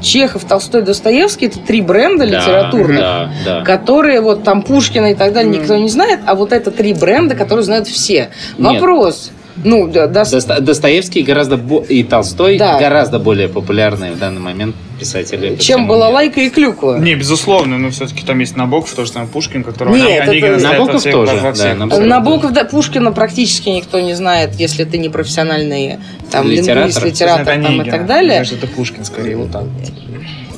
Чехов, 0.01 0.45
Толстой, 0.45 0.81
Достоевский 0.81 1.47
это 1.47 1.59
три 1.59 1.81
бренда 1.81 2.27
Да, 2.27 2.39
литературных, 2.39 2.99
Да, 2.99 3.31
да. 3.45 3.61
которые 3.61 4.21
вот 4.21 4.43
там 4.43 4.61
Пушкина 4.61 5.11
и 5.11 5.15
так 5.15 5.33
далее 5.33 5.57
никто 5.59 5.75
не 5.75 5.89
знает, 5.89 6.19
а 6.25 6.35
вот 6.35 6.53
это 6.53 6.71
три 6.71 6.93
бренда, 6.93 7.35
которые 7.35 7.63
знают 7.63 7.87
все. 7.87 8.29
Нет. 8.57 8.81
Вопрос. 8.81 9.31
Ну, 9.63 9.87
да, 9.87 10.07
Доста- 10.07 10.61
Достоевский 10.61 11.21
гораздо 11.21 11.57
бо- 11.57 11.81
и 11.83 12.03
Толстой 12.03 12.57
Да. 12.57 12.79
гораздо 12.79 13.19
более 13.19 13.49
популярные 13.49 14.13
в 14.13 14.19
данный 14.19 14.39
момент 14.39 14.75
писатели. 14.99 15.55
чем 15.57 15.87
была 15.87 16.05
миру. 16.07 16.15
лайка 16.15 16.41
и 16.41 16.49
клюква. 16.49 16.97
Не, 16.97 17.15
безусловно, 17.15 17.77
но 17.77 17.89
все-таки 17.89 18.25
там 18.25 18.39
есть 18.39 18.55
Набоков, 18.55 18.93
тоже 18.93 19.11
там 19.11 19.27
Пушкин, 19.27 19.63
которого 19.63 19.95
Нет, 19.95 20.27
они- 20.27 20.39
это- 20.39 20.63
Набоков 20.63 21.01
всех- 21.01 21.13
тоже, 21.13 21.35
во 21.35 21.41
да, 21.41 21.53
всех. 21.53 21.77
Набоков. 21.77 22.05
Набоков, 22.05 22.53
да, 22.53 22.63
Пушкина 22.63 23.11
практически 23.11 23.69
никто 23.69 23.99
не 23.99 24.13
знает, 24.13 24.55
если 24.55 24.83
ты 24.85 24.97
не 24.97 25.09
профессиональный 25.09 25.97
там, 26.31 26.47
Литератор. 26.47 26.87
лингвист, 26.87 27.03
литератор 27.05 27.45
там, 27.45 27.61
и 27.61 27.65
Онегина. 27.65 27.85
так 27.91 28.05
далее. 28.05 28.29
Мне 28.29 28.37
кажется, 28.39 28.65
это 28.65 28.67
Пушкин 28.67 29.03
скорее, 29.05 29.35
вот 29.37 29.51
так. 29.51 29.63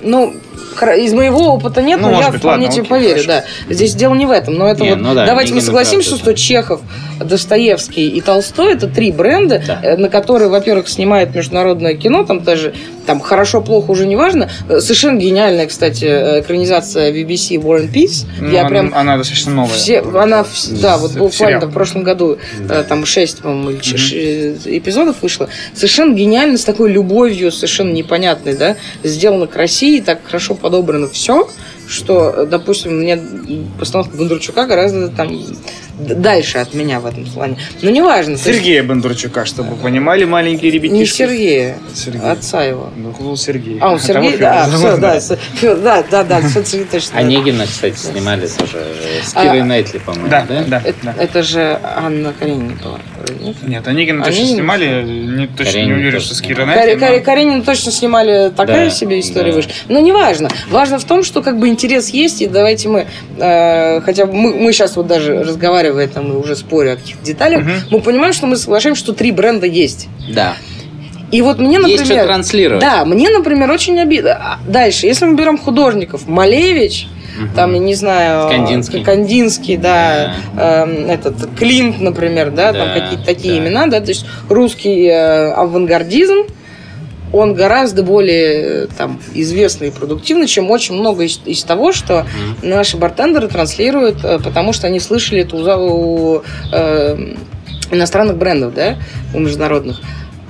Ну, 0.03 0.33
из 0.97 1.13
моего 1.13 1.53
опыта 1.53 1.81
нет, 1.81 1.99
Ну, 2.01 2.09
но 2.09 2.21
я 2.21 2.29
быть, 2.29 2.39
вполне 2.39 2.65
ладно, 2.67 2.71
тебе 2.73 2.81
окей, 2.81 2.89
поверю, 2.89 3.23
хорошо. 3.23 3.27
да. 3.67 3.73
Здесь 3.73 3.93
дело 3.93 4.15
не 4.15 4.25
в 4.25 4.31
этом, 4.31 4.55
но 4.55 4.67
это 4.67 4.83
Не, 4.83 4.91
вот... 4.91 4.99
ну 4.99 5.13
да, 5.13 5.25
давайте 5.25 5.53
мы 5.53 5.61
согласимся, 5.61 6.15
что. 6.17 6.33
Чехов, 6.33 6.81
Достоевский 7.23 8.07
и 8.09 8.21
Толстой 8.21 8.73
это 8.73 8.87
три 8.87 9.11
бренда, 9.11 9.61
Да. 9.65 9.79
э, 9.83 9.97
на 9.97 10.09
которые, 10.09 10.49
во-первых, 10.49 10.87
снимает 10.89 11.33
международное 11.35 11.95
кино, 11.95 12.23
там 12.23 12.43
даже 12.43 12.73
там 13.05 13.19
хорошо-плохо 13.19 13.91
уже 13.91 14.05
не 14.05 14.15
важно. 14.15 14.49
Э, 14.69 14.79
Совершенно 14.79 15.17
гениальная, 15.19 15.67
кстати, 15.67 16.05
экранизация 16.05 17.11
BBC 17.11 17.55
War 17.61 17.81
and 17.81 17.91
Peace. 17.91 18.25
Ну, 18.39 18.49
я 18.51 18.61
она, 18.61 18.69
прям 18.69 18.93
она 18.95 19.17
достаточно 19.17 19.51
новая. 19.53 19.73
все, 19.73 20.01
она, 20.01 20.45
да, 20.81 20.97
вот 20.97 21.11
буквально 21.13 21.65
в 21.67 21.73
прошлом 21.73 22.03
году 22.03 22.37
Да. 22.67 22.81
э, 22.81 22.83
там 22.83 23.05
6, 23.05 23.39
по-моему, 23.41 23.71
э, 23.79 24.55
эпизодов 24.65 25.17
вышло. 25.21 25.49
Совершенно 25.73 26.13
гениально, 26.13 26.57
с 26.57 26.63
такой 26.63 26.91
любовью, 26.91 27.51
совершенно 27.51 27.91
непонятной, 27.91 28.55
да, 28.55 28.75
сделано 29.03 29.47
к 29.47 29.55
России, 29.55 29.99
так 29.99 30.19
хорошо 30.23 30.55
подобрано 30.55 31.07
все, 31.09 31.49
что, 31.87 32.45
допустим, 32.49 32.99
мне 32.99 33.19
постановка 33.79 34.15
Бондарчука 34.15 34.65
гораздо 34.65 35.09
там 35.09 35.29
дальше 36.01 36.57
от 36.57 36.73
меня 36.73 36.99
в 36.99 37.05
этом 37.05 37.25
плане. 37.25 37.57
Но 37.81 37.89
неважно. 37.89 38.37
то 38.37 38.49
есть 38.49 38.59
Сергея 38.59 38.83
Бондарчука, 38.83 39.45
чтобы 39.45 39.71
вы 39.71 39.75
понимали, 39.77 40.23
маленькие 40.25 40.71
ребятишки. 40.71 40.97
Не 40.99 41.05
Сергея, 41.05 41.77
Сергей. 41.93 42.21
отца 42.21 42.63
его. 42.63 42.89
Ну, 42.95 43.11
был 43.11 43.37
Сергей. 43.37 43.77
А, 43.79 43.91
он 43.91 43.99
Того 43.99 44.07
Сергей, 44.21 44.37
да, 44.37 44.67
все, 44.75 44.97
да, 44.97 45.19
Фё- 45.19 45.81
да, 45.81 46.03
да, 46.09 46.23
да, 46.23 46.41
всё 46.41 46.63
Сергей 46.63 46.87
точно. 46.91 47.19
Онегина, 47.19 47.65
кстати, 47.65 47.97
снимали 47.97 48.47
тоже 48.47 48.77
э, 48.77 49.21
с 49.23 49.31
А, 49.35 49.43
Кирой 49.43 49.63
Найтли, 49.63 49.99
по-моему, 49.99 50.29
Да, 50.29 50.45
да? 50.47 50.63
да, 50.67 50.81
Это, 50.83 50.97
да. 51.03 51.15
это 51.17 51.43
же 51.43 51.79
Анна 51.83 52.33
Каренина 52.37 52.73
была, 52.83 52.99
нет? 53.39 53.55
Нет, 53.67 53.87
Онегина 53.87 54.23
точно 54.23 54.45
снимали, 54.45 55.03
не, 55.03 55.47
точно 55.47 55.63
не 55.63 55.73
Каренина 55.73 55.95
уверен, 55.97 56.19
что 56.21 56.35
с. 56.35 56.41
Кирой 56.41 56.65
Кари- 56.65 56.95
но- 56.95 57.21
Каренина 57.23 57.61
точно 57.63 57.91
снимали 57.91 58.51
такая 58.55 58.85
Да, 58.85 58.91
себе 58.91 59.19
история 59.19 59.51
да. 59.51 59.55
вышла. 59.57 59.71
Но 59.89 59.99
неважно. 59.99 60.49
Важно 60.69 60.99
в 60.99 61.03
том, 61.05 61.23
что 61.23 61.41
как 61.41 61.59
бы 61.59 61.67
интерес 61.67 62.09
есть, 62.09 62.41
и 62.41 62.47
давайте 62.47 62.89
мы, 62.89 63.07
э, 63.37 64.01
хотя 64.01 64.25
бы 64.25 64.33
мы, 64.33 64.53
мы 64.53 64.73
сейчас 64.73 64.95
вот 64.95 65.07
даже 65.07 65.43
разговаривая 65.43 66.07
там 66.07 66.31
и 66.31 66.35
уже 66.35 66.55
споря 66.55 66.93
о 66.93 66.95
каких-то 66.97 67.23
деталях, 67.25 67.61
Мгм. 67.61 67.73
мы 67.91 67.99
понимаем, 68.01 68.33
что 68.33 68.47
мы 68.47 68.55
соглашаемся, 68.55 69.01
что 69.03 69.13
три 69.13 69.31
бренда 69.31 69.65
есть. 69.67 70.07
Да. 70.33 70.55
И 71.31 71.41
вот 71.41 71.59
мне, 71.59 71.77
Есть 71.77 71.89
что 71.93 71.99
например... 72.03 72.25
транслировать. 72.25 72.81
Да, 72.81 73.05
мне, 73.05 73.29
например, 73.29 73.71
очень 73.71 73.99
обидно. 73.99 74.31
А 74.33 74.59
Дальше, 74.67 75.05
если 75.07 75.25
мы 75.25 75.35
берем 75.35 75.57
художников, 75.57 76.27
Малевич, 76.27 77.07
Мгм. 77.37 77.53
там, 77.55 77.73
я 77.73 77.79
не 77.79 77.95
знаю... 77.95 78.49
Кандинский. 78.49 79.03
Кандинский, 79.03 79.77
да. 79.77 80.35
эм, 80.57 81.09
этот 81.09 81.35
Клинт, 81.57 82.01
например, 82.01 82.51
да, 82.51 82.73
там 82.73 82.89
Да, 82.89 82.99
какие-то 82.99 83.25
такие 83.25 83.53
да. 83.55 83.59
имена, 83.65 83.87
да, 83.87 84.01
то 84.01 84.09
есть 84.09 84.25
русский 84.49 85.05
э, 85.07 85.51
авангардизм, 85.53 86.43
он 87.31 87.53
гораздо 87.53 88.03
более 88.03 88.83
э, 88.83 88.87
там, 88.97 89.17
известный 89.33 89.87
и 89.87 89.91
продуктивный, 89.91 90.47
чем 90.47 90.69
очень 90.69 90.95
много 90.95 91.23
из, 91.23 91.39
из 91.45 91.63
того, 91.63 91.93
что 91.93 92.25
Мгм. 92.61 92.69
наши 92.69 92.97
бартендеры 92.97 93.47
транслируют, 93.47 94.17
э, 94.25 94.39
потому 94.43 94.73
что 94.73 94.87
они 94.87 94.99
слышали 94.99 95.41
это 95.43 95.55
у, 95.55 96.35
у, 96.37 96.43
э, 96.73 97.35
иностранных 97.91 98.35
брендов, 98.37 98.73
да, 98.73 98.97
у 99.33 99.39
международных. 99.39 100.01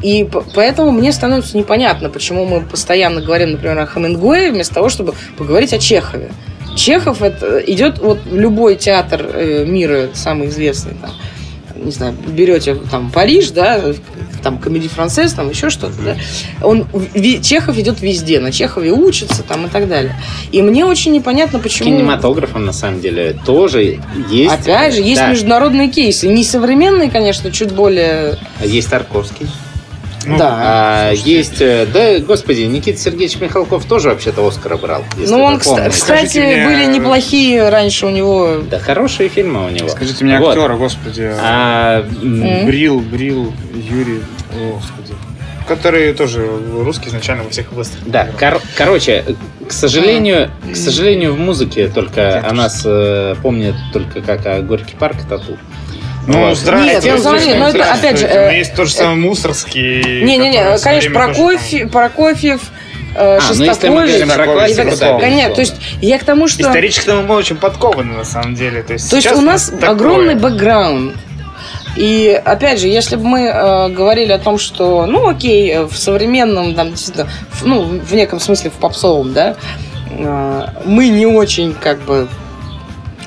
И 0.02 0.28
поэтому 0.56 0.92
мне 0.92 1.12
становится 1.12 1.58
непонятно, 1.58 2.10
почему 2.10 2.46
мы 2.46 2.62
постоянно 2.62 3.22
говорим, 3.22 3.52
например, 3.52 3.78
о 3.80 3.86
Хемингуэе, 3.86 4.52
вместо 4.52 4.74
того, 4.76 4.90
чтобы 4.90 5.14
поговорить 5.38 5.74
о 5.74 5.80
Чехове. 5.80 6.32
Чехов 6.76 7.22
это 7.22 7.60
идет 7.60 8.00
вот 8.00 8.20
в 8.26 8.36
любой 8.36 8.76
театр 8.76 9.26
э, 9.34 9.66
мира, 9.66 10.10
самый 10.14 10.48
известный, 10.48 10.94
там, 11.02 11.12
не 11.76 11.92
знаю, 11.92 12.16
берете 12.28 12.76
там 12.90 13.12
Париж, 13.12 13.50
да, 13.52 13.82
там 14.42 14.58
комедий 14.58 14.88
францез, 14.88 15.34
там 15.34 15.50
еще 15.50 15.70
что-то, 15.70 16.02
да, 16.02 16.16
он 16.64 16.88
Чехов 17.44 17.78
идет 17.78 18.02
везде, 18.02 18.40
на 18.40 18.52
Чехове 18.52 18.92
учится 18.92 19.44
там 19.44 19.66
и 19.68 19.70
так 19.70 19.88
далее. 19.88 20.16
И 20.52 20.62
мне 20.62 20.86
очень 20.86 21.12
непонятно, 21.12 21.60
почему. 21.60 21.90
кинематографом, 21.90 22.66
на 22.66 22.74
самом 22.74 23.02
деле, 23.02 23.38
тоже 23.46 24.00
есть. 24.30 24.54
Опять 24.54 24.96
же, 24.96 25.02
есть 25.02 25.22
Да. 25.22 25.30
международные 25.30 25.90
кейсы. 25.90 26.28
Не 26.28 26.44
современные, 26.44 27.12
конечно, 27.12 27.52
чуть 27.52 27.72
более. 27.72 28.38
Есть 28.64 28.90
Тарковский. 28.90 29.48
Ну, 30.26 30.38
да. 30.38 30.58
А, 30.62 31.12
есть, 31.12 31.62
э, 31.62 31.88
да, 31.92 32.20
господи, 32.20 32.62
Никита 32.62 33.00
Сергеевич 33.00 33.40
Михалков 33.40 33.86
тоже 33.86 34.10
вообще-то 34.10 34.46
Оскара 34.48 34.78
брал. 34.78 35.04
Ну, 35.18 35.42
он, 35.44 35.56
кста- 35.58 35.90
кстати, 35.90 36.38
мне, 36.38 36.66
были 36.66 36.86
неплохие 36.86 37.68
раньше 37.70 38.06
у 38.06 38.10
него. 38.10 38.58
Да, 38.70 38.78
хорошие 38.80 39.30
фильмы 39.30 39.66
у 39.66 39.70
него. 39.70 39.90
Скажите 39.90 40.24
мне 40.24 40.38
Вот. 40.40 40.50
актера, 40.50 40.76
господи. 40.76 41.32
А. 41.42 42.06
Брил, 42.66 43.00
Брил, 43.00 43.54
Юрий, 43.74 44.22
о, 44.54 44.74
господи. 44.76 45.14
Который 45.68 46.14
тоже 46.14 46.46
русский 46.74 47.10
изначально 47.10 47.44
во 47.44 47.50
всех 47.50 47.72
областях. 47.72 48.02
Да, 48.06 48.28
кор- 48.38 48.62
короче, 48.76 49.24
к 49.68 49.72
сожалению, 49.72 50.52
к 50.72 50.76
сожалению, 50.76 51.34
в 51.34 51.40
музыке 51.40 51.88
только 51.88 52.46
о 52.46 52.52
нас 52.54 52.82
э, 52.84 53.36
помнят 53.42 53.76
только 53.94 54.22
как 54.22 54.46
о 54.48 54.62
Горький 54.62 54.96
парк 54.96 55.18
и 55.24 55.30
Тату. 55.30 55.58
Ну, 56.28 56.48
Вот. 56.50 56.58
здравствуйте. 56.58 57.08
Нет, 57.10 57.16
ну, 57.18 57.22
смотри, 57.24 57.54
ну, 57.56 57.66
это, 57.66 57.94
опять 57.94 58.20
же, 58.20 58.28
э, 58.28 58.58
есть 58.58 58.76
тот 58.76 58.88
же 58.88 58.94
самый 58.94 59.16
Мусорский. 59.18 60.22
Не-не-не, 60.24 60.78
конечно, 60.80 61.12
Прокофьев, 61.12 61.92
Прокофьев 61.92 62.62
э, 63.16 63.38
А, 63.38 63.40
ну 63.42 63.66
Шостакович. 63.66 64.12
и 64.12 64.26
классику, 64.26 64.96
да, 65.00 65.20
Конечно, 65.20 65.56
то 65.56 65.62
есть 65.62 65.76
я 66.02 66.20
к 66.20 66.24
тому, 66.24 66.48
что... 66.48 66.62
Исторически 66.62 67.10
мы 67.10 67.36
очень 67.36 67.56
подкованы, 67.58 68.14
на 68.14 68.24
самом 68.26 68.54
деле. 68.56 68.84
То 68.84 68.94
есть, 68.94 69.10
То 69.10 69.16
есть 69.16 69.32
у 69.32 69.42
нас 69.42 69.70
такое. 69.70 69.90
огромный 69.90 70.36
бэкграунд. 70.36 71.16
И 71.98 72.40
опять 72.46 72.80
же, 72.80 72.88
если 72.88 73.18
бы 73.18 73.24
мы 73.26 73.40
э, 73.48 73.90
говорили 73.90 74.32
о 74.32 74.40
том, 74.40 74.58
что, 74.60 75.06
ну, 75.08 75.28
окей, 75.28 75.80
в 75.80 75.94
современном, 75.98 76.74
там, 76.74 76.92
действительно, 76.92 77.28
в- 77.52 77.66
ну, 77.66 77.82
в 77.84 78.14
неком 78.14 78.40
смысле 78.40 78.70
в 78.70 78.74
попсовом, 78.76 79.34
да, 79.34 79.56
э, 80.10 80.66
мы 80.86 81.10
не 81.10 81.26
очень, 81.26 81.74
как 81.74 82.00
бы, 82.04 82.30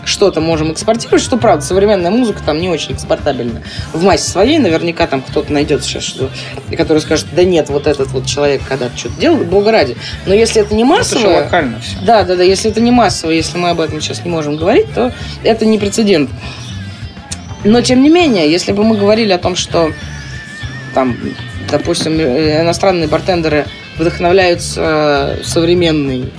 что-то 0.04 0.40
можем 0.40 0.72
экспортировать, 0.72 1.22
что 1.22 1.36
правда, 1.36 1.64
современная 1.64 2.10
музыка 2.10 2.40
там 2.44 2.58
не 2.58 2.68
очень 2.68 2.92
экспортабельна. 2.92 3.62
В 3.92 4.02
массе 4.02 4.30
своей 4.30 4.58
наверняка 4.58 5.06
там 5.06 5.22
кто-то 5.22 5.52
найдет 5.52 5.84
сейчас, 5.84 6.02
что, 6.04 6.30
который 6.76 6.98
скажет, 6.98 7.26
да 7.32 7.44
нет, 7.44 7.68
вот 7.68 7.86
этот 7.86 8.08
вот 8.08 8.26
человек 8.26 8.62
когда-то 8.68 8.96
что-то 8.96 9.20
делал, 9.20 9.38
бога 9.44 9.72
ради. 9.72 9.96
Но 10.26 10.34
если 10.34 10.62
это 10.62 10.74
не 10.74 10.82
Это 10.82 10.92
же 10.92 10.98
массовое, 10.98 11.44
локально 11.44 11.80
все. 11.80 11.96
да, 12.04 12.22
да, 12.22 12.36
да. 12.36 12.42
Если 12.42 12.70
это 12.70 12.80
не 12.80 12.90
массово, 12.90 13.30
если 13.30 13.58
мы 13.58 13.70
об 13.70 13.80
этом 13.80 14.00
сейчас 14.00 14.24
не 14.24 14.30
можем 14.30 14.56
говорить, 14.56 14.92
то 14.94 15.12
это 15.42 15.66
не 15.66 15.78
прецедент. 15.78 16.30
Но 17.64 17.80
тем 17.80 18.02
не 18.02 18.10
менее, 18.10 18.50
если 18.50 18.72
бы 18.72 18.84
мы 18.84 18.96
говорили 18.96 19.32
о 19.32 19.38
том, 19.38 19.56
что 19.56 19.90
там, 20.94 21.16
допустим, 21.70 22.18
э, 22.18 22.60
иностранные 22.60 23.08
бартендеры 23.08 23.66
вдохновляются 23.98 25.36
э, 25.40 25.44
современной 25.44 26.30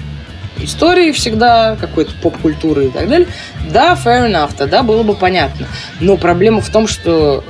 историей 0.60 1.12
всегда, 1.12 1.76
какой-то 1.80 2.12
поп-культурой 2.22 2.88
и 2.88 2.90
так 2.90 3.08
далее, 3.08 3.28
да, 3.72 3.94
fair 3.94 4.30
enough, 4.30 4.52
тогда 4.58 4.84
было 4.84 5.04
бы 5.04 5.16
понятно. 5.16 5.68
Но 6.00 6.18
проблема 6.18 6.62
в 6.62 6.70
том, 6.70 6.88
что 6.88 7.44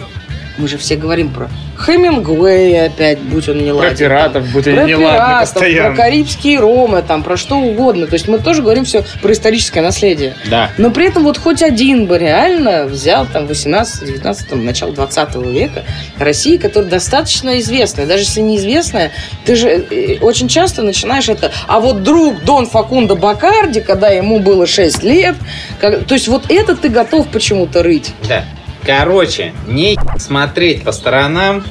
мы 0.57 0.67
же 0.67 0.77
все 0.77 0.95
говорим 0.95 1.29
про 1.29 1.49
Хемингуэй 1.77 2.85
опять, 2.85 3.19
будь 3.19 3.47
он 3.49 3.57
не 3.57 3.71
Про 3.71 3.75
ладен, 3.77 3.97
пиратов, 3.97 4.47
будь 4.51 4.63
про 4.63 4.71
они 4.71 4.91
неладны 4.93 5.07
пиратов, 5.17 5.53
про 5.53 5.59
постоянно. 5.59 5.95
карибские 5.95 6.59
ромы, 6.59 7.03
там, 7.07 7.23
про 7.23 7.37
что 7.37 7.57
угодно. 7.57 8.07
То 8.07 8.13
есть 8.13 8.27
мы 8.27 8.39
тоже 8.39 8.61
говорим 8.61 8.85
все 8.85 9.03
про 9.21 9.31
историческое 9.33 9.81
наследие. 9.81 10.35
Да. 10.49 10.71
Но 10.77 10.91
при 10.91 11.07
этом 11.07 11.23
вот 11.23 11.37
хоть 11.37 11.61
один 11.61 12.05
бы 12.05 12.17
реально 12.17 12.85
взял 12.85 13.25
там 13.25 13.47
18, 13.47 14.05
19, 14.05 14.47
там, 14.49 14.65
начало 14.65 14.93
20 14.93 15.35
века 15.47 15.83
России, 16.17 16.57
которая 16.57 16.89
достаточно 16.89 17.59
известная. 17.59 18.05
Даже 18.05 18.23
если 18.23 18.41
неизвестная, 18.41 19.11
ты 19.45 19.55
же 19.55 19.67
э, 19.69 20.17
очень 20.21 20.47
часто 20.47 20.81
начинаешь 20.81 21.29
это... 21.29 21.51
А 21.67 21.79
вот 21.79 22.03
друг 22.03 22.43
Дон 22.43 22.67
Факундо 22.67 23.15
Бакарди, 23.15 23.81
когда 23.81 24.09
ему 24.09 24.39
было 24.39 24.65
6 24.65 25.03
лет, 25.03 25.35
как- 25.79 26.05
то 26.05 26.13
есть 26.13 26.27
вот 26.27 26.45
это 26.49 26.75
ты 26.75 26.89
готов 26.89 27.27
почему-то 27.27 27.83
рыть. 27.83 28.13
Да. 28.27 28.45
Короче, 28.86 29.53
не 29.67 29.97
смотреть 30.19 30.83
по 30.83 30.91
сторонам. 30.91 31.63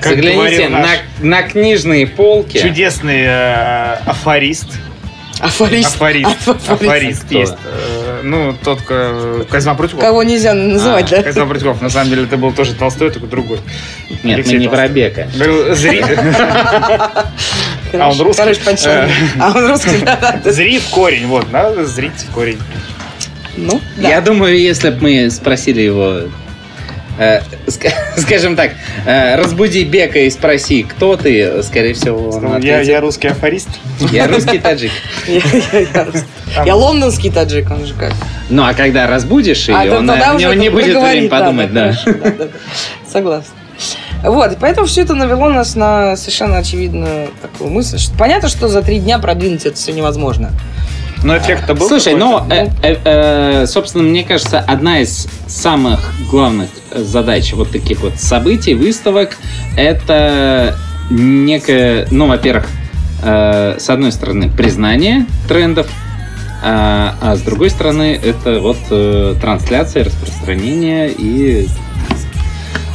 Как 0.00 0.12
Загляните 0.12 0.68
на, 0.68 0.86
на 1.20 1.42
книжные 1.42 2.06
полки. 2.06 2.58
Чудесный 2.58 3.24
э, 3.24 3.94
афорист. 4.06 4.66
Афорист. 5.40 5.94
Афорист. 5.96 6.30
Афорист. 6.48 6.70
Афорист 6.70 7.30
есть. 7.30 7.54
Э, 7.64 8.20
Ну, 8.22 8.54
тот, 8.64 8.80
Козьма 9.48 9.74
Прутиков. 9.74 10.00
Кого 10.00 10.22
нельзя 10.22 10.54
называть, 10.54 11.12
А, 11.12 11.16
да? 11.16 11.22
Козьма 11.22 11.46
Прутиков. 11.46 11.80
На 11.80 11.90
самом 11.90 12.10
деле 12.10 12.24
это 12.24 12.36
был 12.36 12.52
тоже 12.52 12.74
Толстой, 12.74 13.10
только 13.10 13.26
другой. 13.28 13.58
Нет, 14.22 14.36
Алексей 14.36 14.54
мы 14.54 14.60
не 14.60 14.68
про 14.68 14.88
Бека. 14.88 15.28
Говорил, 15.34 15.74
зри... 15.74 16.04
А 17.92 18.10
он 18.10 18.20
русский? 18.20 18.42
А 19.40 19.52
он 19.56 19.66
русский, 19.68 19.98
да, 20.04 20.40
да. 20.44 20.52
Зри 20.52 20.78
в 20.78 20.88
корень, 20.90 21.26
вот, 21.26 21.50
надо 21.50 21.86
зрить 21.86 22.12
в 22.28 22.32
корень. 22.32 22.58
Ну, 23.66 23.80
да. 23.96 24.08
Я 24.08 24.20
думаю, 24.20 24.58
если 24.58 24.90
бы 24.90 24.98
мы 25.02 25.30
спросили 25.30 25.80
его 25.82 26.20
э, 27.18 27.40
ска- 27.66 27.92
скажем 28.16 28.54
так, 28.56 28.70
э, 29.06 29.36
разбуди 29.36 29.84
Бека 29.84 30.18
и 30.20 30.30
спроси, 30.30 30.82
кто 30.84 31.16
ты, 31.16 31.62
скорее 31.62 31.94
всего, 31.94 32.30
он 32.30 32.42
Ну, 32.42 32.48
Я, 32.50 32.56
ответит. 32.56 32.88
я 32.88 33.00
русский 33.00 33.28
афорист. 33.28 33.68
Я 34.12 34.28
русский 34.28 34.58
таджик. 34.58 34.92
Я- 35.26 35.40
я- 35.72 35.80
я- 35.80 36.64
Я 36.64 36.74
лондонский 36.76 37.30
таджик, 37.30 37.70
он 37.70 37.84
же 37.84 37.94
как. 37.94 38.12
Ну, 38.48 38.62
а 38.64 38.72
когда 38.74 39.06
разбудишь, 39.06 39.68
и 39.68 39.72
А, 39.72 39.82
он, 39.98 40.08
у 40.08 40.38
него 40.38 40.54
не 40.54 40.70
будет 40.70 40.96
времени 41.02 41.28
подумать, 41.28 41.72
да. 41.72 41.94
Согласна. 43.10 43.54
Вот, 44.24 44.52
и 44.52 44.56
поэтому 44.58 44.86
все 44.88 45.02
это 45.02 45.14
навело 45.14 45.48
нас 45.48 45.76
на 45.76 46.16
совершенно 46.16 46.58
очевидную 46.58 47.28
такую 47.40 47.70
мысль, 47.70 47.98
что 47.98 48.16
понятно, 48.18 48.48
что 48.48 48.66
за 48.66 48.82
три 48.82 48.98
дня 48.98 49.18
продвинуть 49.20 49.64
это 49.66 49.76
все 49.76 49.92
невозможно. 49.92 50.50
Но 51.22 51.36
эффект-то 51.36 51.74
был 51.74 51.88
Слушай, 51.88 52.14
ну, 52.14 52.44
э, 52.48 52.68
э, 52.82 52.96
э, 53.04 53.66
собственно, 53.66 54.04
мне 54.04 54.24
кажется, 54.24 54.60
одна 54.60 55.00
из 55.00 55.26
самых 55.46 56.12
главных 56.30 56.70
задач 56.94 57.52
вот 57.54 57.70
таких 57.70 58.00
вот 58.00 58.18
событий, 58.18 58.74
выставок, 58.74 59.36
это 59.76 60.76
некое, 61.10 62.06
ну, 62.10 62.26
во-первых, 62.26 62.66
э, 63.22 63.76
с 63.78 63.90
одной 63.90 64.12
стороны, 64.12 64.48
признание 64.48 65.26
трендов, 65.48 65.88
а, 66.62 67.14
а 67.20 67.36
с 67.36 67.40
другой 67.42 67.70
стороны, 67.70 68.18
это 68.22 68.58
вот 68.60 68.78
э, 68.90 69.34
трансляция, 69.40 70.04
распространение 70.04 71.10
и 71.10 71.68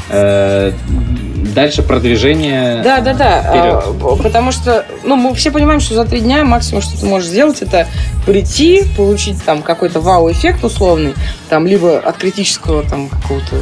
э, 0.09 0.73
дальше 1.53 1.83
продвижение. 1.83 2.81
Да, 2.83 3.01
да, 3.01 3.13
да. 3.13 3.41
Вперед. 3.41 3.83
а, 3.85 3.91
б- 3.91 4.23
Потому 4.23 4.51
что, 4.51 4.85
ну, 5.03 5.15
мы 5.15 5.33
все 5.35 5.51
понимаем, 5.51 5.79
что 5.79 5.95
за 5.95 6.05
три 6.05 6.21
дня 6.21 6.43
максимум, 6.43 6.81
что 6.81 6.99
ты 6.99 7.05
можешь 7.05 7.27
сделать, 7.29 7.61
это 7.61 7.87
прийти, 8.25 8.83
получить 8.95 9.43
там 9.43 9.61
какой-то 9.61 9.99
вау-эффект 9.99 10.63
условный, 10.63 11.13
там, 11.49 11.67
либо 11.67 11.97
от 11.99 12.17
критического 12.17 12.83
там 12.83 13.09
какого-то... 13.09 13.57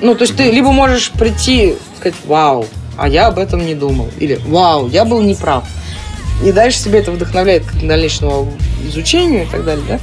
Ну, 0.00 0.14
то 0.14 0.22
есть 0.22 0.36
ты 0.36 0.50
либо 0.50 0.72
можешь 0.72 1.10
прийти, 1.10 1.74
сказать, 1.98 2.16
вау, 2.26 2.66
а 2.96 3.08
я 3.08 3.26
об 3.26 3.38
этом 3.38 3.64
не 3.66 3.74
думал. 3.74 4.08
Или 4.18 4.40
вау, 4.46 4.88
я 4.88 5.04
был 5.04 5.20
неправ. 5.20 5.64
И 6.44 6.52
дальше 6.52 6.78
себе 6.78 7.00
это 7.00 7.10
вдохновляет 7.12 7.64
к 7.66 7.74
дальнейшему 7.86 8.50
изучению 8.86 9.42
и 9.42 9.46
так 9.46 9.64
далее, 9.64 9.84
да? 9.86 9.98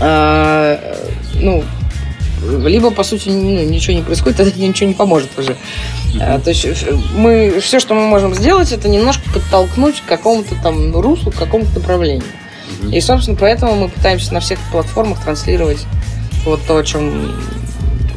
А, 0.00 0.78
ну, 1.34 1.62
либо, 2.64 2.90
по 2.90 3.02
сути, 3.02 3.28
ну, 3.28 3.62
ничего 3.64 3.96
не 3.96 4.02
происходит, 4.02 4.38
тогда 4.38 4.52
ничего 4.56 4.88
не 4.88 4.94
поможет 4.94 5.30
уже. 5.38 5.56
А, 6.20 6.38
то 6.40 6.50
есть 6.50 6.64
э, 6.64 6.74
мы 7.14 7.60
все, 7.60 7.80
что 7.80 7.94
мы 7.94 8.02
можем 8.06 8.34
сделать, 8.34 8.72
это 8.72 8.88
немножко 8.88 9.22
подтолкнуть 9.32 10.00
к 10.00 10.08
какому-то 10.08 10.54
там 10.62 10.94
руслу, 10.98 11.30
к 11.30 11.36
какому-то 11.36 11.78
направлению. 11.78 12.24
И, 12.90 13.00
собственно, 13.00 13.36
поэтому 13.38 13.74
мы 13.74 13.88
пытаемся 13.88 14.32
на 14.32 14.40
всех 14.40 14.58
платформах 14.70 15.22
транслировать 15.22 15.84
вот 16.44 16.60
то, 16.66 16.78
о 16.78 16.84
чем 16.84 17.34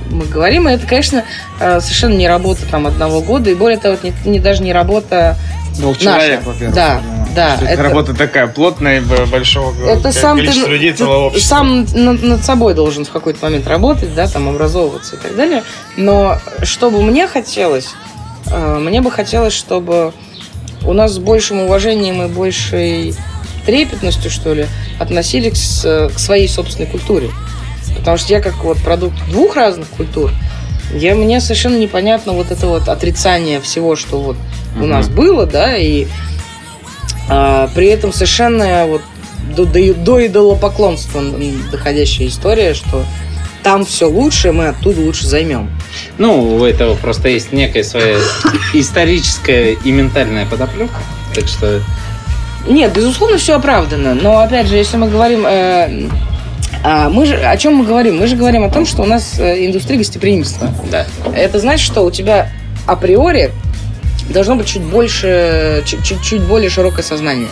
мы 0.09 0.25
говорим. 0.25 0.69
И 0.69 0.71
это, 0.73 0.85
конечно, 0.87 1.23
э, 1.59 1.81
совершенно 1.81 2.13
не 2.13 2.27
работа 2.27 2.61
там 2.69 2.87
одного 2.87 3.21
года, 3.21 3.49
и 3.49 3.55
более 3.55 3.77
того, 3.79 3.95
это 3.95 4.07
не, 4.07 4.31
не- 4.31 4.39
даже 4.39 4.63
не 4.63 4.71
работа 4.73 5.37
Двух 5.77 5.95
наша. 6.01 6.03
человек, 6.03 6.45
во-первых. 6.45 6.75
Да, 6.75 7.01
да, 7.35 7.55
Что 7.55 7.65
это, 7.65 7.73
это- 7.73 7.83
работа 7.83 8.13
такая 8.13 8.47
плотная, 8.47 9.01
большого 9.01 9.73
это 9.87 10.11
сам 10.11 10.37
ты, 10.37 10.43
количества 10.45 10.69
людей, 10.69 10.91
ты 10.91 10.97
целого 10.99 11.25
общества. 11.27 11.47
сам 11.55 11.85
над, 11.93 12.21
над 12.23 12.43
собой 12.45 12.73
должен 12.75 13.05
в 13.05 13.09
какой-то 13.11 13.43
момент 13.45 13.67
работать, 13.67 14.13
да, 14.13 14.27
там 14.27 14.47
образовываться 14.49 15.15
и 15.15 15.19
так 15.19 15.35
далее. 15.35 15.63
Но 15.97 16.37
что 16.63 16.91
бы 16.91 17.01
мне 17.01 17.27
хотелось, 17.27 17.89
э, 18.47 18.77
мне 18.79 19.01
бы 19.01 19.09
хотелось, 19.11 19.53
чтобы 19.53 20.13
у 20.85 20.93
нас 20.93 21.13
с 21.13 21.17
большим 21.17 21.61
уважением 21.61 22.21
и 22.23 22.27
большей 22.27 23.15
трепетностью, 23.65 24.29
что 24.29 24.53
ли, 24.53 24.67
относились 24.99 25.57
с- 25.81 26.09
к 26.13 26.19
своей 26.19 26.47
собственной 26.47 26.87
культуре. 26.87 27.29
Потому 27.97 28.17
что 28.17 28.31
я 28.33 28.41
как 28.41 28.55
вот 28.63 28.77
продукт 28.79 29.15
двух 29.29 29.55
разных 29.55 29.87
культур, 29.89 30.29
я, 30.93 31.15
мне 31.15 31.39
совершенно 31.41 31.77
непонятно 31.77 32.33
вот 32.33 32.51
это 32.51 32.67
вот 32.67 32.87
отрицание 32.89 33.59
всего, 33.61 33.95
что 33.95 34.19
вот 34.21 34.37
у 34.75 34.79
Мгм. 34.79 34.89
нас 34.89 35.07
было, 35.09 35.45
да, 35.45 35.75
и 35.77 36.07
а, 37.29 37.69
при 37.75 37.87
этом 37.87 38.11
совершенно 38.13 38.85
вот 38.87 39.01
до, 39.55 39.65
до, 39.65 39.93
до 39.93 40.25
идолопоклонства 40.27 41.21
доходящая 41.71 42.27
история, 42.27 42.73
что 42.73 43.05
там 43.61 43.85
все 43.85 44.09
лучше, 44.09 44.51
мы 44.51 44.67
оттуда 44.69 44.99
лучше 45.01 45.25
займем. 45.27 45.69
Ну, 46.17 46.57
у 46.57 46.65
этого 46.65 46.95
просто 46.95 47.29
есть 47.29 47.51
некая 47.53 47.83
своя 47.83 48.17
историческая 48.73 49.73
и 49.73 49.91
ментальная 49.91 50.45
подоплека. 50.45 50.95
Так 51.33 51.47
что 51.47 51.81
Нет, 52.67 52.93
безусловно, 52.93 53.37
все 53.37 53.55
оправдано. 53.55 54.13
Но 54.15 54.39
опять 54.39 54.67
же, 54.67 54.75
если 54.75 54.97
мы 54.97 55.09
говорим, 55.09 55.45
э, 55.47 56.09
а, 56.83 57.09
мы 57.09 57.25
же 57.25 57.37
о 57.37 57.55
чем 57.57 57.75
мы 57.75 57.85
говорим? 57.85 58.17
Мы 58.17 58.27
же 58.27 58.35
говорим 58.35 58.63
о 58.63 58.69
том, 58.69 58.85
что 58.85 59.03
у 59.03 59.05
нас 59.05 59.39
э, 59.39 59.65
индустрия 59.65 59.97
гостеприимства. 59.97 60.69
да. 60.91 61.05
Это 61.33 61.59
значит, 61.59 61.85
что 61.85 62.01
у 62.03 62.11
тебя 62.11 62.51
априори 62.85 63.51
должно 64.29 64.55
быть 64.55 64.67
чуть 64.67 64.81
больше, 64.81 65.81
чуть- 65.85 66.03
чуть, 66.03 66.21
чуть 66.21 66.41
более 66.41 66.69
широкое 66.69 67.03
сознание. 67.03 67.47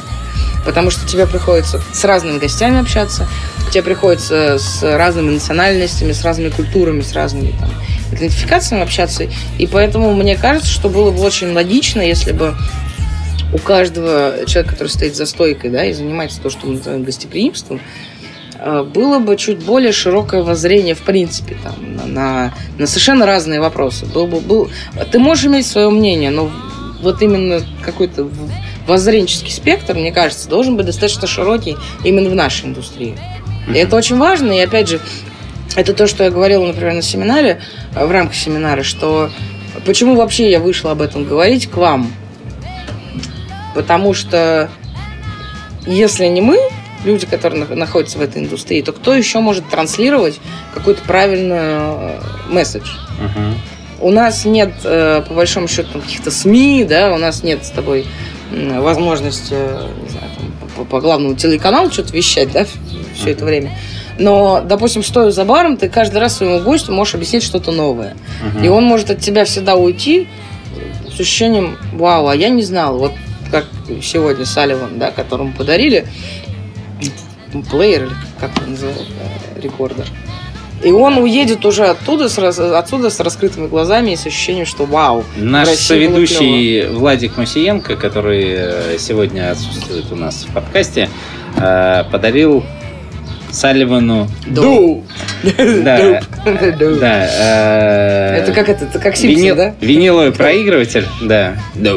Потому 0.65 0.91
что 0.91 1.07
тебе 1.07 1.25
приходится 1.27 1.81
с 1.93 2.03
разными 2.03 2.37
гостями 2.39 2.79
общаться, 2.79 3.27
тебе 3.71 3.83
приходится 3.83 4.59
с 4.59 4.83
разными 4.83 5.31
национальностями, 5.31 6.11
с 6.11 6.23
разными 6.23 6.49
культурами, 6.49 7.01
с 7.01 7.13
разными 7.13 7.53
там, 7.59 7.69
идентификациями 8.11 8.83
общаться. 8.83 9.25
И 9.57 9.65
поэтому 9.65 10.13
мне 10.13 10.35
кажется, 10.35 10.69
что 10.69 10.89
было 10.89 11.09
бы 11.11 11.21
очень 11.21 11.53
логично, 11.53 12.01
если 12.01 12.33
бы 12.33 12.55
у 13.53 13.57
каждого 13.57 14.45
человека, 14.45 14.75
который 14.75 14.89
стоит 14.89 15.15
за 15.15 15.25
стойкой, 15.25 15.71
да, 15.71 15.85
и 15.85 15.93
занимается 15.93 16.39
то, 16.41 16.49
что 16.49 16.67
мы 16.67 16.75
называем 16.75 17.03
гостеприимством, 17.03 17.77
э, 17.77 18.10
было 18.93 19.19
бы 19.19 19.37
чуть 19.37 19.63
более 19.65 19.91
широкое 19.91 20.43
воззрение, 20.43 20.93
в 20.93 21.01
принципе, 21.01 21.57
там, 21.63 21.73
на, 22.13 22.53
на- 22.77 22.87
совершенно 22.87 23.25
разные 23.25 23.59
вопросы. 23.59 24.05
Был 24.05 24.27
бы, 24.27 24.39
был... 24.39 24.69
Ты 25.11 25.19
можешь 25.19 25.45
иметь 25.45 25.65
свое 25.65 25.89
мнение, 25.89 26.29
но 26.29 26.51
вот 27.01 27.21
именно 27.21 27.61
какой-то 27.83 28.29
воззренческий 28.87 29.51
спектр, 29.51 29.95
мне 29.95 30.11
кажется, 30.11 30.47
должен 30.47 30.77
быть 30.77 30.85
достаточно 30.85 31.27
широкий 31.27 31.77
именно 32.03 32.29
в 32.29 32.35
нашей 32.35 32.67
индустрии. 32.67 33.17
И 33.67 33.77
это 33.77 33.95
очень 33.95 34.17
важно, 34.17 34.51
и 34.51 34.59
опять 34.59 34.89
же, 34.89 34.99
это 35.75 35.93
то, 35.93 36.07
что 36.07 36.23
я 36.23 36.29
говорила, 36.29 36.65
например, 36.65 36.93
на 36.93 37.01
семинаре, 37.01 37.61
э, 37.95 38.05
в 38.05 38.11
рамках 38.11 38.35
семинара, 38.35 38.83
что 38.83 39.29
почему 39.85 40.15
вообще 40.15 40.51
я 40.51 40.59
вышла 40.59 40.91
об 40.91 41.01
этом 41.01 41.25
говорить 41.25 41.67
к 41.69 41.77
вам? 41.77 42.11
Потому 43.73 44.13
что 44.13 44.69
если 45.87 46.25
не 46.25 46.41
мы, 46.41 46.59
люди, 47.03 47.25
которые 47.25 47.65
на- 47.65 47.75
находятся 47.75 48.17
в 48.17 48.21
этой 48.21 48.41
индустрии, 48.41 48.81
то 48.81 48.91
кто 48.93 49.13
еще 49.13 49.39
может 49.39 49.69
транслировать 49.69 50.39
какой-то 50.73 51.01
правильный 51.03 51.57
э, 51.59 52.19
месседж? 52.49 52.89
Мгм. 53.19 53.55
У 53.99 54.11
нас 54.11 54.45
нет, 54.45 54.73
э, 54.83 55.21
по 55.27 55.33
большому 55.33 55.67
счету, 55.67 55.99
каких-то 55.99 56.31
СМИ, 56.31 56.85
да, 56.89 57.13
у 57.13 57.17
нас 57.17 57.43
нет 57.43 57.65
с 57.65 57.69
тобой 57.69 58.05
возможности, 58.51 59.53
э, 59.53 59.87
не 60.03 60.09
знаю, 60.09 60.27
там, 60.75 60.85
по, 60.85 60.99
главному 60.99 61.35
телеканалу 61.35 61.91
что-то 61.91 62.13
вещать, 62.13 62.51
да, 62.51 62.65
все 63.15 63.31
это 63.31 63.45
время. 63.45 63.77
Но, 64.17 64.61
допустим, 64.63 65.03
стоя 65.03 65.31
за 65.31 65.45
баром, 65.45 65.77
ты 65.77 65.89
каждый 65.89 66.17
раз 66.17 66.37
своему 66.37 66.59
гостю 66.59 66.91
можешь 66.91 67.15
объяснить 67.15 67.43
что-то 67.43 67.71
новое. 67.71 68.15
Мгм. 68.43 68.63
И 68.63 68.67
он 68.67 68.83
может 68.83 69.09
от 69.09 69.19
тебя 69.19 69.45
всегда 69.45 69.75
уйти 69.75 70.27
с 71.09 71.19
ощущением, 71.19 71.77
вау, 71.93 72.27
а 72.27 72.35
я 72.35 72.49
не 72.49 72.63
знал. 72.63 72.97
Вот 72.97 73.13
как 73.51 73.65
сегодня 74.01 74.45
Салливан, 74.45 74.97
да, 74.97 75.11
которому 75.11 75.53
подарили 75.53 76.07
плеер, 77.69 78.03
или 78.03 78.13
как 78.39 78.51
он 78.63 78.71
называют, 78.71 79.07
э, 79.55 79.61
рекордер. 79.61 80.05
И 80.83 80.91
он 80.91 81.17
уедет 81.17 81.63
уже 81.65 81.85
оттуда 81.85 82.27
с, 82.27 82.39
отсюда 82.39 83.09
с 83.09 83.19
раскрытыми 83.19 83.67
глазами 83.67 84.11
и 84.11 84.15
с 84.15 84.25
ощущением, 84.25 84.65
что 84.65 84.85
вау. 84.85 85.23
Наш 85.37 85.67
России 85.67 86.07
было 86.07 86.15
соведущий 86.15 86.87
Владик 86.87 87.37
Мусиенко, 87.37 87.95
который 87.95 88.45
э, 88.47 88.97
сегодня 88.97 89.51
отсутствует 89.51 90.11
у 90.11 90.15
нас 90.15 90.45
в 90.49 90.53
подкасте, 90.53 91.09
э, 91.57 92.03
подарил 92.11 92.63
Салливану 93.51 94.27
Ду. 94.47 95.03
Да, 95.83 96.21
Ду. 96.79 96.95
да. 96.99 98.37
Это 98.37 98.51
как 98.53 98.69
это, 98.69 98.85
это 98.85 98.99
как 98.99 99.15
Симпсон, 99.15 99.57
да? 99.57 99.75
Виниловый 99.81 100.31
проигрыватель, 100.31 101.07
да. 101.21 101.57
Да. 101.75 101.95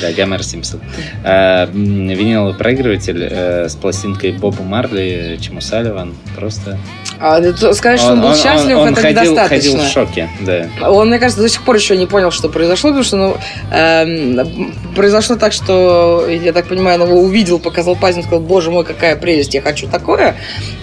Да, 0.00 0.12
Гомер 0.12 0.42
Симпсон. 0.42 0.80
Э, 1.24 1.66
Виниловый 1.72 2.54
проигрыватель 2.54 3.28
э, 3.30 3.68
с 3.68 3.74
пластинкой 3.74 4.32
Боба 4.32 4.62
Марли, 4.62 5.38
Чему 5.40 5.60
Салливан. 5.60 6.14
Просто... 6.36 6.78
А 7.20 7.40
сказать, 7.72 8.00
что 8.00 8.12
он, 8.12 8.20
был 8.20 8.34
счастлив, 8.34 8.76
он 8.76 8.88
это 8.88 9.00
ходил, 9.00 9.22
недостаточно. 9.22 9.70
ходил 9.72 9.78
в 9.78 9.88
шоке, 9.88 10.28
да. 10.40 10.68
Он, 10.90 11.08
мне 11.08 11.18
кажется, 11.18 11.42
до 11.42 11.48
сих 11.48 11.62
пор 11.62 11.76
еще 11.76 11.96
не 11.96 12.06
понял, 12.06 12.30
что 12.30 12.48
произошло, 12.48 12.90
потому 12.90 13.04
что 13.04 13.16
ну, 13.16 13.36
эм, 13.72 14.74
произошло 14.94 15.36
так, 15.36 15.52
что, 15.52 16.26
я 16.28 16.52
так 16.52 16.66
понимаю, 16.66 17.00
он 17.02 17.08
его 17.08 17.20
увидел, 17.20 17.58
показал 17.58 17.96
пальцем, 17.96 18.22
сказал, 18.22 18.40
боже 18.40 18.70
мой, 18.70 18.84
какая 18.84 19.16
прелесть, 19.16 19.54
я 19.54 19.62
хочу 19.62 19.86
такое. 19.86 20.36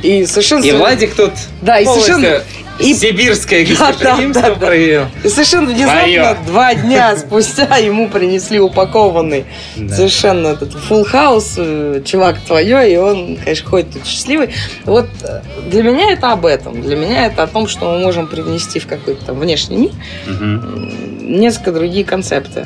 И 0.03 0.25
совершенно... 0.25 0.63
И 0.63 0.71
Владик 0.71 1.15
тут 1.15 1.33
Да, 1.61 1.79
и 1.79 1.85
совершенно... 1.85 2.41
И 2.79 2.93
Сибирское 2.95 3.65
Да, 3.77 3.93
да, 4.01 4.17
да, 4.17 4.41
да. 4.41 4.55
проявил. 4.55 5.03
И 5.23 5.29
совершенно 5.29 5.67
внезапно, 5.67 6.01
Твоё. 6.01 6.37
два 6.47 6.73
дня 6.73 7.15
спустя 7.17 7.77
ему 7.77 8.09
принесли 8.09 8.59
упакованный 8.59 9.45
Да. 9.75 9.95
совершенно 9.95 10.47
этот 10.47 10.73
full 10.73 11.05
house, 11.11 11.53
э, 11.57 12.01
чувак 12.03 12.39
твое, 12.41 12.91
и 12.93 12.97
он, 12.97 13.37
конечно, 13.37 13.69
ходит 13.69 13.93
тут 13.93 14.05
счастливый. 14.07 14.49
Вот 14.85 15.07
э, 15.23 15.41
для 15.69 15.83
меня 15.83 16.11
это 16.11 16.31
об 16.31 16.45
этом. 16.45 16.81
Для 16.81 16.95
меня 16.95 17.27
это 17.27 17.43
о 17.43 17.47
том, 17.47 17.67
что 17.67 17.91
мы 17.91 17.99
можем 17.99 18.27
привнести 18.27 18.79
в 18.79 18.87
какой-то 18.87 19.25
там 19.25 19.39
внешний 19.39 19.77
мир 19.77 19.91
м, 20.27 21.39
несколько 21.39 21.71
другие 21.71 22.03
концепты. 22.05 22.65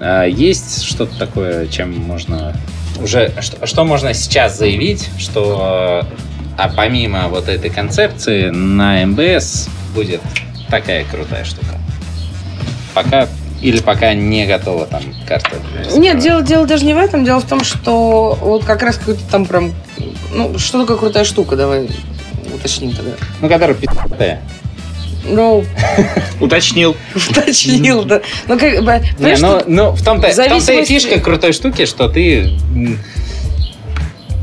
А 0.00 0.24
Есть 0.24 0.84
что-то 0.84 1.18
такое, 1.18 1.66
чем 1.66 1.96
можно 1.96 2.56
уже 3.02 3.32
что, 3.40 3.66
что 3.66 3.84
можно 3.84 4.14
сейчас 4.14 4.56
заявить, 4.58 5.10
что 5.18 6.06
а 6.56 6.68
помимо 6.68 7.28
вот 7.28 7.48
этой 7.48 7.70
концепции 7.70 8.50
на 8.50 9.04
МБС 9.06 9.68
будет 9.94 10.20
такая 10.68 11.04
крутая 11.04 11.44
штука. 11.44 11.78
Пока 12.94 13.28
или 13.60 13.80
пока 13.80 14.14
не 14.14 14.46
готова 14.46 14.86
там 14.86 15.02
карта. 15.28 15.56
Нет, 15.94 16.18
дело, 16.18 16.42
дело 16.42 16.66
даже 16.66 16.86
не 16.86 16.94
в 16.94 16.98
этом. 16.98 17.24
Дело 17.24 17.40
в 17.40 17.46
том, 17.46 17.62
что 17.62 18.38
вот 18.40 18.64
как 18.64 18.82
раз 18.82 18.96
какой-то 18.96 19.22
там 19.30 19.44
прям... 19.44 19.74
Ну, 20.32 20.58
что 20.58 20.80
такое 20.80 20.96
крутая 20.96 21.24
штука, 21.24 21.56
давай 21.56 21.88
уточним 22.54 22.92
тогда. 22.92 23.12
Ну, 23.40 23.48
которая 23.48 23.76
пи***тая. 23.76 24.40
Ну, 25.24 25.64
Уточнил. 26.40 26.96
уточнил, 27.14 28.04
да. 28.04 28.22
Ну, 28.48 28.58
как 28.58 28.82
бы, 28.82 29.02
Не, 29.18 29.36
ну, 29.36 29.62
ну, 29.66 29.90
в 29.92 30.02
том-то, 30.02 30.28
и 30.28 30.84
фишка 30.84 31.20
крутой 31.20 31.52
штуки, 31.52 31.86
что 31.86 32.08
ты 32.08 32.56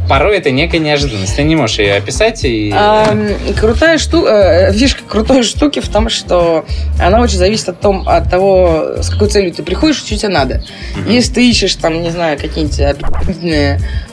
порой 0.07 0.38
это 0.38 0.51
некая 0.51 0.80
неожиданность. 0.80 1.36
Ты 1.36 1.43
не 1.43 1.55
можешь 1.55 1.80
ее 1.80 1.95
описать 1.95 2.43
и... 2.43 2.71
Ам, 2.73 3.28
крутая 3.59 3.97
штука, 3.97 4.71
фишка 4.73 5.01
крутой 5.07 5.43
штуки 5.43 5.80
в 5.80 5.89
том, 5.89 6.09
что 6.09 6.65
она 6.99 7.19
очень 7.19 7.38
зависит 7.38 7.69
от, 7.69 7.82
том, 7.82 8.07
от 8.07 8.30
того, 8.30 8.95
с 9.01 9.09
какой 9.09 9.28
целью 9.28 9.53
ты 9.53 9.63
приходишь, 9.63 9.97
что 9.97 10.15
тебе 10.17 10.30
надо. 10.30 10.63
Мгм. 10.95 11.09
Если 11.09 11.34
ты 11.34 11.49
ищешь 11.49 11.75
там, 11.75 12.01
не 12.01 12.09
знаю, 12.09 12.38
какие-нибудь 12.39 12.80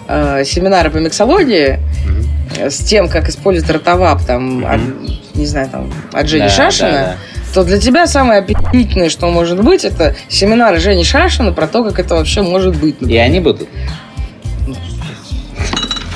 э, 0.09 0.45
семинары 0.45 0.91
по 0.91 0.97
миксологии 0.97 1.79
Мгм. 2.07 2.34
Э, 2.57 2.71
с 2.71 2.79
тем, 2.79 3.09
как 3.09 3.29
использовать 3.29 3.71
ротовап, 3.71 4.25
там, 4.25 4.59
Мгм. 4.61 4.67
от, 4.67 5.37
не 5.37 5.47
знаю, 5.47 5.69
там, 5.71 5.93
от 6.13 6.29
Жени 6.29 6.45
Да, 6.45 6.51
Шашина, 6.51 6.91
да, 6.93 7.17
то 7.55 7.65
для 7.65 7.79
тебя 7.79 8.07
самое 8.07 8.41
аппетитное, 8.41 9.09
что 9.09 9.29
может 9.31 9.63
быть, 9.63 9.85
это 9.85 10.17
семинар 10.29 10.79
Жени 10.81 11.05
Шашина 11.05 11.53
про 11.53 11.67
то, 11.69 11.85
как 11.85 11.99
это 11.99 12.15
вообще 12.17 12.43
может 12.43 12.77
быть. 12.77 12.97
да. 13.01 13.09
И 13.11 13.17
они 13.17 13.41
будут. 13.41 13.69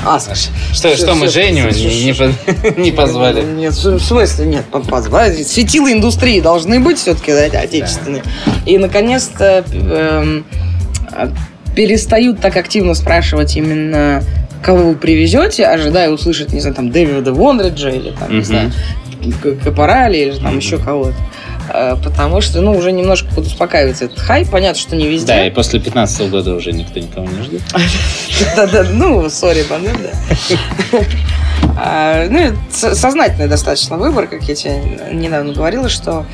А, 0.06 0.18
Что, 0.20 0.34
Всё, 0.72 0.96
что 0.96 1.14
мы 1.16 1.28
Женю 1.28 1.68
не, 1.70 2.04
не 2.12 2.76
не 2.82 2.92
позвали? 2.92 3.42
Нет, 3.42 3.74
в 3.74 3.98
смысле 4.00 4.46
нет, 4.46 4.64
по- 4.66 4.78
позвали. 4.80 5.42
Светила 5.42 5.92
индустрии 5.92 6.40
должны 6.40 6.78
быть 6.80 6.98
все-таки 6.98 7.32
отечественные. 7.32 8.22
И, 8.64 8.78
наконец-то, 8.78 9.64
а, 9.74 11.32
перестают 11.74 12.40
так 12.40 12.56
активно 12.56 12.94
спрашивать 12.94 13.56
именно 13.56 14.22
кого 14.62 14.88
вы 14.90 14.94
привезете, 14.96 15.66
ожидая 15.66 16.10
услышать, 16.10 16.52
не 16.52 16.60
знаю, 16.60 16.74
там, 16.76 16.90
Дэвида 16.90 17.32
Вонриджа 17.32 17.90
или 17.90 18.10
там, 18.10 18.30
не 18.30 18.36
Мгм. 18.36 18.44
знаю, 18.44 18.72
Капорали 19.64 20.16
или 20.18 20.32
там 20.32 20.48
Мгм. 20.50 20.58
еще 20.58 20.78
кого-то. 20.78 21.14
А, 21.70 21.96
Потому 21.96 22.40
что, 22.40 22.60
ну, 22.62 22.72
уже 22.76 22.92
немножко 22.92 23.28
подуспокаивается 23.34 24.06
этот 24.06 24.18
хай. 24.20 24.46
Понятно, 24.46 24.80
что 24.80 24.96
не 24.96 25.02
Да, 25.04 25.08
и 25.10 25.12
везде. 25.12 25.50
после 25.54 25.80
15 25.80 26.28
года 26.30 26.54
уже 26.54 26.72
никто 26.72 26.98
никого 26.98 27.26
не 27.26 27.42
ждет. 27.42 27.60
Да-да, 28.56 28.84
ну, 28.90 29.28
сори, 29.28 29.64
Бандер, 29.68 29.96
да. 29.98 30.98
А, 31.80 32.26
Ну, 32.28 32.56
сознательный 32.70 33.48
достаточно 33.48 33.96
выбор, 33.98 34.26
как 34.26 34.42
я 34.44 34.54
тебе 34.54 34.80
недавно 35.12 35.52
говорила, 35.52 35.88
что 35.88 36.24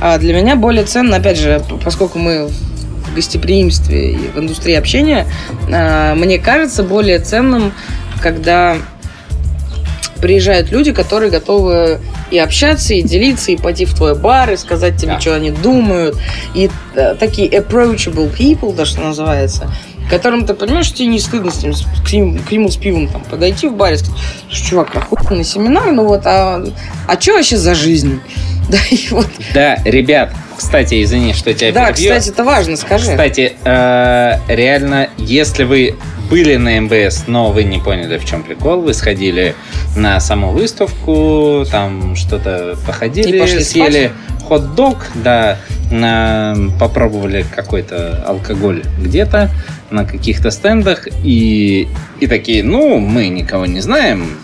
а, 0.00 0.18
для 0.18 0.34
меня 0.34 0.56
более 0.56 0.84
ценно, 0.84 1.16
опять 1.16 1.38
же, 1.38 1.62
поскольку 1.84 2.18
мы 2.18 2.48
в 3.12 3.14
гостеприимстве 3.14 4.12
и 4.12 4.16
в 4.16 4.38
индустрии 4.38 4.74
общения, 4.74 5.26
а, 5.72 6.14
мне 6.14 6.38
кажется 6.38 6.82
более 6.82 7.18
ценным, 7.20 7.72
когда 8.20 8.76
приезжают 10.20 10.70
люди, 10.70 10.92
которые 10.92 11.30
готовы 11.30 12.00
и 12.30 12.38
общаться, 12.38 12.94
и 12.94 13.02
делиться, 13.02 13.50
и 13.50 13.56
пойти 13.56 13.84
в 13.84 13.94
твой 13.94 14.14
бар, 14.14 14.52
и 14.52 14.56
сказать 14.56 14.96
тебе, 14.96 15.12
Да. 15.14 15.20
что 15.20 15.34
они 15.34 15.50
думают. 15.50 16.16
И 16.54 16.70
э, 16.94 17.14
такие 17.18 17.48
approachable 17.48 18.32
people, 18.34 18.74
да, 18.74 18.84
что 18.84 19.00
называется, 19.00 19.68
которым 20.08 20.46
ты 20.46 20.54
понимаешь, 20.54 20.86
что 20.86 20.98
тебе 20.98 21.08
не 21.08 21.18
стыдно 21.18 21.50
с 21.50 21.62
ним, 21.62 21.74
к, 22.06 22.12
ним- 22.12 22.38
к 22.38 22.52
нему 22.52 22.68
с 22.70 22.76
пивом 22.76 23.08
там, 23.08 23.22
подойти 23.22 23.66
в 23.66 23.74
баре 23.74 23.96
и 23.96 23.98
сказать, 23.98 24.20
«Слушай, 24.48 24.64
чувак, 24.70 24.96
охуенный 25.10 25.44
семинар, 25.44 25.90
ну 25.92 26.06
вот, 26.06 26.22
а, 26.24 26.64
а 27.08 27.20
что 27.20 27.32
вообще 27.34 27.56
за 27.56 27.74
жизнь? 27.74 28.20
Да, 28.70 28.78
и 28.90 29.08
вот, 29.10 29.26
Да, 29.52 29.76
ребят, 29.84 30.32
кстати, 30.62 31.02
извини, 31.02 31.32
что 31.34 31.52
тебя 31.52 31.72
да, 31.72 31.92
перебью. 31.92 32.10
кстати, 32.12 32.30
это 32.30 32.44
важно, 32.44 32.76
скажи. 32.76 33.10
Кстати, 33.10 33.52
э, 33.64 34.38
реально, 34.48 35.10
если 35.18 35.64
вы 35.64 35.96
были 36.30 36.54
на 36.56 36.80
МБС, 36.80 37.24
но 37.26 37.50
вы 37.50 37.64
не 37.64 37.78
поняли, 37.78 38.16
в 38.16 38.24
чем 38.24 38.44
прикол, 38.44 38.80
вы 38.80 38.94
сходили 38.94 39.54
на 39.96 40.20
саму 40.20 40.52
выставку, 40.52 41.64
там 41.70 42.14
что-то 42.14 42.78
походили, 42.86 43.58
съели 43.58 44.12
хот-дог, 44.48 44.98
да, 45.16 45.58
на- 45.90 46.54
попробовали 46.78 47.44
какой-то 47.54 48.24
алкоголь 48.26 48.84
где-то 48.98 49.50
на 49.90 50.04
каких-то 50.04 50.50
стендах 50.52 51.08
и, 51.24 51.88
и 52.20 52.26
такие, 52.28 52.62
ну, 52.62 52.98
мы 52.98 53.28
никого 53.28 53.66
не 53.66 53.80
знаем, 53.80 54.38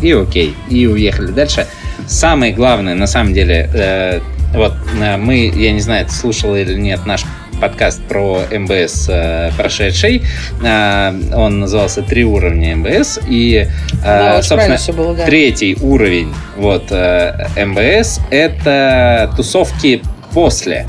и 0.00 0.12
окей, 0.12 0.54
и 0.70 0.86
уехали 0.86 1.32
дальше. 1.32 1.66
Самое 2.06 2.52
главное, 2.52 2.94
на 2.94 3.06
самом 3.08 3.34
деле, 3.34 3.68
э, 3.74 4.20
вот 4.56 4.72
э, 5.00 5.16
мы, 5.16 5.52
я 5.54 5.72
не 5.72 5.80
знаю, 5.80 6.06
ты 6.06 6.12
слушал 6.12 6.56
или 6.56 6.74
нет 6.74 7.06
наш 7.06 7.24
подкаст 7.60 8.02
про 8.02 8.42
МБС 8.50 9.08
э, 9.08 9.50
прошедший. 9.56 10.22
Э, 10.62 11.12
он 11.34 11.60
назывался 11.60 12.02
«Три 12.02 12.24
уровня 12.24 12.76
МБС». 12.76 13.20
И, 13.28 13.66
э, 13.66 13.68
да, 14.02 14.42
собственно, 14.42 14.78
было, 14.96 15.14
да. 15.14 15.24
третий 15.24 15.76
уровень 15.80 16.34
вот, 16.56 16.86
э, 16.90 17.46
МБС– 17.56 18.20
это 18.30 19.32
тусовки 19.36 20.02
после. 20.32 20.86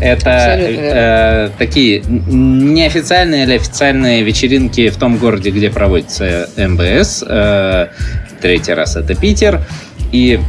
Это 0.00 0.56
э, 0.58 1.50
такие 1.56 2.02
неофициальные 2.06 3.44
или 3.44 3.54
официальные 3.54 4.22
вечеринки 4.22 4.88
в 4.90 4.96
том 4.96 5.18
городе, 5.18 5.50
где 5.50 5.70
проводится 5.70 6.48
МБС. 6.56 7.24
Э, 7.26 7.88
третий 8.40 8.72
раз 8.74 8.96
это 8.96 9.14
Питер. 9.14 9.60
И 10.10 10.40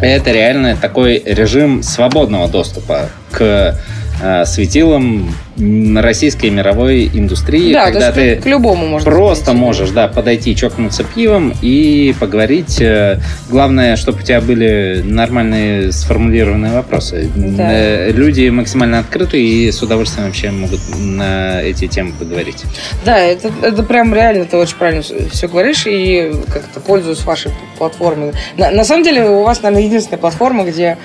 это 0.00 0.32
реально 0.32 0.76
такой 0.76 1.22
режим 1.24 1.82
свободного 1.82 2.48
доступа 2.48 3.10
к 3.30 3.78
э, 4.22 4.44
светилам 4.44 5.34
м, 5.58 5.98
российской 5.98 6.50
мировой 6.50 7.06
индустрии, 7.12 7.72
да, 7.72 7.86
когда 7.90 8.12
ты 8.12 8.36
к 8.36 8.46
любому 8.46 8.86
можно 8.86 9.10
просто 9.10 9.46
подойти. 9.46 9.60
можешь, 9.60 9.90
да, 9.90 10.08
подойти, 10.08 10.56
чокнуться 10.56 11.04
пивом 11.04 11.52
и 11.62 12.14
поговорить. 12.18 12.80
Э, 12.80 13.18
Главное, 13.50 13.96
чтобы 13.96 14.18
у 14.20 14.22
тебя 14.22 14.40
были 14.40 15.02
нормальные 15.04 15.92
сформулированные 15.92 16.72
вопросы. 16.72 17.28
Да. 17.34 17.68
Э, 17.72 18.12
Люди 18.12 18.48
максимально 18.48 18.98
открыты 19.00 19.42
и 19.42 19.70
с 19.70 19.82
удовольствием 19.82 20.26
вообще 20.26 20.50
могут 20.50 20.80
на 20.98 21.62
эти 21.62 21.86
темы 21.86 22.12
поговорить. 22.18 22.62
Да, 23.04 23.18
это, 23.18 23.50
это 23.62 23.82
прям 23.82 24.14
реально, 24.14 24.44
ты 24.44 24.56
очень 24.56 24.76
правильно 24.76 25.02
все 25.02 25.48
говоришь, 25.48 25.84
и 25.86 26.32
как-то 26.52 26.80
пользуюсь 26.80 27.24
вашей 27.24 27.50
платформой. 27.78 28.32
На, 28.56 28.70
на 28.70 28.84
самом 28.84 29.02
деле, 29.04 29.28
у 29.28 29.42
вас, 29.42 29.62
наверное, 29.62 29.84
единственная 29.86 30.18
платформа, 30.18 30.64
где 30.64 30.96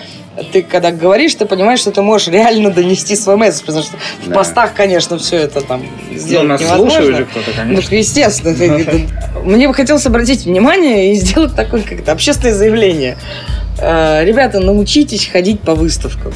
ты, 0.51 0.61
когда 0.63 0.91
говоришь, 0.91 1.35
ты 1.35 1.45
понимаешь, 1.45 1.79
что 1.79 1.91
ты 1.91 2.01
можешь 2.01 2.27
реально 2.27 2.69
донести 2.71 3.15
свой 3.15 3.35
месседж, 3.37 3.61
потому 3.65 3.83
что 3.83 3.97
в 4.23 4.27
Да. 4.29 4.35
постах, 4.35 4.73
конечно, 4.73 5.17
все 5.17 5.37
это 5.37 5.61
там 5.61 5.85
Ну, 6.11 6.17
сделать 6.17 6.47
нас 6.47 6.61
невозможно. 6.61 7.15
же 7.15 7.25
кто-то, 7.25 7.49
Ну, 7.51 7.55
конечно. 7.55 7.95
естественно. 7.95 8.55
ты- 8.55 8.83
ты- 8.83 9.07
Мне 9.43 9.67
бы 9.67 9.73
хотелось 9.73 10.05
обратить 10.05 10.45
внимание 10.45 11.13
и 11.13 11.15
сделать 11.15 11.55
такое 11.55 11.81
как-то 11.83 12.11
общественное 12.11 12.53
заявление. 12.53 13.17
Э, 13.79 14.23
Ребята, 14.23 14.59
научитесь 14.59 15.27
ходить 15.27 15.59
по 15.61 15.75
выставкам. 15.75 16.33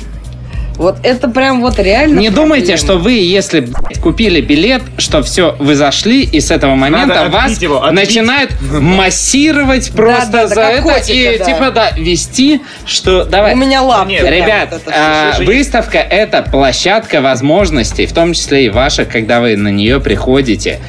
Вот 0.79 0.99
это 1.03 1.27
прям 1.27 1.59
вот 1.59 1.77
реально 1.77 2.21
Не 2.21 2.29
думайте, 2.29 2.67
проблема. 2.67 2.77
что 2.77 2.97
вы, 2.97 3.11
если 3.11 3.59
блядь, 3.59 3.99
купили 3.99 4.39
билет, 4.39 4.81
что 4.97 5.21
все, 5.21 5.53
вы 5.59 5.75
зашли, 5.75 6.23
и 6.23 6.39
с 6.39 6.51
этого 6.51 6.75
момента 6.75 7.15
Надо 7.15 7.29
вас 7.29 7.61
его, 7.61 7.83
отбить. 7.83 8.07
начинают 8.07 8.51
массировать 8.61 9.91
просто 9.91 10.31
да, 10.31 10.47
да, 10.47 10.55
за 10.55 10.61
это 10.61 10.81
котика, 10.83 11.11
и 11.11 11.37
да. 11.37 11.43
типа 11.43 11.71
да, 11.71 11.91
вести, 11.97 12.61
что 12.85 13.25
давай. 13.25 13.55
У 13.55 13.57
меня 13.57 13.81
лапки. 13.81 14.13
Нет, 14.13 14.23
Ребят, 14.23 14.69
вот 14.71 14.83
это 14.85 14.93
а, 14.95 15.33
выставка 15.43 15.97
это 15.97 16.43
площадка 16.43 17.19
возможностей, 17.19 18.05
в 18.05 18.13
том 18.13 18.31
числе 18.31 18.67
и 18.67 18.69
ваших, 18.69 19.09
когда 19.09 19.41
вы 19.41 19.57
на 19.57 19.67
нее 19.67 19.99
приходите. 19.99 20.79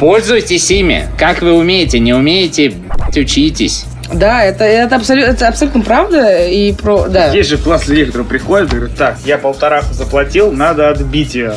Пользуйтесь 0.00 0.70
ими, 0.70 1.08
как 1.18 1.42
вы 1.42 1.52
умеете, 1.52 1.98
не 1.98 2.14
умеете, 2.14 2.70
блядь, 2.70 3.18
учитесь. 3.18 3.84
Да, 4.12 4.44
это, 4.44 4.64
это, 4.64 4.96
абсолютно, 4.96 5.32
это 5.32 5.48
абсолютно 5.48 5.82
правда. 5.82 6.46
И 6.46 6.72
про. 6.72 7.06
Да. 7.08 7.28
Есть 7.32 7.50
же 7.50 7.58
класс 7.58 7.88
людей, 7.88 8.06
которые 8.06 8.28
приходят 8.28 8.72
и 8.72 8.76
говорят, 8.76 8.96
так, 8.96 9.16
я 9.24 9.38
полтораху 9.38 9.92
заплатил, 9.92 10.52
надо 10.52 10.90
отбить 10.90 11.34
ее. 11.34 11.54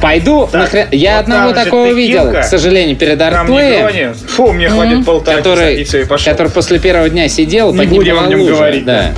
Пойду 0.00 0.48
нахрен. 0.52 0.86
Я 0.92 1.16
вот 1.16 1.22
одного 1.22 1.52
такого 1.52 1.92
видел, 1.92 2.30
к 2.30 2.44
сожалению, 2.44 2.96
перед 2.96 3.20
артплеем. 3.20 4.14
Фу, 4.14 4.52
мне 4.52 4.68
хватит 4.68 5.04
полтора 5.04 5.38
часа, 5.38 5.50
который, 5.50 5.80
и 5.80 5.84
все, 5.84 6.02
и 6.02 6.04
пошел. 6.04 6.32
который 6.32 6.52
после 6.52 6.78
первого 6.78 7.08
дня 7.08 7.28
сидел, 7.28 7.72
Не 7.72 7.80
под 7.80 7.90
ним 7.90 7.96
будем 7.96 8.18
о 8.18 8.26
нем 8.26 8.40
лужа, 8.42 8.54
говорить, 8.54 8.84
Да. 8.84 9.12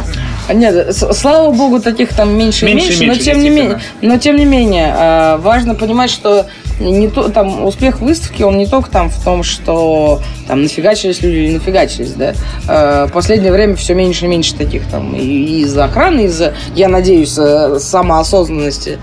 А 0.49 0.55
Нет, 0.55 0.97
слава 0.97 1.53
богу, 1.53 1.81
таких 1.81 2.09
там 2.09 2.37
меньше 2.37 2.66
и 2.66 2.75
Меньше 2.75 2.87
и 2.87 2.89
меньше, 2.89 3.05
но 3.05 3.12
меньше, 3.12 3.25
тем 3.25 3.43
не 3.43 3.51
менее, 3.51 3.81
но 4.01 4.18
тем 4.18 4.37
не 4.37 4.45
менее, 4.45 4.93
а, 4.97 5.37
важно 5.37 5.77
понимать, 5.77 6.11
что 6.11 6.47
не 6.81 7.09
то, 7.09 7.28
там 7.28 7.64
успех 7.64 8.01
выставки, 8.01 8.43
он 8.43 8.59
не 8.59 8.66
только 8.66 8.91
там 8.91 9.11
в 9.11 9.22
том, 9.22 9.43
что 9.43 10.20
там 10.49 10.62
нафигачились 10.62 11.20
люди 11.22 11.37
или 11.37 11.53
нафигачились, 11.55 12.12
да. 12.14 12.33
А, 12.66 13.09
последнее 13.09 13.53
время 13.53 13.76
все 13.76 13.95
меньше 13.95 14.24
и 14.24 14.28
меньше 14.28 14.55
таких 14.55 14.87
там 14.89 15.14
и, 15.14 15.61
из-за 15.62 15.85
охраны, 15.85 16.24
из-за, 16.24 16.55
я 16.74 16.89
надеюсь, 16.89 17.37
э, 17.39 17.78
самоосознанности 17.78 18.99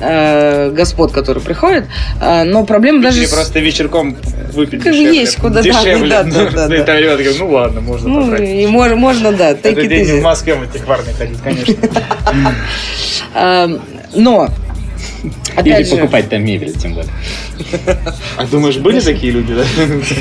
э, 0.00 0.70
господ, 0.70 1.12
которые 1.12 1.42
приходят. 1.42 1.84
Но 2.20 2.64
проблема 2.64 3.02
даже 3.02 3.18
Или 3.20 3.26
с- 3.26 3.32
просто 3.32 3.60
вечерком 3.60 4.16
выпить 4.52 4.82
Как 4.82 4.92
дешевле. 4.92 5.20
есть 5.20 5.36
куда, 5.36 5.62
да, 5.62 5.62
дешевле. 5.62 6.08
да, 6.08 6.22
да, 6.24 6.50
да, 6.50 6.68
да. 6.68 6.74
Ребята 6.74 7.22
говорят, 7.22 7.36
ну 7.38 7.50
ладно, 7.50 7.80
можно 7.80 8.08
ну, 8.08 8.22
потратить. 8.30 8.48
и 8.48 8.66
мож- 8.66 8.94
можно, 8.94 9.32
да, 9.32 9.50
Это 9.50 9.86
день 9.86 10.20
в 10.20 10.22
Москве 10.22 10.54
в 10.54 10.62
антикварный 10.62 11.12
ходить, 11.14 11.38
конечно. 11.42 11.74
А, 13.34 13.68
но 15.22 15.30
Или 15.62 15.72
опять 15.72 15.88
же, 15.88 15.96
покупать 15.96 16.28
там 16.30 16.44
мебель, 16.44 16.72
тем 16.76 16.94
более. 16.94 17.10
А 18.36 18.44
думаешь, 18.46 18.76
были 18.76 19.00
такие 19.00 19.32
люди, 19.32 19.54
да? 19.54 19.62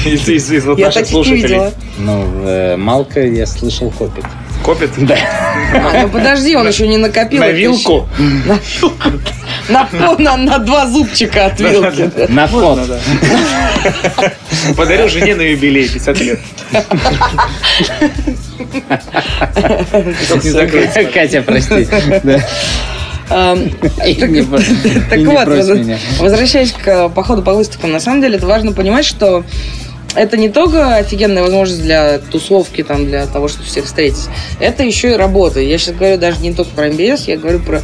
Из, 0.10 0.28
из- 0.28 0.52
из 0.52 0.66
вот 0.66 0.80
я 0.80 0.88
наших 0.88 1.08
слушателей? 1.08 1.60
Ну, 1.98 2.26
э, 2.46 2.76
Малка, 2.78 3.22
я 3.22 3.46
слышал, 3.46 3.92
копит. 3.92 4.26
Копят? 4.64 4.92
Да. 4.98 5.18
А, 5.74 6.04
ну 6.04 6.10
подожди, 6.10 6.56
он 6.56 6.68
еще 6.68 6.88
не 6.88 6.98
накопил. 6.98 7.40
На 7.40 7.50
вилку? 7.50 8.08
На, 9.70 9.88
на, 9.92 10.18
на- 10.18 10.38
на 10.38 10.58
два 10.60 10.88
зубчика 10.88 11.48
от 11.48 11.60
вилки. 11.60 12.12
На 12.32 12.48
фот. 12.48 12.80
Подарил 14.78 15.10
жене 15.10 15.36
на 15.36 15.42
юбилей 15.42 15.88
50 15.88 16.20
лет. 16.20 16.40
Катя, 21.14 21.42
прости. 21.42 21.88
Бро- 24.50 24.60
Так 25.10 25.20
вот, 25.20 25.48
возвращаясь 26.20 26.72
к 26.72 26.88
э, 26.88 27.10
походу 27.10 27.42
по 27.42 27.54
выставкам, 27.54 27.92
на 27.92 28.00
самом 28.00 28.22
деле 28.22 28.38
это 28.38 28.48
важно 28.48 28.74
понимать, 28.74 29.06
что 29.06 29.44
это 30.16 30.36
не 30.38 30.50
только 30.50 30.96
офигенная 30.96 31.42
возможность 31.42 31.82
для 31.82 32.20
тусовки, 32.20 32.84
там, 32.84 33.06
для 33.06 33.26
того, 33.28 33.48
чтобы 33.48 33.66
всех 33.66 33.86
встретить. 33.86 34.28
Это 34.60 34.84
еще 34.84 35.12
и 35.12 35.16
работа. 35.16 35.60
Я 35.62 35.78
сейчас 35.78 35.96
говорю 35.96 36.18
даже 36.18 36.42
не 36.42 36.54
только 36.54 36.72
про 36.76 36.90
МБС, 36.90 37.28
я 37.28 37.38
говорю 37.38 37.60
про 37.60 37.82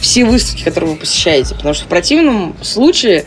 все 0.00 0.24
выставки, 0.24 0.64
которые 0.64 0.92
вы 0.92 0.96
посещаете. 0.96 1.54
Потому 1.54 1.74
что 1.74 1.84
в 1.84 1.88
противном 1.88 2.56
случае 2.62 3.24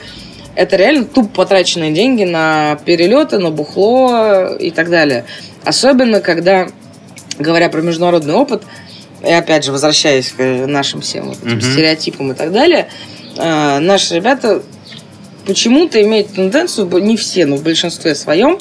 это 0.56 0.76
реально 0.76 1.06
тупо 1.06 1.30
потраченные 1.30 1.92
деньги 1.92 2.24
на 2.24 2.78
перелеты, 2.86 3.40
на 3.40 3.52
бухло 3.52 4.54
и 4.56 4.70
так 4.72 4.90
далее. 4.90 5.26
Особенно, 5.64 6.20
когда, 6.20 6.68
говоря 7.40 7.70
про 7.70 7.82
международный 7.82 8.34
опыт, 8.34 8.64
и 9.26 9.32
опять 9.32 9.64
же, 9.66 9.72
возвращаясь 9.72 10.30
к 10.32 10.40
э, 10.40 10.66
нашим 10.66 11.02
всем 11.02 11.30
вот 11.30 11.38
этим 11.40 11.58
Мгм. 11.58 11.62
стереотипам 11.62 12.32
и 12.32 12.36
так 12.36 12.52
далее, 12.52 12.88
э, 13.38 13.80
наши 13.80 14.16
ребята 14.16 14.62
почему-то 15.46 16.02
имеют 16.02 16.34
тенденцию, 16.34 16.88
не 17.02 17.18
все, 17.18 17.46
но 17.46 17.56
в 17.58 17.64
большинстве 17.64 18.16
своем, 18.16 18.58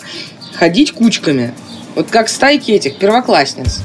ходить 0.54 0.92
кучками. 0.92 1.54
Вот 1.94 2.08
как 2.10 2.28
стайки 2.28 2.70
этих 2.70 2.96
первоклассниц. 2.98 3.80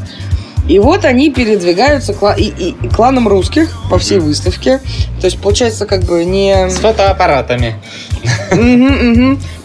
И 0.67 0.79
вот 0.79 1.05
они 1.05 1.29
передвигаются 1.29 2.13
кла- 2.13 2.35
и, 2.37 2.45
и- 2.45 2.75
и 2.83 2.89
кланом 2.89 3.27
русских 3.27 3.69
по 3.89 3.99
всей 3.99 4.17
выставке. 4.19 4.79
То 5.21 5.25
есть, 5.27 5.39
получается, 5.39 5.85
как 5.85 6.03
бы 6.03 6.25
не... 6.25 6.69
С 6.69 6.77
фотоаппаратами. 6.77 7.75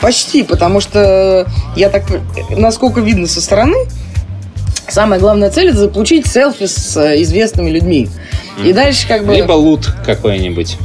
Почти, 0.00 0.42
потому 0.42 0.80
что 0.80 1.46
я 1.76 1.88
так, 1.88 2.04
насколько 2.50 3.00
видно 3.00 3.26
со 3.26 3.40
стороны, 3.40 3.76
самая 4.90 5.18
главная 5.20 5.50
цель 5.50 5.68
это 5.68 5.78
заполучить 5.78 6.26
селфи 6.26 6.66
с 6.66 6.96
э, 6.96 7.22
известными 7.22 7.70
людьми. 7.70 8.08
И 8.64 8.72
дальше 8.72 9.06
как 9.08 9.24
бы... 9.24 9.34
Либо 9.34 9.52
лут 9.52 9.88
какой-нибудь. 10.04 10.76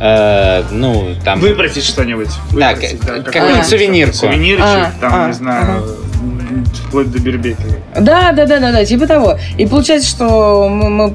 Э, 0.00 0.62
Ну, 0.70 1.14
там... 1.24 1.40
Выбросить 1.40 1.84
что-нибудь. 1.84 2.28
Да, 2.52 2.72
да, 2.74 2.74
какую-нибудь 2.74 3.32
какой-нибудь 3.32 3.66
сувенирку. 3.66 4.14
Сувенирчик, 4.14 4.64
А, 4.64 4.92
там, 5.00 5.12
а, 5.14 5.26
не 5.28 5.32
знаю, 5.32 5.96
вплоть 6.88 7.10
до 7.10 7.18
бербеки. 7.18 7.58
Да, 7.94 8.32
да, 8.32 8.46
да, 8.46 8.58
да, 8.60 8.72
да, 8.72 8.84
типа 8.84 9.06
того. 9.06 9.38
И 9.56 9.66
получается, 9.66 10.08
что 10.08 10.68
мы, 10.68 10.88
мы 10.90 11.08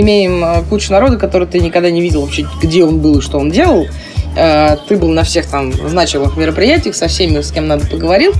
имеем 0.00 0.44
э, 0.44 0.62
кучу 0.68 0.92
народа, 0.92 1.16
который 1.16 1.46
ты 1.46 1.58
никогда 1.60 1.90
не 1.90 2.00
видел 2.00 2.22
вообще, 2.22 2.46
где 2.62 2.84
он 2.84 3.00
был 3.00 3.18
и 3.18 3.22
что 3.22 3.38
он 3.38 3.50
делал. 3.50 3.86
Э, 4.36 4.76
Ты 4.88 4.96
был 4.96 5.08
на 5.08 5.22
всех 5.24 5.46
там 5.46 5.72
значимых 5.88 6.36
мероприятиях, 6.36 6.94
со 6.94 7.08
всеми, 7.08 7.40
с 7.40 7.50
кем 7.50 7.66
надо, 7.68 7.86
поговорил. 7.86 8.32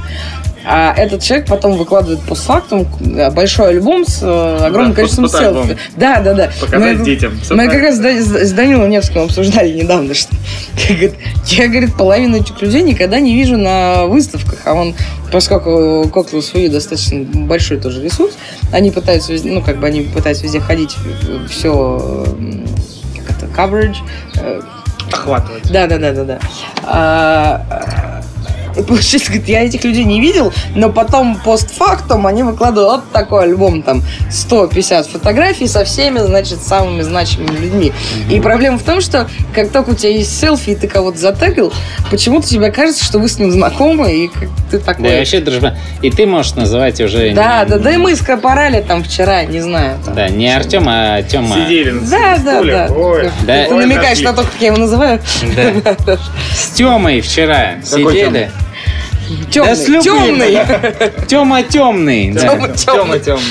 А 0.69 0.93
этот 0.97 1.23
человек 1.23 1.47
потом 1.47 1.77
выкладывает 1.77 2.21
постфактум 2.23 2.89
э, 3.01 3.31
большой 3.31 3.69
альбом 3.69 4.05
с 4.05 4.19
э, 4.21 4.57
огромным 4.67 4.91
Да, 4.91 4.97
количеством 4.97 5.29
селфи. 5.29 5.79
Да, 5.97 6.21
да, 6.21 6.35
да. 6.35 6.51
Показать 6.61 6.99
Мы- 6.99 7.05
детям. 7.05 7.33
Мы 7.35 7.39
как 7.41 7.67
правильно. 7.69 7.83
раз 7.83 7.95
с 7.97 7.99
Да- 8.01 8.11
с 8.43 8.49
с 8.49 8.53
Данилом 8.53 8.91
Невским 8.91 9.21
обсуждали 9.23 9.71
недавно, 9.73 10.13
что 10.15 10.35
я, 11.47 11.69
говорит, 11.69 11.95
половину 11.97 12.39
этих 12.39 12.61
людей 12.61 12.83
никогда 12.83 13.21
не 13.21 13.35
вижу 13.35 13.57
на 13.57 14.07
выставках, 14.07 14.59
а 14.65 14.75
он, 14.75 14.95
поскольку 15.31 16.09
Коктейл 16.13 16.43
свою 16.43 16.69
достаточно 16.69 17.21
большой 17.23 17.79
тоже 17.79 18.03
ресурс, 18.03 18.33
они 18.73 18.91
пытаются, 18.91 19.33
ну, 19.45 19.63
как 19.63 19.79
бы 19.79 19.87
они 19.87 20.01
пытаются 20.03 20.43
везде 20.43 20.59
ходить, 20.59 20.97
все, 21.49 22.27
как 23.25 23.37
это, 23.37 23.47
coverage, 23.57 23.97
э, 24.37 24.61
Охватывать. 25.13 25.71
да, 25.71 25.87
да, 25.87 25.99
да, 25.99 26.13
да, 26.13 26.25
да. 26.25 26.39
А, 26.83 28.06
и 28.77 28.83
получается, 28.83 29.31
говорит, 29.31 29.49
я 29.49 29.65
этих 29.65 29.85
людей 29.85 30.05
не 30.05 30.21
видел, 30.21 30.53
но 30.75 30.91
потом 30.91 31.37
постфактум 31.37 32.27
они 32.27 32.43
выкладывают 32.43 32.87
вот 32.87 33.13
такой 33.13 33.45
альбом, 33.45 33.83
там, 33.83 34.03
150 34.31 35.07
фотографий 35.07 35.67
со 35.67 35.85
всеми, 35.85 36.19
значит, 36.19 36.63
самыми 36.63 37.03
значимыми 37.03 37.57
людьми. 37.57 37.93
И 38.31 38.41
проблема 38.41 38.79
в 38.79 38.83
том, 38.83 39.01
что 39.01 39.29
как 39.55 39.71
только 39.71 39.91
у 39.91 39.95
тебя 39.95 40.11
есть 40.13 40.39
селфи, 40.39 40.71
и 40.71 40.75
ты 40.75 40.89
кого-то 40.89 41.19
затегал, 41.19 41.73
почему-то 42.11 42.47
тебе 42.47 42.71
кажется, 42.71 43.05
что 43.05 43.19
вы 43.19 43.29
с 43.29 43.39
ним 43.39 43.51
знакомы, 43.51 44.13
и 44.13 44.29
как 44.29 44.49
ты 44.71 44.79
такой... 44.79 45.05
Да, 45.05 45.15
и 45.15 45.19
вообще 45.19 45.41
дружба. 45.41 45.77
И 46.03 46.11
ты 46.11 46.27
можешь 46.27 46.55
называть 46.55 47.01
уже... 47.01 47.33
да, 47.33 47.65
не- 47.65 47.71
да, 47.71 47.79
да 47.79 47.93
и 47.93 47.97
мы 47.97 48.15
скопорали 48.17 48.85
там 48.87 49.03
вчера, 49.03 49.45
не 49.45 49.61
знаю. 49.61 49.99
там. 50.05 50.15
Да, 50.15 50.29
не 50.29 50.55
Артем, 50.55 50.87
а 50.89 51.23
Тема. 51.23 51.57
Сидели 51.57 51.91
на 51.91 52.01
Да, 52.07 52.39
да, 52.45 52.63
да. 52.63 52.95
Ой. 52.95 53.31
Да. 53.47 53.65
Ты 53.65 53.75
намекаешь 53.75 54.21
нашли. 54.21 54.25
на 54.27 54.33
то, 54.33 54.43
как 54.43 54.55
я 54.61 54.67
его 54.69 54.77
называю? 54.77 55.21
Да. 55.57 56.19
С 56.53 56.71
Темой 56.71 57.21
вчера 57.21 57.77
Какой 57.83 58.13
сидели. 58.13 58.51
Темный. 59.51 59.71
Да 59.71 59.77
с 59.77 59.89
любым. 59.89 60.03
темный. 60.03 60.59
Тема 61.27 61.63
темный. 61.63 62.35
Тёма 62.35 63.19
темный. 63.19 63.43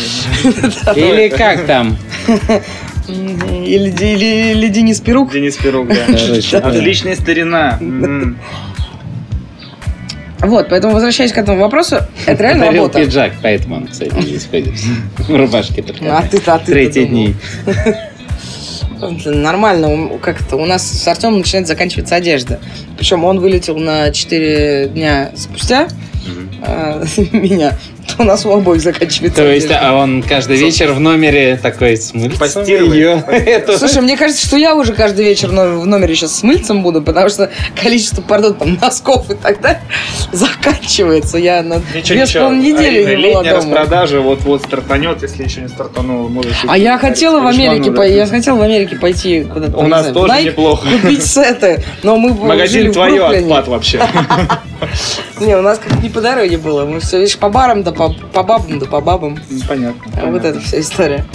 Или 0.95 1.29
как 1.29 1.65
там? 1.65 1.97
Или, 3.07 3.89
или, 3.89 4.51
или 4.51 4.67
Денис 4.69 4.99
Перук. 4.99 5.31
Денис 5.31 5.55
Пирук, 5.57 5.87
да. 5.89 6.57
Отличная 6.59 7.15
старина. 7.15 7.79
Вот, 10.39 10.69
поэтому 10.69 10.93
возвращаясь 10.93 11.31
к 11.31 11.37
этому 11.37 11.59
вопросу, 11.59 11.97
это 12.25 12.43
реально 12.43 12.65
Подарил 12.65 12.83
работа. 12.83 12.99
пиджак, 13.03 13.31
поэтому 13.41 13.77
он, 13.77 13.87
кстати, 13.87 14.13
здесь 14.21 14.45
ходит. 14.45 14.73
В 15.17 15.35
рубашке 15.35 15.81
только. 15.81 16.17
А 16.17 16.21
ты-то, 16.23 16.55
а 16.55 16.59
ты 16.59 16.71
Третьи 16.71 17.05
дни. 17.05 17.35
Нормально, 19.25 19.89
у- 20.15 20.17
как-то 20.17 20.55
у 20.55 20.65
нас 20.65 20.83
с 20.87 21.07
Артемом 21.07 21.39
начинает 21.39 21.67
заканчиваться 21.67 22.15
одежда. 22.15 22.59
Причем 22.97 23.23
он 23.23 23.39
вылетел 23.39 23.77
на 23.77 24.11
4 24.11 24.87
дня 24.87 25.31
спустя 25.35 25.87
меня. 27.31 27.77
То 28.07 28.23
у 28.23 28.25
нас 28.25 28.45
у 28.45 28.51
обоих 28.51 28.81
заканчивается 28.81 29.41
То 29.41 29.51
есть, 29.51 29.69
а 29.71 29.93
он 29.95 30.21
каждый 30.21 30.57
вечер 30.57 30.91
в 30.91 30.99
номере 30.99 31.57
такой 31.61 31.97
с 31.97 32.13
мыльцем. 32.13 32.61
Эту- 33.27 33.77
Слушай, 33.77 34.01
мне 34.03 34.15
кажется, 34.15 34.45
что 34.45 34.57
я 34.57 34.75
уже 34.75 34.93
каждый 34.93 35.25
вечер 35.25 35.49
в 35.49 35.85
номере 35.85 36.15
сейчас 36.15 36.35
с 36.35 36.43
мыльцем 36.43 36.83
буду, 36.83 37.01
потому 37.01 37.29
что 37.29 37.49
количество, 37.81 38.21
пардон, 38.21 38.53
там, 38.55 38.77
носков 38.79 39.29
и 39.31 39.35
так 39.35 39.59
далее 39.59 39.81
заканчивается. 40.31 41.37
Я 41.37 41.63
на 41.63 41.79
две 41.79 42.03
с 42.03 42.33
недели 42.51 42.99
не 42.99 43.15
была 43.15 43.41
Летняя 43.41 43.59
дома. 43.59 43.75
распродажа 43.75 44.21
вот-вот 44.21 44.61
стартанет, 44.61 45.21
если 45.21 45.43
еще 45.43 45.61
не 45.61 45.67
стартанула. 45.67 46.31
А 46.67 46.77
я 46.77 46.97
хотела 46.97 47.41
в 47.41 47.47
Америке, 47.47 47.91
я 48.15 48.27
хотела 48.27 48.57
в 48.57 48.61
Америке 48.61 48.95
пойти 48.97 49.43
куда-то. 49.43 49.77
У 49.77 49.87
нас 49.87 50.07
тоже 50.07 50.43
неплохо. 50.43 50.87
Купить 51.01 51.25
сеты, 51.25 51.83
но 52.03 52.17
мы 52.17 52.33
Магазин 52.33 52.91
твое 52.93 53.25
отпад 53.25 53.67
вообще. 53.67 53.99
Не, 55.39 55.55
у 55.57 55.61
нас 55.61 55.79
как 55.79 56.01
не 56.01 56.09
по 56.09 56.21
дороге 56.21 56.57
было. 56.57 56.85
Мы 56.85 56.99
все, 56.99 57.19
видишь, 57.19 57.37
по 57.37 57.49
барам, 57.49 57.83
да 57.83 57.91
по, 57.91 58.09
по 58.09 58.43
бабам, 58.43 58.79
да 58.79 58.85
по 58.85 59.01
бабам. 59.01 59.37
Понятно. 59.67 60.01
А 60.17 60.25
Вот 60.25 60.41
понятно. 60.41 60.47
эта 60.47 60.59
вся 60.59 60.79
история. 60.79 61.25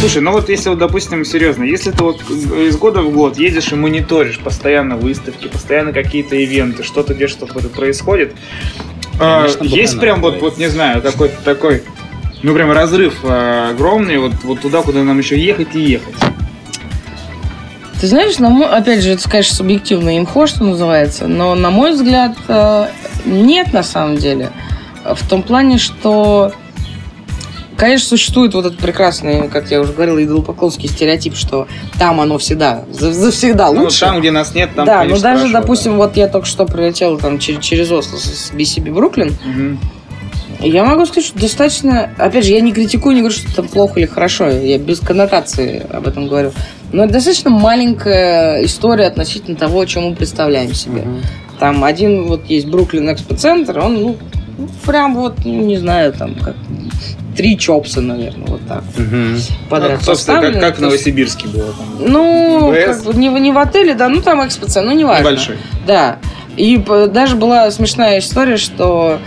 Слушай, 0.00 0.20
ну 0.22 0.32
вот 0.32 0.48
если 0.48 0.68
вот, 0.68 0.78
допустим, 0.78 1.24
серьезно, 1.24 1.62
если 1.62 1.92
ты 1.92 2.02
вот 2.02 2.20
из 2.28 2.76
года 2.76 3.02
в 3.02 3.12
год 3.12 3.38
едешь 3.38 3.70
и 3.70 3.76
мониторишь 3.76 4.40
постоянно 4.40 4.96
выставки, 4.96 5.46
постоянно 5.46 5.92
какие-то 5.92 6.34
ивенты, 6.34 6.82
что-то 6.82 7.14
где 7.14 7.28
что-то 7.28 7.60
происходит, 7.68 8.34
А, 9.20 9.42
Конечно, 9.42 9.62
есть 9.64 10.00
прям 10.00 10.20
вот, 10.20 10.40
вот, 10.40 10.58
не 10.58 10.66
знаю, 10.66 11.02
такой, 11.02 11.30
такой, 11.44 11.84
ну 12.42 12.54
прям 12.54 12.70
разрыв 12.72 13.14
э, 13.24 13.70
огромный, 13.70 14.18
вот, 14.18 14.32
вот 14.44 14.60
туда, 14.60 14.82
куда 14.82 15.02
нам 15.02 15.18
еще 15.18 15.38
ехать 15.38 15.74
и 15.74 15.80
ехать. 15.80 16.14
Ты 18.00 18.08
знаешь, 18.08 18.38
на 18.38 18.48
мой, 18.50 18.66
опять 18.66 19.02
же, 19.02 19.10
это, 19.10 19.28
конечно, 19.30 19.54
субъективно 19.54 20.18
инфо, 20.18 20.46
что 20.48 20.64
называется, 20.64 21.28
но, 21.28 21.54
на 21.54 21.70
мой 21.70 21.92
взгляд, 21.92 22.36
э, 22.48 22.86
нет 23.24 23.72
на 23.72 23.84
самом 23.84 24.16
деле. 24.16 24.50
В 25.04 25.28
том 25.28 25.42
плане, 25.44 25.78
что, 25.78 26.52
конечно, 27.76 28.08
существует 28.08 28.54
вот 28.54 28.66
этот 28.66 28.78
прекрасный, 28.80 29.48
как 29.48 29.70
я 29.70 29.80
уже 29.80 29.92
говорила, 29.92 30.22
идолопоклонский 30.22 30.88
стереотип, 30.88 31.36
что 31.36 31.68
там 31.96 32.20
оно 32.20 32.38
всегда, 32.38 32.84
за- 32.90 33.12
завсегда 33.12 33.70
Ну, 33.70 33.82
лучше. 33.84 34.00
там, 34.00 34.18
где 34.18 34.32
нас 34.32 34.52
нет, 34.52 34.70
там, 34.74 34.84
да, 34.84 34.98
конечно, 35.02 35.16
ну 35.16 35.22
даже, 35.22 35.38
хорошо, 35.48 35.60
допустим, 35.60 35.96
вот 35.96 36.16
я 36.16 36.26
только 36.26 36.46
что 36.48 36.66
прилетела 36.66 37.16
там 37.18 37.38
через, 37.38 37.64
через 37.64 37.88
Осло 37.92 38.16
с 38.16 38.50
BCB 38.52 38.92
Бруклин, 38.92 39.30
да. 39.30 39.76
Я 40.62 40.84
могу 40.84 41.04
сказать, 41.06 41.24
что 41.24 41.38
достаточно... 41.38 42.10
Опять 42.18 42.44
же, 42.46 42.52
я 42.52 42.60
не 42.60 42.72
критикую, 42.72 43.14
не 43.14 43.20
говорю, 43.22 43.36
что 43.36 43.54
там 43.54 43.68
плохо 43.68 43.98
или 44.00 44.06
хорошо. 44.06 44.48
Я 44.48 44.78
без 44.78 45.00
коннотации 45.00 45.84
об 45.90 46.06
этом 46.06 46.28
говорю. 46.28 46.52
Но 46.92 47.04
это 47.04 47.14
достаточно 47.14 47.50
маленькая 47.50 48.64
история 48.64 49.06
относительно 49.06 49.56
того, 49.56 49.80
о 49.80 49.86
чем 49.86 50.04
мы 50.10 50.14
представляем 50.14 50.72
себе. 50.74 51.02
Мгм. 51.02 51.22
Там 51.58 51.84
один 51.84 52.24
вот 52.24 52.46
есть 52.48 52.66
Бруклин 52.66 53.12
Экспоцентр, 53.12 53.78
он, 53.78 54.02
ну, 54.02 54.16
прям 54.84 55.14
вот, 55.14 55.44
ну, 55.44 55.62
не 55.62 55.78
знаю, 55.78 56.12
там, 56.12 56.34
как 56.34 56.54
три 57.36 57.56
чопса, 57.56 58.00
наверное, 58.00 58.46
вот 58.46 58.60
так 58.68 58.82
Мгм. 58.96 59.36
подряд 59.70 59.98
Ну, 60.00 60.04
собственно, 60.04 60.40
как, 60.40 60.60
как 60.60 60.76
в 60.78 60.80
Новосибирске 60.80 61.48
было 61.48 61.72
там. 61.72 61.86
Ну, 62.12 62.72
ВС. 62.74 62.84
как 62.84 63.04
бы 63.04 63.14
не, 63.18 63.30
в- 63.30 63.38
не 63.38 63.52
в 63.52 63.58
отеле, 63.58 63.94
да, 63.94 64.08
ну 64.08 64.20
там 64.20 64.46
экспоцентр, 64.46 64.90
ну 64.90 64.96
не 64.96 65.04
важно. 65.04 65.22
Небольшой. 65.28 65.56
Да. 65.86 66.18
И 66.56 66.76
даже 66.76 67.36
была 67.36 67.70
смешная 67.70 68.18
история, 68.18 68.58
что 68.58 69.18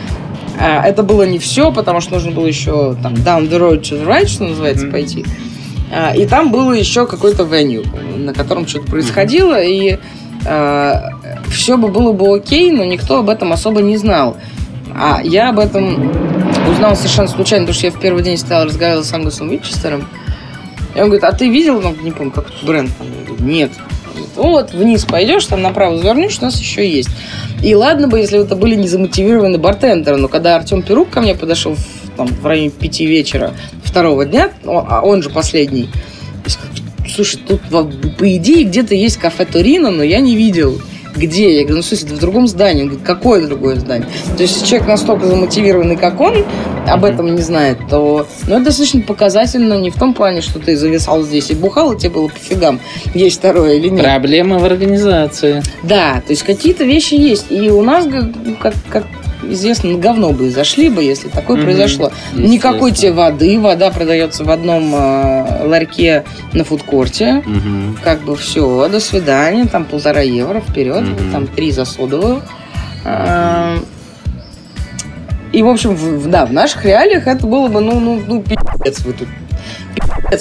это 0.59 1.03
было 1.03 1.23
не 1.23 1.39
все, 1.39 1.71
потому 1.71 2.01
что 2.01 2.13
нужно 2.13 2.31
было 2.31 2.45
еще 2.45 2.95
там 3.01 3.13
down 3.13 3.49
the 3.49 3.59
road 3.59 3.81
to 3.81 4.01
the 4.01 4.07
right, 4.07 4.27
что 4.27 4.43
называется, 4.45 4.85
Мгм. 4.85 4.91
пойти. 4.91 5.25
А, 5.91 6.13
и 6.15 6.25
там 6.25 6.51
было 6.51 6.73
еще 6.73 7.05
какой-то 7.05 7.43
веню, 7.43 7.83
на 8.17 8.33
котором 8.33 8.67
что-то 8.67 8.87
происходило, 8.87 9.61
и 9.61 9.99
все 11.49 11.77
бы 11.77 11.87
было 11.87 12.11
бы 12.13 12.35
окей, 12.35 12.71
но 12.71 12.83
никто 12.83 13.19
об 13.19 13.29
этом 13.29 13.51
особо 13.51 13.81
не 13.81 13.97
знал. 13.97 14.37
А 14.93 15.19
я 15.23 15.49
об 15.49 15.59
этом 15.59 16.11
узнал 16.71 16.95
совершенно 16.95 17.27
случайно, 17.27 17.65
потому 17.65 17.75
что 17.77 17.87
я 17.87 17.91
в 17.91 17.99
первый 17.99 18.23
день 18.23 18.37
стоял, 18.37 18.65
разговаривал 18.65 19.03
с 19.03 19.11
Ангусом 19.11 19.49
Винчестером. 19.49 20.07
И 20.95 20.99
он 20.99 21.05
говорит, 21.05 21.23
а 21.23 21.31
ты 21.33 21.49
видел, 21.49 21.81
ну, 21.81 21.95
не 22.01 22.11
помню, 22.11 22.31
как 22.31 22.47
этот 22.49 22.63
бренд? 22.63 22.91
там?» 22.97 23.07
Я 23.07 23.25
говорю, 23.27 23.43
Нет. 23.43 23.71
Говорит, 24.35 24.71
Вот, 24.71 24.73
вниз 24.73 25.05
пойдешь, 25.05 25.45
там 25.45 25.61
направо 25.61 25.97
завернешь, 25.97 26.37
у 26.39 26.45
нас 26.45 26.59
еще 26.59 26.87
есть. 26.89 27.09
И 27.63 27.73
ладно 27.75 28.07
бы, 28.07 28.19
если 28.19 28.41
это 28.43 28.55
были 28.55 28.75
незамотивированные 28.75 29.59
бартендеры, 29.59 30.17
но 30.17 30.27
когда 30.27 30.55
Артем 30.55 30.81
Перук 30.81 31.09
ко 31.09 31.21
мне 31.21 31.35
подошел 31.35 31.75
в, 31.75 32.17
там, 32.17 32.27
в 32.27 32.45
районе 32.45 32.69
пяти 32.69 33.05
вечера 33.05 33.53
второго 33.83 34.25
дня, 34.25 34.51
о- 34.65 34.85
а 34.87 35.01
он 35.01 35.21
же 35.23 35.29
последний, 35.29 35.89
слушай, 37.13 37.39
тут 37.47 37.61
по 37.69 37.87
идее 38.35 38.65
где-то 38.65 38.93
есть 38.95 39.17
кафе 39.17 39.45
Торино, 39.45 39.91
но 39.91 40.03
я 40.03 40.19
не 40.19 40.35
видел. 40.35 40.81
Где? 41.15 41.59
Я 41.59 41.65
говорю, 41.65 41.83
ну, 41.89 41.97
это 41.97 42.13
в 42.13 42.19
другом 42.19 42.47
здании. 42.47 42.83
Он 42.83 42.89
говорит, 42.89 43.05
какое 43.05 43.45
другое 43.47 43.75
здание? 43.75 44.07
То 44.35 44.43
есть, 44.43 44.55
если 44.55 44.65
человек 44.65 44.87
настолько 44.87 45.25
замотивированный, 45.27 45.95
как 45.95 46.19
он, 46.19 46.45
об 46.87 47.03
этом 47.03 47.33
не 47.33 47.41
знает, 47.41 47.79
то 47.89 48.27
ну, 48.47 48.55
это 48.55 48.65
достаточно 48.65 49.01
показательно 49.01 49.79
не 49.79 49.89
в 49.89 49.95
том 49.95 50.13
плане, 50.13 50.41
что 50.41 50.59
ты 50.59 50.75
зависал 50.77 51.23
здесь 51.23 51.49
и 51.49 51.55
бухал, 51.55 51.93
и 51.93 51.97
тебе 51.97 52.11
было 52.11 52.27
пофигам, 52.27 52.79
есть 53.13 53.39
второе 53.39 53.75
или 53.75 53.89
нет. 53.89 54.03
Проблемы 54.03 54.59
в 54.59 54.65
организации. 54.65 55.63
Да, 55.83 56.21
то 56.25 56.31
есть 56.31 56.43
какие-то 56.43 56.83
вещи 56.83 57.15
есть. 57.15 57.47
И 57.49 57.69
у 57.69 57.81
нас, 57.81 58.05
как, 58.59 58.73
как 58.89 59.05
известно, 59.43 59.91
на 59.91 59.97
говно 59.97 60.31
бы 60.31 60.47
и 60.47 60.49
зашли 60.49 60.89
бы, 60.89 61.03
если 61.03 61.27
такое 61.29 61.57
Мгм. 61.57 61.65
произошло. 61.65 62.11
Никакой 62.33 62.91
тебе 62.91 63.11
воды, 63.11 63.59
вода 63.59 63.91
продается 63.91 64.43
в 64.43 64.49
одном 64.49 64.93
э, 64.95 65.65
ларьке 65.67 66.23
на 66.53 66.63
фудкорте. 66.63 67.43
Мгм. 67.45 67.97
Как 68.03 68.21
бы 68.23 68.35
все, 68.35 68.87
до 68.89 68.99
свидания, 68.99 69.65
там 69.65 69.85
полтора 69.85 70.21
евро 70.21 70.59
вперед, 70.61 71.01
Мгм. 71.03 71.31
там 71.31 71.47
три 71.47 71.71
за 71.71 71.85
содовую. 71.85 72.41
А, 73.03 73.77
И, 75.51 75.63
в 75.63 75.69
общем, 75.69 75.95
в- 75.95 76.27
да, 76.27 76.45
в 76.45 76.51
наших 76.51 76.83
реалиях 76.83 77.27
это 77.27 77.47
было 77.47 77.67
бы, 77.69 77.79
ну, 77.79 77.97
ну, 78.01 78.21
ну, 78.27 78.41
пиздец 78.41 78.99
вы 79.05 79.13
тут, 79.13 79.27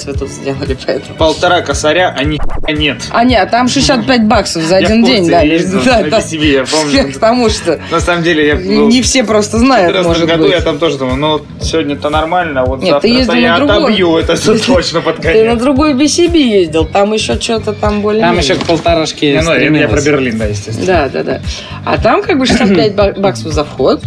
вы 0.06 0.12
тут 0.14 0.28
сделали, 0.28 0.76
поэтому. 0.86 1.16
Полтора 1.16 1.60
косаря, 1.60 2.14
а 2.16 2.24
ни 2.24 2.38
нет. 2.72 3.02
А 3.10 3.24
нет, 3.24 3.50
там 3.50 3.68
65 3.68 4.24
баксов 4.24 4.62
за 4.62 4.76
один 4.76 5.04
день, 5.04 5.28
да. 5.28 5.40
я 5.40 5.58
да. 5.58 6.18
BCB, 6.18 6.44
я 6.44 6.64
помню. 6.64 7.12
Потому 7.12 7.48
что 7.50 7.78
На 7.90 8.00
самом 8.00 8.22
деле, 8.22 8.46
я 8.46 8.54
не 8.54 9.02
все 9.02 9.24
просто 9.24 9.58
знают, 9.58 9.88
14 9.88 10.08
может 10.08 10.28
году 10.28 10.48
я 10.48 10.60
там 10.60 10.78
тоже 10.78 10.98
думал, 10.98 11.16
ну 11.16 11.40
сегодня-то 11.60 12.10
нормально, 12.10 12.62
а 12.62 12.64
вот 12.64 12.82
ездил 12.82 13.34
я 13.34 13.56
отобью 13.56 14.16
это 14.16 14.36
все 14.36 14.58
точно 14.58 15.00
под 15.00 15.16
Ты 15.16 15.28
на 15.28 15.32
конец. 15.32 15.60
другой 15.60 15.94
BCB 15.94 16.36
ездил, 16.36 16.84
там 16.84 17.12
еще 17.12 17.40
что-то 17.40 17.72
там 17.72 18.00
более 18.00 18.22
Там 18.22 18.38
еще 18.38 18.54
к 18.54 18.64
полторашке 18.64 19.40
ну, 19.42 19.54
я, 19.54 19.88
про. 19.88 20.00
Берлин, 20.00 20.38
да, 20.38 20.46
естественно. 20.46 20.86
Да, 20.86 21.08
да, 21.08 21.22
да. 21.22 21.40
А 21.84 21.98
там 21.98 22.22
как 22.22 22.38
бы 22.38 22.46
65 22.46 22.94
ба- 22.94 23.14
баксов 23.16 23.52
за 23.52 23.64
вход 23.64 24.02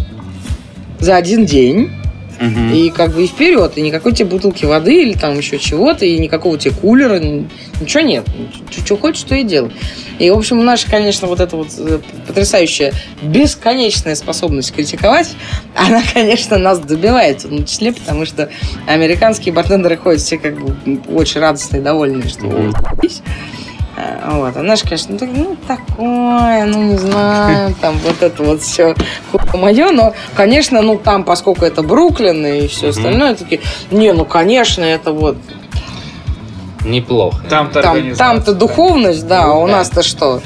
за 0.98 1.16
один 1.16 1.44
день. 1.44 1.90
Мгм. 2.40 2.72
И 2.72 2.90
как 2.90 3.12
бы 3.12 3.24
и 3.24 3.26
вперед, 3.26 3.72
и 3.76 3.82
никакой 3.82 4.12
тебе 4.12 4.28
бутылки 4.28 4.64
воды 4.64 5.02
или 5.02 5.14
там 5.14 5.36
еще 5.36 5.58
чего-то, 5.58 6.04
и 6.04 6.18
никакого 6.18 6.58
тебе 6.58 6.74
кулера, 6.74 7.18
ничего 7.18 8.02
нет. 8.02 8.24
Что 8.70 8.96
хочешь, 8.96 9.22
то 9.22 9.34
и 9.34 9.42
делай. 9.42 9.72
И, 10.18 10.30
в 10.30 10.36
общем, 10.36 10.64
наша, 10.64 10.88
конечно, 10.90 11.28
вот 11.28 11.40
эта 11.40 11.56
вот 11.56 11.68
э, 11.78 12.00
потрясающая, 12.26 12.92
бесконечная 13.22 14.14
способность 14.14 14.74
критиковать, 14.74 15.34
она, 15.74 16.02
конечно, 16.12 16.58
нас 16.58 16.78
добивает, 16.80 17.44
в 17.44 17.48
том 17.48 17.64
числе, 17.64 17.92
потому 17.92 18.24
что 18.24 18.48
американские 18.86 19.54
бартендеры 19.54 19.96
ходят 19.96 20.20
все 20.20 20.38
как 20.38 20.58
бы 20.60 20.74
очень 21.08 21.40
радостные, 21.40 21.82
довольные, 21.82 22.28
что 22.28 22.46
Мгм. 22.46 22.70
«О, 22.70 22.72
а, 22.74 22.96
Вот, 24.26 24.56
а 24.56 24.62
наш, 24.62 24.82
конечно, 24.82 25.12
ну, 25.12 25.18
так- 25.18 25.30
ну, 25.34 25.56
такое, 25.66 26.64
ну, 26.66 26.82
не 26.82 26.96
знаю, 26.96 27.74
там 27.80 27.98
вот 27.98 28.22
это 28.22 28.42
вот 28.42 28.62
все 28.62 28.94
мое, 29.54 29.90
но, 29.90 30.14
конечно, 30.34 30.82
ну, 30.82 30.96
там, 30.98 31.24
поскольку 31.24 31.64
это 31.64 31.82
Бруклин 31.82 32.44
и 32.46 32.66
все 32.68 32.88
остальное, 32.90 33.34
такие, 33.34 33.60
не, 33.90 34.12
ну, 34.12 34.24
конечно, 34.24 34.82
это 34.84 35.12
вот, 35.12 35.36
Неплохо. 36.84 37.42
Там-то 37.50 37.82
там, 37.82 38.14
там-то 38.14 38.54
духовность, 38.54 39.26
да, 39.26 39.44
а 39.44 39.54
у 39.54 39.66
Да. 39.66 39.78
нас-то 39.78 40.02
что? 40.02 40.40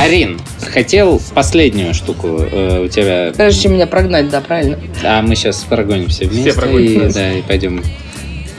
Арин, 0.00 0.38
хотел 0.76 1.22
последнюю 1.34 1.94
штуку 1.94 2.38
э, 2.38 2.84
у 2.84 2.88
тебя. 2.88 3.32
Прежде 3.34 3.62
чем 3.62 3.72
меня 3.72 3.86
прогнать, 3.86 4.28
да, 4.28 4.42
правильно? 4.42 4.78
А 5.02 5.22
мы 5.22 5.34
сейчас 5.34 5.64
прогонимся 5.64 6.26
вместе. 6.26 6.52
прогонимся. 6.52 7.08
и, 7.08 7.12
да, 7.12 7.32
и 7.32 7.42
пойдем. 7.42 7.82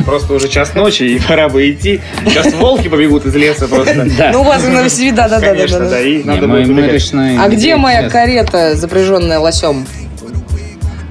Просто 0.04 0.34
уже 0.34 0.48
час 0.48 0.74
ночи, 0.74 1.04
и 1.04 1.20
пора 1.20 1.48
бы 1.48 1.70
идти. 1.70 2.02
Сейчас 2.26 2.54
волки 2.56 2.88
побегут 2.88 3.28
из 3.28 3.36
леса 3.36 3.68
просто. 3.68 4.08
Да. 4.18 4.32
Ну, 4.32 4.42
у 4.42 4.44
вас 4.44 4.64
в 4.64 4.70
Новосибирске, 4.70 5.16
да, 5.16 5.30
да, 5.30 5.40
да, 5.40 5.46
да, 5.46 5.54
Конечно, 5.54 5.80
да. 5.80 5.90
да, 5.90 6.02
и 6.02 6.24
надо 6.24 6.48
будет 6.48 7.14
А 7.14 7.50
где 7.50 7.76
моя 7.76 8.10
карета, 8.10 8.76
запряженная 8.76 9.38
лосем? 9.38 9.86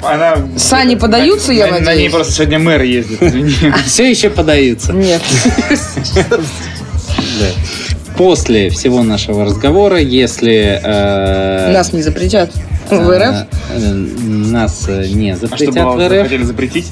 Она... 0.02 0.38
Сани 0.57 0.96
подаются, 0.96 1.52
я 1.52 1.66
на, 1.66 1.74
На 1.74 1.78
ней 1.78 1.86
надеюсь? 1.86 2.12
просто 2.12 2.32
сегодня 2.32 2.59
мэр 2.59 2.82
ездит, 2.82 3.22
извини. 3.22 3.72
Все 3.86 4.11
еще 4.11 4.30
подаются. 4.30 4.92
Нет. 4.92 5.22
Да. 8.16 8.24
После 8.24 8.70
всего 8.70 9.02
нашего 9.02 9.44
разговора, 9.44 9.98
если 10.00 10.80
э, 10.82 11.72
Нас 11.72 11.92
не 11.92 12.02
запретят 12.02 12.50
в 12.90 13.10
э, 13.10 13.18
РФ. 13.18 13.46
э, 13.74 13.88
нас 13.92 14.86
э, 14.88 15.06
не 15.08 15.32
А 15.32 15.36
что 15.36 15.46
запретят 15.48 15.84
было, 15.84 15.96
в 15.96 16.08
РФ, 16.12 16.22
хотели 16.22 16.42
запретить? 16.42 16.86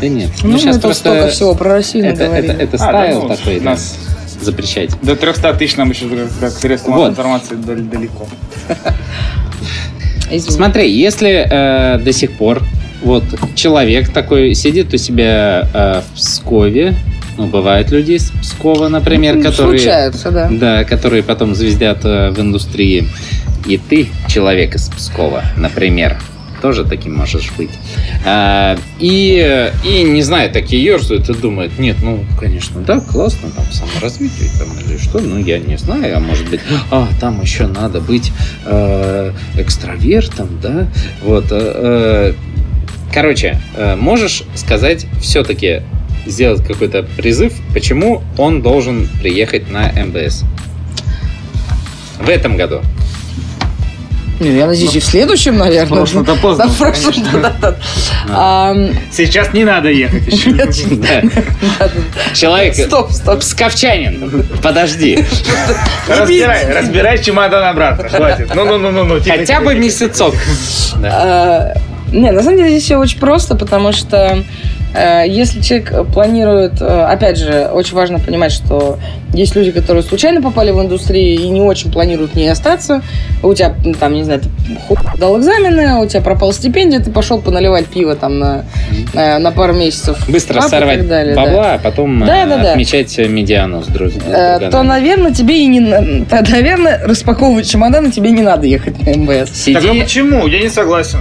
да 0.00 0.08
нет. 0.08 0.30
Ну, 0.42 0.52
мы 0.52 0.58
щас 0.58 0.78
тут 0.78 0.94
столько 0.94 1.28
всего 1.28 1.54
про 1.54 1.70
Россию 1.74 2.06
это, 2.06 2.24
это, 2.24 2.32
наговорили. 2.32 2.62
это 2.62 2.76
А, 2.76 2.78
да, 2.78 2.88
стайл 2.88 3.22
ну, 3.22 3.28
такой, 3.28 3.58
да, 3.60 3.70
нас- 3.70 3.98
запрещать. 4.40 4.90
До 5.02 5.16
300 5.16 5.52
тысяч 5.54 5.76
нам 5.76 5.90
еще 5.90 6.06
как, 6.40 6.50
средство 6.52 6.92
Вот. 6.92 7.10
информации 7.10 7.56
дал- 7.56 7.76
далеко. 7.76 8.26
Смотри, 10.48 10.90
если 10.90 11.46
э, 11.50 11.98
до 11.98 12.12
сих 12.12 12.32
пор 12.32 12.62
вот 13.02 13.24
человек 13.56 14.10
такой 14.12 14.54
сидит 14.54 14.94
у 14.94 14.96
себя 14.96 15.68
э, 15.74 16.02
в 16.12 16.16
Пскове, 16.16 16.94
ну, 17.40 17.46
бывают 17.46 17.90
люди 17.90 18.12
из 18.12 18.30
Пскова, 18.30 18.88
например, 18.88 19.36
Ну, 19.36 19.44
которые... 19.44 19.78
Случается, 19.78 20.30
да. 20.30 20.48
Да, 20.50 20.84
которые 20.84 21.22
потом 21.22 21.54
звездят 21.54 22.04
э, 22.04 22.30
в 22.32 22.38
индустрии. 22.38 23.08
И 23.66 23.78
ты, 23.78 24.08
человек 24.28 24.74
из 24.74 24.90
Пскова, 24.90 25.42
например, 25.56 26.18
тоже 26.60 26.84
таким 26.84 27.14
можешь 27.14 27.50
быть. 27.56 27.70
А, 28.26 28.76
и, 28.98 29.72
и, 29.86 30.02
не 30.02 30.22
знаю, 30.22 30.50
такие 30.50 30.84
ерзают 30.84 31.30
и 31.30 31.34
думают, 31.34 31.78
нет, 31.78 31.96
ну, 32.02 32.22
конечно, 32.38 32.82
да, 32.82 33.00
классно, 33.00 33.48
там, 33.56 33.64
саморазвитие 33.72 34.50
там, 34.58 34.68
или 34.78 34.98
что, 34.98 35.20
ну, 35.20 35.38
я 35.38 35.58
не 35.58 35.78
знаю, 35.78 36.18
а 36.18 36.20
может 36.20 36.50
быть, 36.50 36.60
а, 36.90 37.08
там 37.20 37.40
еще 37.40 37.68
надо 37.68 38.02
быть 38.02 38.32
э, 38.66 39.32
экстравертом, 39.56 40.60
да, 40.62 40.88
вот. 41.22 41.46
э, 41.50 42.32
э, 42.32 42.34
короче, 43.14 43.58
э, 43.76 43.96
можешь 43.96 44.42
сказать 44.54 45.06
все-таки 45.22 45.82
сделать 46.26 46.64
какой-то 46.66 47.02
призыв, 47.02 47.52
почему 47.74 48.22
он 48.38 48.62
должен 48.62 49.08
приехать 49.20 49.70
на 49.70 49.90
МБС. 49.92 50.44
В 52.18 52.28
этом 52.28 52.56
году. 52.56 52.80
Не, 54.40 54.56
я 54.56 54.66
надеюсь, 54.66 54.94
и 54.96 55.00
в 55.00 55.04
следующем, 55.04 55.58
наверное. 55.58 55.84
В 55.84 55.88
прошлом-то 55.98 56.34
поздно, 56.36 56.64
Да, 56.64 56.70
в 56.70 56.78
прошлом, 56.78 57.12
конечно. 57.12 57.40
да, 57.40 57.52
да, 57.60 57.70
да. 57.72 58.70
Ам, 58.70 58.88
Сейчас 59.12 59.52
не 59.52 59.64
надо 59.64 59.90
ехать 59.90 60.26
еще. 60.28 60.52
Да. 60.52 60.64
да-да-да. 60.64 62.34
Человек... 62.34 62.74
Стоп, 62.74 63.12
стоп. 63.12 63.40
Псковчанин, 63.40 64.46
подожди. 64.62 65.26
Разбирай, 66.08 66.72
разбирай 66.74 67.22
чемодан 67.22 67.64
обратно. 67.64 68.08
Хватит. 68.08 68.54
Ну-ну-ну-ну. 68.54 69.20
тихо, 69.20 69.36
Хотя 69.36 69.44
тихо, 69.44 69.60
бы 69.60 69.70
тихо. 69.72 69.82
месяцок. 69.84 70.34
Да. 70.96 71.08
А, 71.12 71.74
Не, 72.10 72.30
на 72.32 72.42
самом 72.42 72.56
деле 72.56 72.70
здесь 72.70 72.84
все 72.84 72.96
очень 72.96 73.18
просто, 73.20 73.56
потому 73.56 73.92
что 73.92 74.42
если 75.26 75.60
человек 75.60 76.06
планирует, 76.12 76.80
э, 76.80 76.84
опять 76.84 77.38
же, 77.38 77.70
очень 77.72 77.94
важно 77.94 78.18
понимать, 78.18 78.52
что 78.52 78.98
есть 79.32 79.54
люди, 79.54 79.70
которые 79.70 80.02
случайно 80.02 80.42
попали 80.42 80.72
в 80.72 80.80
индустрию 80.80 81.40
и 81.40 81.48
не 81.48 81.60
очень 81.60 81.92
планируют 81.92 82.32
в 82.32 82.34
ней 82.34 82.50
остаться. 82.50 83.02
У 83.42 83.54
тебя, 83.54 83.74
ну, 83.84 83.94
там, 83.94 84.14
не 84.14 84.24
знаю, 84.24 84.40
ты 84.40 84.48
дал 85.18 85.38
экзамены, 85.38 86.00
у 86.00 86.06
тебя 86.06 86.20
пропала 86.20 86.52
стипендия, 86.52 86.98
ты 87.00 87.12
пошел 87.12 87.40
поналивать 87.40 87.86
пиво 87.86 88.16
там 88.16 88.38
на, 88.40 88.64
на, 89.14 89.38
на 89.38 89.52
пару 89.52 89.72
месяцев. 89.74 90.18
Быстро 90.28 90.60
сорвать 90.62 91.06
далее, 91.06 91.34
да. 91.34 91.44
бабла, 91.44 91.74
а 91.74 91.78
потом 91.78 92.26
Да, 92.26 92.44
э, 92.44 92.48
да, 92.48 92.58
да. 92.58 92.70
отмечать 92.72 93.16
медиану 93.18 93.82
с 93.82 93.86
друз- 93.86 94.20
с 94.20 94.26
Э, 94.26 94.70
то, 94.70 94.82
наверное, 94.82 95.32
тебе 95.32 95.60
и 95.62 95.66
не... 95.66 96.24
то, 96.24 96.44
наверное, 96.48 97.00
распаковывать 97.04 97.70
чемоданы 97.70 98.10
тебе 98.10 98.32
не 98.32 98.42
надо 98.42 98.66
ехать 98.66 99.00
на 99.02 99.10
МВС. 99.10 99.50
Так 99.50 99.76
а 99.76 99.80
Сиди, 99.80 100.00
почему? 100.02 100.46
Я 100.48 100.60
не 100.60 100.68
согласен. 100.68 101.20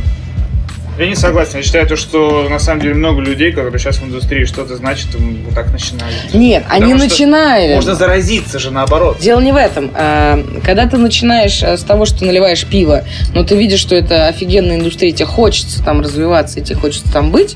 Я 0.99 1.07
не 1.07 1.15
согласен. 1.15 1.59
Я 1.59 1.63
считаю, 1.63 1.87
то, 1.87 1.95
что 1.95 2.49
на 2.49 2.59
самом 2.59 2.81
деле 2.81 2.93
много 2.93 3.21
людей, 3.21 3.53
которые 3.53 3.79
сейчас 3.79 3.99
в 3.99 4.03
индустрии 4.03 4.43
что-то 4.43 4.75
значит, 4.75 5.07
вот 5.15 5.55
так 5.55 5.71
начинали. 5.71 6.13
Нет, 6.33 6.65
они 6.67 6.81
Потому 6.81 6.99
что 6.99 7.09
начинали. 7.09 7.75
Можно 7.75 7.95
заразиться 7.95 8.59
же 8.59 8.69
наоборот. 8.69 9.17
Дело 9.21 9.39
не 9.39 9.53
в 9.53 9.55
этом. 9.55 9.91
А, 9.95 10.43
Когда 10.65 10.87
ты 10.87 10.97
начинаешь 10.97 11.63
а, 11.63 11.77
с 11.77 11.83
того, 11.83 12.03
что 12.03 12.25
наливаешь 12.25 12.65
пиво, 12.65 13.05
но 13.33 13.45
ты 13.45 13.55
видишь, 13.55 13.79
что 13.79 13.95
это 13.95 14.27
офигенная 14.27 14.75
индустрия, 14.75 15.13
тебе 15.13 15.25
хочется 15.25 15.81
там 15.81 16.01
развиваться, 16.01 16.59
и 16.59 16.63
тебе 16.63 16.75
хочется 16.75 17.09
там 17.13 17.31
быть, 17.31 17.55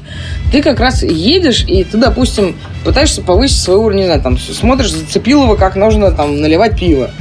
ты 0.53 0.61
как 0.61 0.79
раз 0.79 1.03
едешь, 1.03 1.65
и 1.67 1.83
ты, 1.83 1.97
допустим, 1.97 2.55
пытаешься 2.85 3.21
повысить 3.21 3.61
свой 3.61 3.75
уровень, 3.75 3.99
не 3.99 4.05
знаю, 4.05 4.21
там, 4.21 4.37
смотришь, 4.37 4.91
зацепил 4.91 5.43
его, 5.43 5.57
как 5.57 5.75
нужно 5.75 6.11
там 6.11 6.39
наливать 6.39 6.79
пиво. 6.79 7.11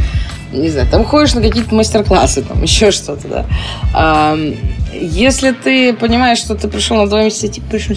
Не 0.52 0.68
знаю, 0.68 0.86
там 0.90 1.04
ходишь 1.04 1.34
на 1.34 1.40
какие-то 1.40 1.74
мастер-классы, 1.74 2.42
там, 2.42 2.62
еще 2.62 2.90
что-то, 2.90 3.26
да. 3.28 3.46
А, 3.94 4.36
если 4.92 5.52
ты 5.52 5.94
понимаешь, 5.94 6.38
что 6.38 6.54
ты 6.54 6.68
пришел 6.68 6.96
на 6.98 7.06
два 7.08 7.22
месяца, 7.22 7.48
типа, 7.48 7.70
пришел 7.70 7.96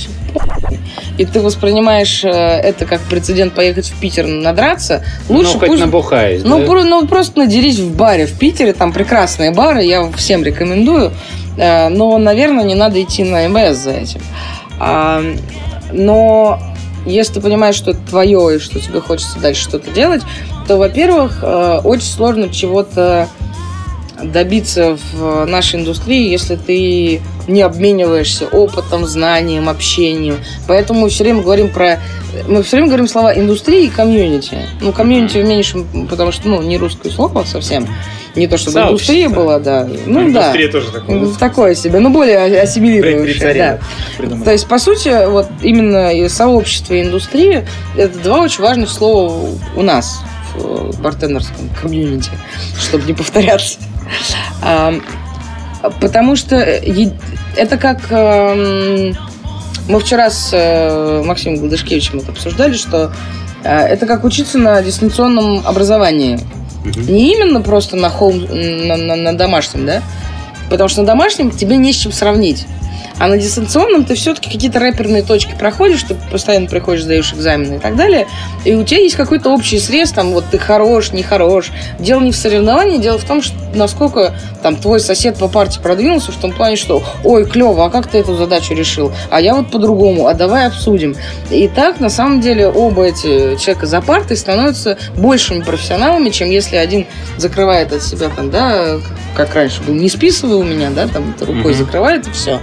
и 1.18 1.26
ты 1.26 1.42
воспринимаешь 1.42 2.24
э, 2.24 2.30
это 2.30 2.86
как 2.86 3.02
прецедент 3.02 3.54
поехать 3.54 3.88
в 3.88 4.00
Питер 4.00 4.26
надраться, 4.28 5.04
лучше 5.30 5.54
ну, 5.54 5.60
хоть 5.60 5.70
пусть- 5.70 5.82
набухаюсь, 5.82 6.42
ну, 6.44 6.60
да? 6.60 6.66
про- 6.66 6.84
ну, 6.84 7.08
просто 7.08 7.40
надерись 7.40 7.80
в 7.80 7.96
баре 7.96 8.26
в 8.26 8.38
Питере, 8.38 8.74
там 8.74 8.92
прекрасные 8.94 9.52
бары, 9.52 9.84
я 9.84 10.10
всем 10.14 10.44
рекомендую. 10.44 11.12
Э, 11.58 11.90
Но, 11.90 12.18
наверное, 12.18 12.64
не 12.66 12.76
надо 12.76 13.02
идти 13.02 13.24
на 13.24 13.48
МС 13.48 13.78
за 13.78 13.92
этим. 13.92 14.22
Но 15.92 16.60
если 17.06 17.36
ты 17.36 17.42
понимаешь, 17.42 17.76
что 17.76 17.92
это 17.92 18.00
твое 18.10 18.56
и 18.56 18.60
что 18.60 18.80
тебе 18.80 19.00
хочется 19.00 19.40
дальше 19.40 19.62
что-то 19.64 19.92
делать, 19.92 20.22
то, 20.68 20.78
во-первых, 20.78 21.40
э, 21.42 21.82
очень 21.84 22.08
сложно 22.08 22.50
чего-то 22.50 23.28
добиться 24.24 24.98
в 25.14 25.46
нашей 25.46 25.80
индустрии, 25.80 26.30
если 26.30 26.56
ты 26.56 27.22
не 27.48 27.62
обмениваешься 27.62 28.46
опытом, 28.48 29.06
знанием, 29.06 29.70
общением. 29.70 30.38
Поэтому 30.68 31.02
мы 31.02 31.10
все 31.10 31.24
время 31.24 31.42
говорим 31.42 31.70
про... 31.70 32.00
Мы 32.48 32.64
все 32.64 32.78
время 32.78 32.88
говорим 32.88 33.08
слова 33.08 33.38
индустрия 33.38 33.82
и 33.82 33.90
комьюнити. 33.90 34.58
Ну, 34.82 34.92
комьюнити 34.92 35.38
в 35.38 35.46
меньшем, 35.46 36.08
потому 36.10 36.32
что, 36.32 36.48
ну, 36.48 36.62
не 36.62 36.78
русское 36.78 37.10
слово 37.10 37.44
совсем. 37.44 37.88
Не 38.36 38.48
то, 38.48 38.58
чтобы 38.58 38.74
Сообщество. 38.74 39.14
индустрия 39.14 39.30
была, 39.30 39.60
да. 39.60 39.88
Ну, 40.06 40.32
да. 40.32 40.48
Индустрия 40.48 40.72
тоже 40.72 40.92
такое. 40.92 41.28
Такое 41.40 41.76
себе, 41.76 42.00
ну, 42.00 42.10
более 42.10 42.62
ассимилирующее, 42.62 43.54
да. 43.54 43.80
Придумали. 44.18 44.44
То 44.44 44.52
есть, 44.52 44.68
по 44.68 44.80
сути, 44.80 45.30
вот 45.30 45.48
именно 45.62 46.28
сообщество 46.30 46.94
и 46.94 47.02
индустрия– 47.04 47.66
это 47.98 48.18
два 48.20 48.42
очень 48.42 48.62
важных 48.62 48.90
слова 48.90 49.50
у 49.76 49.82
нас 49.82 50.22
в 50.58 51.02
бартендерском 51.02 51.70
комьюнити, 51.82 52.30
чтобы 52.80 53.06
не 53.06 53.14
повторяться. 53.14 53.78
Потому 56.02 56.36
что 56.36 56.56
е- 56.58 57.14
это 57.56 57.78
как... 57.78 58.00
эм, 58.12 59.16
Мы 59.88 60.00
вчера 60.00 60.30
с 60.32 60.50
э, 60.52 61.22
Максимом 61.24 61.60
Гладышкевичем 61.60 62.20
это 62.20 62.32
обсуждали, 62.32 62.74
что 62.76 63.12
э, 63.64 63.70
это 63.70 64.08
как 64.08 64.24
учиться 64.24 64.58
на 64.58 64.82
дистанционном 64.82 65.62
образовании. 65.66 66.40
Не 66.84 67.34
именно 67.34 67.62
просто 67.62 67.96
на, 67.96 68.10
хоум, 68.10 68.46
на, 68.50 68.98
на- 68.98 69.16
на 69.16 69.34
домашнем, 69.38 69.86
да? 69.86 70.02
Потому 70.70 70.90
что 70.90 71.02
на 71.02 71.08
домашнем 71.08 71.52
тебе 71.52 71.78
не 71.78 71.94
с 71.94 71.98
чем 71.98 72.12
сравнить. 72.12 72.66
А 73.18 73.28
на 73.28 73.38
дистанционном 73.38 74.06
ты 74.06 74.16
все-таки 74.16 74.50
какие-то 74.52 74.80
рэперные 74.80 75.24
точки 75.24 75.54
проходишь, 75.58 76.04
ты 76.04 76.16
постоянно 76.32 76.68
приходишь, 76.68 77.04
сдаешь 77.04 77.34
экзамены 77.34 77.76
и 77.76 77.80
так 77.80 77.96
далее, 77.96 78.28
и 78.66 78.74
у 78.74 78.84
тебя 78.84 79.00
есть 79.00 79.16
какой-то 79.16 79.50
общий 79.52 79.80
срез, 79.80 80.12
там, 80.12 80.32
вот 80.32 80.46
ты 80.52 80.58
хорош, 80.58 81.12
не 81.12 81.24
хорош. 81.24 81.72
Дело 82.00 82.22
не 82.22 82.32
в 82.32 82.36
соревновании, 82.36 82.98
дело 82.98 83.18
в 83.18 83.24
том, 83.24 83.42
что 83.42 83.56
насколько 83.74 84.34
там 84.64 84.76
твой 84.78 85.00
сосед 85.00 85.38
по 85.38 85.48
парте 85.48 85.80
продвинулся 85.80 86.32
в 86.32 86.38
том 86.38 86.52
плане, 86.52 86.76
что 86.76 87.04
ой, 87.24 87.46
клево, 87.46 87.86
а 87.86 87.90
как 87.90 88.08
ты 88.08 88.18
эту 88.20 88.36
задачу 88.36 88.74
решил? 88.74 89.12
А 89.30 89.40
я 89.42 89.56
вот 89.56 89.72
по-другому, 89.72 90.28
а 90.28 90.34
давай 90.34 90.68
обсудим. 90.68 91.16
И 91.50 91.68
так, 91.68 92.00
на 92.00 92.10
самом 92.10 92.42
деле, 92.42 92.68
оба 92.68 93.04
эти 93.06 93.58
человека 93.58 93.86
за 93.86 94.02
партой 94.02 94.38
становятся 94.38 94.98
большими 95.16 95.62
профессионалами, 95.62 96.30
чем 96.30 96.50
если 96.50 96.76
один 96.76 97.06
закрывает 97.38 97.94
от 97.94 98.04
себя 98.04 98.30
там, 98.36 98.50
да, 98.50 98.98
как 99.36 99.54
раньше 99.54 99.82
был, 99.84 99.94
не 99.94 100.10
списывай 100.10 100.56
у 100.56 100.64
меня, 100.64 100.90
да, 100.90 101.08
там 101.08 101.36
рукой 101.40 101.72
Мгм. 101.72 101.74
закрывает 101.74 102.28
и 102.28 102.32
все. 102.32 102.60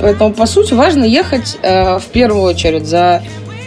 Поэтому, 0.00 0.32
по 0.32 0.46
сути, 0.46 0.74
важно 0.74 1.04
ехать 1.04 1.56
э, 1.62 1.98
в 1.98 2.06
первую 2.06 2.42
очередь 2.42 2.86
за... 2.86 3.22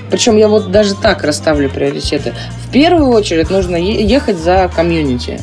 Причем 0.10 0.38
я 0.38 0.48
вот 0.48 0.72
даже 0.72 0.96
так 0.96 1.24
расставлю 1.24 1.70
приоритеты. 1.70 2.34
В 2.68 2.72
первую 2.72 3.10
очередь 3.12 3.50
нужно 3.50 3.76
ехать 3.76 4.38
за 4.38 4.70
комьюнити. 4.74 5.42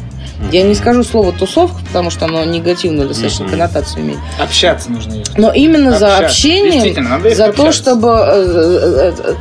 Я 0.52 0.62
не 0.62 0.74
скажу 0.74 1.04
слово 1.04 1.32
тусовка, 1.32 1.78
потому 1.86 2.10
что 2.10 2.24
оно 2.26 2.44
негативную 2.44 3.08
достаточно 3.08 3.44
Мгм. 3.44 3.52
коннотацию 3.52 4.02
имеет. 4.02 4.18
Общаться 4.38 4.90
нужно 4.90 5.14
ехать. 5.14 5.38
Но 5.38 5.52
именно 5.52 5.96
за 5.98 6.18
Общаться. 6.18 7.00
надо 7.00 7.28
ехать 7.28 7.36
за 7.36 7.44
то, 7.52 7.66
общаться. 7.66 7.72
чтобы 7.72 8.08
э, 8.08 9.12
э, 9.26 9.34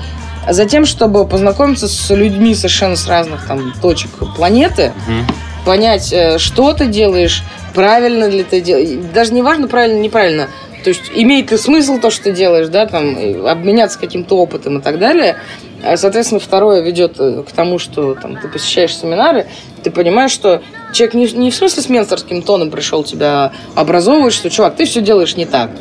э, 0.48 0.54
за 0.54 0.66
тем, 0.66 0.86
чтобы 0.86 1.26
познакомиться 1.28 1.88
с 1.88 2.14
людьми 2.14 2.54
совершенно 2.54 2.96
с 2.96 3.08
разных 3.08 3.48
там 3.48 3.74
точек 3.82 4.12
планеты, 4.36 4.94
Мгм. 5.08 5.26
понять, 5.66 6.12
э, 6.14 6.38
что 6.38 6.74
ты 6.74 6.88
делаешь, 6.88 7.44
правильно 7.74 8.26
ли 8.30 8.44
ты 8.44 8.62
делаешь. 8.62 9.00
Даже 9.14 9.34
не 9.34 9.42
важно, 9.42 9.68
правильно, 9.68 10.00
неправильно. 10.00 10.48
То 10.84 10.90
есть 10.90 11.12
имеет 11.14 11.52
ли 11.52 11.58
смысл 11.58 12.00
то, 12.00 12.10
что 12.10 12.26
ты 12.26 12.32
делаешь, 12.32 12.68
да, 12.68 12.86
там, 12.86 13.16
обменяться 13.46 13.98
каким-то 14.00 14.38
опытом 14.38 14.80
и 14.80 14.82
так 14.82 15.00
далее. 15.00 15.38
А, 15.84 15.98
Соответственно, 15.98 16.40
второе 16.40 16.82
ведет 16.82 17.16
э, 17.20 17.44
к 17.48 17.52
тому, 17.52 17.80
что 17.80 18.16
там, 18.16 18.38
ты 18.38 18.48
посещаешь 18.48 18.96
семинары, 18.96 19.48
ты 19.84 19.92
понимаешь, 19.92 20.32
что 20.32 20.62
человек 20.94 21.14
не, 21.14 21.32
не 21.32 21.52
в 21.52 21.56
смысле 21.56 21.84
с 21.84 21.90
менторским 21.90 22.42
тоном 22.42 22.72
пришел 22.72 23.04
тебя 23.04 23.52
образовывать, 23.76 24.34
что, 24.34 24.50
чувак, 24.50 24.76
ты 24.76 24.86
все 24.86 25.02
делаешь 25.02 25.36
не 25.36 25.46
так. 25.46 25.72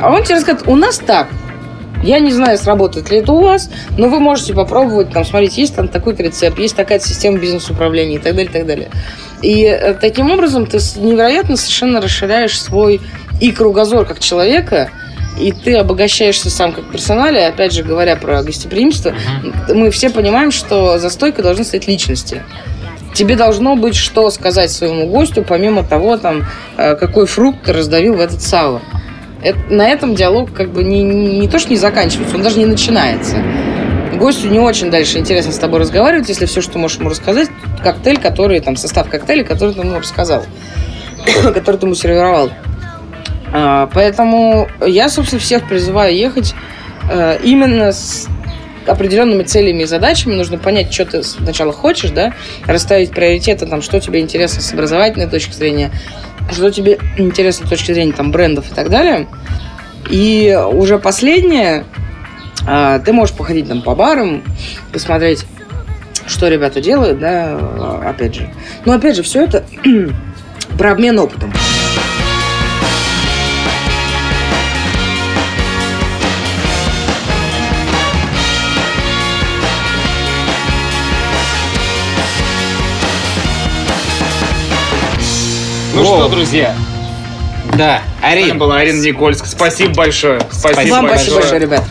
А 0.00 0.12
он 0.12 0.22
тебе 0.22 0.36
расскажет, 0.36 0.66
у 0.66 0.76
нас 0.76 0.98
так. 0.98 1.28
Я 2.02 2.18
не 2.18 2.30
знаю, 2.30 2.58
сработает 2.58 3.10
ли 3.10 3.18
это 3.18 3.32
у 3.32 3.40
вас, 3.40 3.70
но 3.96 4.08
вы 4.08 4.20
можете 4.20 4.52
попробовать, 4.54 5.10
там, 5.10 5.24
смотрите, 5.24 5.62
есть 5.62 5.74
там 5.74 5.88
такой 5.88 6.14
рецепт, 6.14 6.58
есть 6.58 6.76
такая 6.76 7.00
система 7.00 7.38
бизнес-управления 7.38 8.16
и 8.16 8.18
так 8.18 8.34
далее, 8.36 8.50
и 8.50 8.52
так 8.52 8.66
далее. 8.66 8.90
И 9.42 9.64
э, 9.64 9.94
таким 9.94 10.30
образом 10.30 10.66
ты 10.66 10.78
невероятно 10.96 11.56
совершенно 11.56 12.00
расширяешь 12.00 12.60
свой 12.60 13.00
и 13.40 13.52
кругозор 13.52 14.06
как 14.06 14.18
человека, 14.18 14.90
и 15.38 15.52
ты 15.52 15.74
обогащаешься 15.76 16.48
сам 16.48 16.72
как 16.72 16.90
персонале, 16.90 17.46
опять 17.46 17.72
же, 17.72 17.82
говоря 17.82 18.16
про 18.16 18.42
гостеприимство, 18.42 19.14
мы 19.68 19.90
все 19.90 20.08
понимаем, 20.08 20.50
что 20.50 20.98
за 20.98 21.10
стойкой 21.10 21.44
должны 21.44 21.64
стоять 21.64 21.86
личности. 21.86 22.42
Тебе 23.12 23.36
должно 23.36 23.76
быть 23.76 23.94
что 23.94 24.30
сказать 24.30 24.70
своему 24.70 25.06
гостю, 25.06 25.44
помимо 25.46 25.82
того, 25.84 26.16
там, 26.16 26.44
э, 26.76 26.94
какой 26.96 27.26
фрукт 27.26 27.64
ты 27.64 27.72
раздавил 27.72 28.14
в 28.14 28.20
этот 28.20 28.42
сало. 28.42 28.80
Это- 29.42 29.58
на 29.68 29.86
этом 29.88 30.14
диалог 30.14 30.52
как 30.52 30.70
бы 30.70 30.82
не, 30.82 31.02
не 31.02 31.48
то, 31.48 31.58
что 31.58 31.70
не 31.70 31.76
заканчивается, 31.76 32.36
он 32.36 32.42
даже 32.42 32.58
не 32.58 32.66
начинается. 32.66 33.36
Гостю 34.16 34.48
не 34.48 34.58
очень 34.58 34.90
дальше 34.90 35.18
интересно 35.18 35.52
с 35.52 35.58
тобой 35.58 35.80
разговаривать, 35.80 36.28
если 36.28 36.46
все, 36.46 36.60
что 36.60 36.78
можешь 36.78 36.98
ему 36.98 37.10
рассказать, 37.10 37.48
коктейль, 37.82 38.18
который, 38.18 38.60
там, 38.60 38.76
состав 38.76 39.08
коктейля, 39.08 39.44
который 39.44 39.74
ты 39.74 39.80
ему 39.80 39.98
рассказал, 39.98 40.44
который 41.54 41.76
ты 41.76 41.86
ему 41.86 41.94
сервировал. 41.94 42.50
А, 43.52 43.88
Поэтому 43.92 44.68
я, 44.84 45.08
собственно, 45.08 45.40
всех 45.40 45.68
призываю 45.68 46.14
ехать 46.16 46.54
э, 47.10 47.38
именно 47.42 47.92
с 47.92 48.28
определенными 48.86 49.42
целями 49.42 49.82
и 49.82 49.86
задачами. 49.86 50.34
Нужно 50.34 50.58
понять, 50.58 50.92
что 50.92 51.04
ты 51.04 51.22
сначала 51.22 51.72
хочешь, 51.72 52.10
да, 52.10 52.32
расставить 52.66 53.10
приоритеты, 53.10 53.66
там, 53.66 53.82
что 53.82 54.00
тебе 54.00 54.20
интересно 54.20 54.62
с 54.62 54.72
образовательной 54.72 55.28
точки 55.28 55.52
зрения, 55.52 55.90
что 56.50 56.70
тебе 56.70 56.98
интересно 57.16 57.66
с 57.66 57.70
точки 57.70 57.92
зрения 57.92 58.12
там, 58.12 58.30
брендов 58.30 58.70
и 58.70 58.74
так 58.74 58.90
далее. 58.90 59.26
И 60.10 60.56
уже 60.72 60.98
последнее, 60.98 61.84
Ты 62.66 63.12
можешь 63.12 63.34
походить 63.34 63.68
там 63.68 63.80
по 63.82 63.94
барам, 63.94 64.42
посмотреть, 64.92 65.46
что 66.26 66.48
ребята 66.48 66.80
делают, 66.80 67.20
да, 67.20 67.56
а, 67.60 68.10
опять 68.10 68.34
же. 68.34 68.50
Но 68.84 68.92
опять 68.94 69.14
же, 69.16 69.22
все 69.22 69.44
это 69.44 69.64
про 70.78 70.92
обмен 70.92 71.18
опытом. 71.18 71.52
Ну 85.94 86.02
Воу. 86.02 86.20
что, 86.20 86.28
друзья, 86.28 86.74
Да, 87.76 88.02
с 88.20 88.22
вами 88.22 88.42
Арин, 88.42 88.58
была 88.58 88.76
Арина 88.76 89.02
Никольск. 89.02 89.46
Спасибо 89.46 89.94
большое. 89.94 90.40
Спасибо, 90.50 90.72
Спасибо 90.72 90.94
Вам 90.94 91.06
большое. 91.06 91.18
спасибо 91.20 91.40
большое, 91.40 91.60
ребят. 91.60 91.84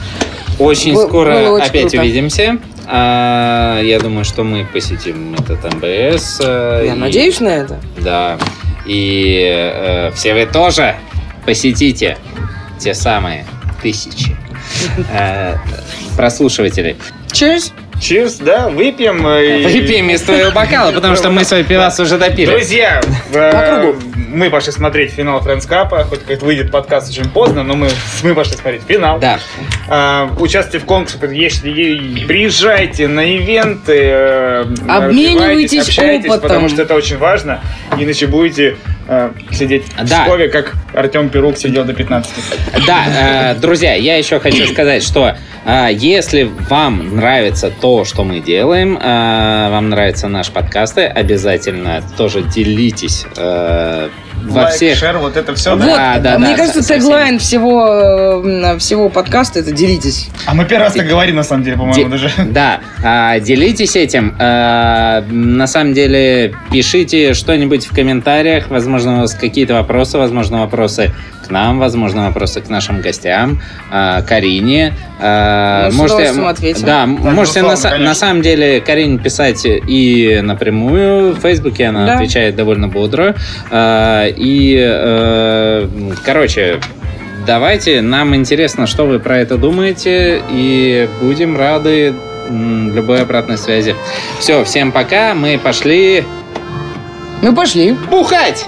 Очень 0.60 0.94
Было- 0.94 1.08
скоро 1.08 1.32
было 1.34 1.56
очень 1.58 1.68
опять 1.68 1.82
круто. 1.84 2.00
увидимся. 2.00 2.58
А, 2.88 3.82
я 3.82 4.00
думаю, 4.00 4.26
что 4.26 4.44
мы 4.44 4.66
посетим 4.72 5.34
этот 5.36 5.64
МБС. 5.74 6.40
э, 6.44 6.84
Я 6.88 6.94
и- 6.94 6.98
надеюсь 6.98 7.40
на 7.40 7.50
это. 7.50 7.80
Да. 7.98 8.38
И 8.86 9.42
э, 9.44 10.12
все 10.14 10.34
вы 10.36 10.46
тоже 10.46 10.96
посетите 11.46 12.18
те 12.80 12.94
самые 12.94 13.46
тысячи 13.82 14.36
э, 15.12 15.56
прослушивателей. 16.16 16.96
Cheers. 17.32 17.72
Cheers, 17.96 18.44
да, 18.44 18.68
выпьем. 18.70 19.26
э, 19.26 19.62
и- 19.62 19.66
Выпьем 19.66 20.10
из 20.10 20.22
твоего 20.22 20.52
бокала, 20.52 20.92
потому 20.92 21.16
что 21.16 21.30
мы 21.32 21.44
свой 21.46 21.64
пивас 21.64 22.00
уже 22.00 22.18
допили. 22.18 22.52
Друзья, 22.52 23.02
По 23.34 23.80
кругу. 23.82 24.00
Мы 24.36 24.50
пошли 24.50 24.72
смотреть 24.72 25.12
финал 25.12 25.40
Френдс 25.42 25.66
Капа, 25.66 26.04
хоть 26.04 26.24
как 26.26 26.42
выйдет 26.42 26.70
подкаст 26.72 27.10
очень 27.10 27.30
поздно, 27.30 27.64
но 27.64 27.74
мы, 27.76 27.90
мы 28.24 28.36
пошли 28.36 28.54
смотреть 28.56 28.82
финал. 28.88 29.20
Да. 29.20 29.40
А, 29.88 30.30
участвуйте 30.40 30.80
в 30.84 30.86
конкурсе, 30.88 31.18
если 31.32 32.26
приезжайте 32.28 33.08
на 33.08 33.22
ивенты, 33.22 33.98
э, 33.98 34.66
Обменивайтесь 34.88 35.88
общайтесь, 35.88 36.26
опытом. 36.30 36.42
потому 36.42 36.70
что 36.70 36.82
это 36.82 36.96
очень 36.96 37.18
важно, 37.18 37.62
иначе 37.98 38.28
будете 38.28 38.76
э, 39.08 39.32
сидеть 39.52 39.86
в 39.86 40.10
Да. 40.10 40.24
Пскове, 40.24 40.50
как 40.50 40.74
Артем 40.94 41.30
Перук 41.30 41.58
сидел 41.58 41.86
до 41.86 41.94
15. 41.94 42.34
Да, 42.86 43.54
э, 43.54 43.56
друзья, 43.56 43.94
я 43.96 44.18
еще 44.18 44.40
хочу 44.40 44.68
сказать, 44.68 45.02
что 45.04 45.36
э, 45.66 45.88
если 45.92 46.44
вам 46.70 47.16
нравится 47.16 47.72
то, 47.72 48.04
что 48.04 48.24
мы 48.24 48.40
делаем, 48.42 48.98
э, 48.98 49.70
вам 49.72 49.90
нравятся 49.90 50.28
наши 50.28 50.52
подкасты, 50.52 51.04
обязательно 51.06 52.04
тоже 52.18 52.42
делитесь 52.42 53.26
э, 53.38 54.10
во 54.46 54.62
Лайк, 54.64 54.76
всех... 54.76 54.98
шер, 54.98 55.18
вот 55.18 55.36
это 55.38 55.56
все. 55.56 55.76
Вот, 55.76 55.86
Да, 55.86 56.20
да, 56.20 56.38
мне 56.38 56.52
да, 56.52 56.58
кажется, 56.58 56.82
со 56.84 56.96
теглайн 56.96 57.40
всего, 57.40 58.78
всего 58.80 59.10
подкаста 59.10 59.60
это 59.60 59.72
делитесь. 59.72 60.30
А 60.46 60.54
мы 60.54 60.66
первый 60.66 60.84
раз 60.84 60.94
так 60.94 61.08
говорим, 61.08 61.36
на 61.36 61.44
самом 61.44 61.64
деле, 61.64 61.78
по-моему, 61.78 62.04
Де- 62.04 62.10
даже. 62.10 62.32
Да, 62.52 62.80
а, 63.04 63.40
делитесь 63.40 63.96
этим. 63.96 64.36
А, 64.40 65.24
на 65.30 65.68
самом 65.68 65.94
деле, 65.94 66.56
пишите 66.72 67.34
что-нибудь 67.34 67.88
в 67.88 67.96
комментариях. 67.96 68.70
Возможно, 68.70 69.18
у 69.18 69.20
вас 69.22 69.34
какие-то 69.34 69.74
вопросы, 69.74 70.18
возможно, 70.18 70.60
вопросы 70.60 71.12
к 71.46 71.52
нам, 71.52 71.80
возможно, 71.80 72.26
вопросы 72.28 72.62
к 72.62 72.70
нашим 72.70 73.02
гостям, 73.02 73.62
а, 73.92 74.22
Карине. 74.22 74.94
А, 75.20 75.88
Мы 75.92 75.92
с 75.92 76.12
удовольствием 76.12 76.48
ответим. 76.48 76.86
Да, 76.86 77.06
Да, 77.06 77.06
можете 77.06 77.62
на, 77.62 77.74
са- 77.74 77.84
конечно. 77.90 78.06
на 78.10 78.16
самом 78.16 78.42
деле 78.42 78.82
Карине 78.82 79.18
писать 79.20 79.66
и 79.66 80.40
напрямую 80.44 81.34
в 81.36 81.40
Фейсбуке, 81.40 81.86
она 81.86 82.06
Да. 82.06 82.14
отвечает 82.16 82.56
довольно 82.56 82.88
бодро. 82.88 83.36
А, 83.72 84.26
и, 84.28 84.76
э, 84.80 85.88
короче, 86.24 86.80
Давайте, 87.46 88.02
нам 88.02 88.34
интересно, 88.36 88.88
что 88.88 89.06
вы 89.06 89.20
про 89.20 89.38
это 89.38 89.58
думаете, 89.58 90.42
и 90.50 91.08
будем 91.22 91.56
рады 91.56 92.16
любой 92.50 93.22
обратной 93.22 93.60
связи. 93.60 93.96
Все, 94.40 94.64
всем 94.64 94.92
пока, 94.92 95.36
мы 95.36 95.60
пошли 95.64 96.24
Мы 97.42 97.54
пошли. 97.54 97.92
бухать! 97.92 98.66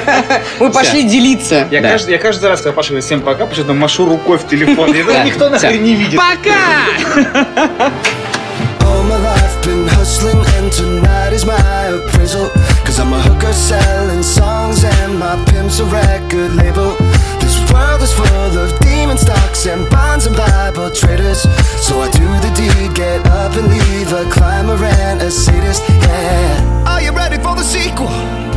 Мы 0.60 0.70
пошли 0.70 1.04
делиться. 1.04 1.68
Я, 1.70 1.80
Да. 1.80 1.90
каждый, 1.92 2.12
я 2.12 2.18
каждый 2.18 2.48
раз, 2.48 2.60
когда 2.60 2.72
Паша 2.74 2.88
говорит 2.90 3.04
всем 3.04 3.20
пока, 3.20 3.46
почему-то 3.46 3.74
машу 3.74 4.06
рукой 4.06 4.38
в 4.38 4.46
телефон. 4.48 4.92
И 4.94 5.02
Да. 5.02 5.22
Никто 5.24 5.48
нахрен 5.48 5.82
не 5.84 5.94
видит. 5.94 6.18
Пока! 6.18 6.88
All 8.80 9.02
my 9.04 9.18
life 9.18 9.62
been 9.64 9.86
hustling 9.86 10.40
and 10.58 10.72
tonight 10.72 11.32
is 11.32 11.44
my 11.44 11.54
appraisal 11.92 12.48
Cause 12.84 12.98
I'm 12.98 13.12
a 13.12 13.20
hooker 13.20 13.52
selling 13.52 14.22
songs 14.22 14.82
and 14.82 15.18
my 15.18 15.36
pimp's 15.46 15.78
a 15.80 15.84
record 15.84 16.54
label 16.56 16.96
world 17.78 18.02
is 18.02 18.12
full 18.12 18.58
of 18.58 18.78
demon 18.80 19.16
stocks 19.16 19.66
and 19.66 19.88
bonds 19.90 20.26
and 20.26 20.36
Bible 20.36 20.90
traders 20.90 21.42
So 21.86 22.00
I 22.00 22.10
do 22.10 22.28
the 22.44 22.52
deed, 22.60 22.94
get 22.94 23.26
up 23.26 23.52
and 23.56 23.68
leave 23.68 24.12
a 24.12 24.24
climber 24.30 24.78
and 24.84 25.22
a 25.22 25.30
sadist, 25.30 25.82
yeah 25.88 26.84
Are 26.86 27.02
you 27.02 27.12
ready 27.12 27.36
for 27.36 27.54
the 27.54 27.62
sequel? 27.62 28.47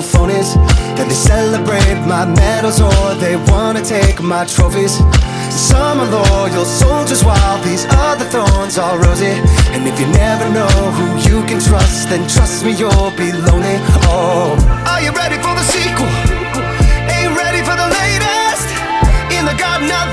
Phonies. 0.00 0.54
Then 0.96 1.08
they 1.08 1.14
celebrate 1.14 1.98
my 2.06 2.24
medals, 2.26 2.80
or 2.80 3.14
they 3.20 3.36
wanna 3.50 3.82
take 3.82 4.20
my 4.22 4.44
trophies. 4.44 4.98
Some 5.50 6.00
are 6.00 6.10
loyal 6.10 6.64
soldiers, 6.64 7.22
while 7.24 7.58
these 7.62 7.86
other 8.08 8.24
thorns 8.24 8.78
are 8.78 8.98
rosy. 8.98 9.34
And 9.74 9.86
if 9.86 9.98
you 10.00 10.06
never 10.08 10.48
know 10.50 10.68
who 10.96 11.06
you 11.28 11.44
can 11.46 11.60
trust, 11.60 12.08
then 12.08 12.28
trust 12.28 12.64
me, 12.64 12.72
you'll 12.72 13.12
be 13.16 13.32
lonely. 13.32 13.76
Oh, 14.08 14.56
are 14.86 15.02
you 15.02 15.12
ready 15.12 15.36
for 15.36 15.54
the 15.58 15.64
sequel? 15.74 16.10
Ain't 17.14 17.34
ready 17.36 17.62
for 17.68 17.76
the 17.76 17.88
latest 18.00 18.68
in 19.36 19.44
the 19.44 19.56
garden 19.58 19.90
of 19.90 20.06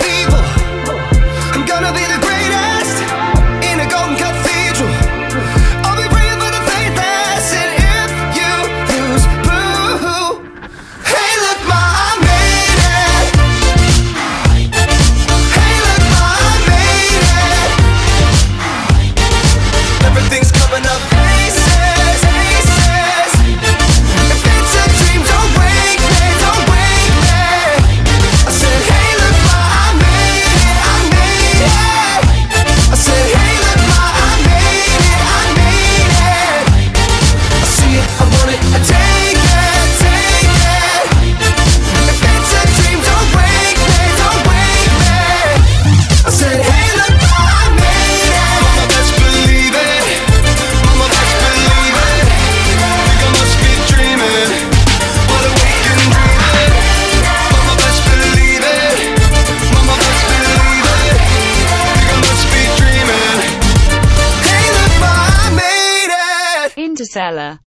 Isabella 67.28 67.56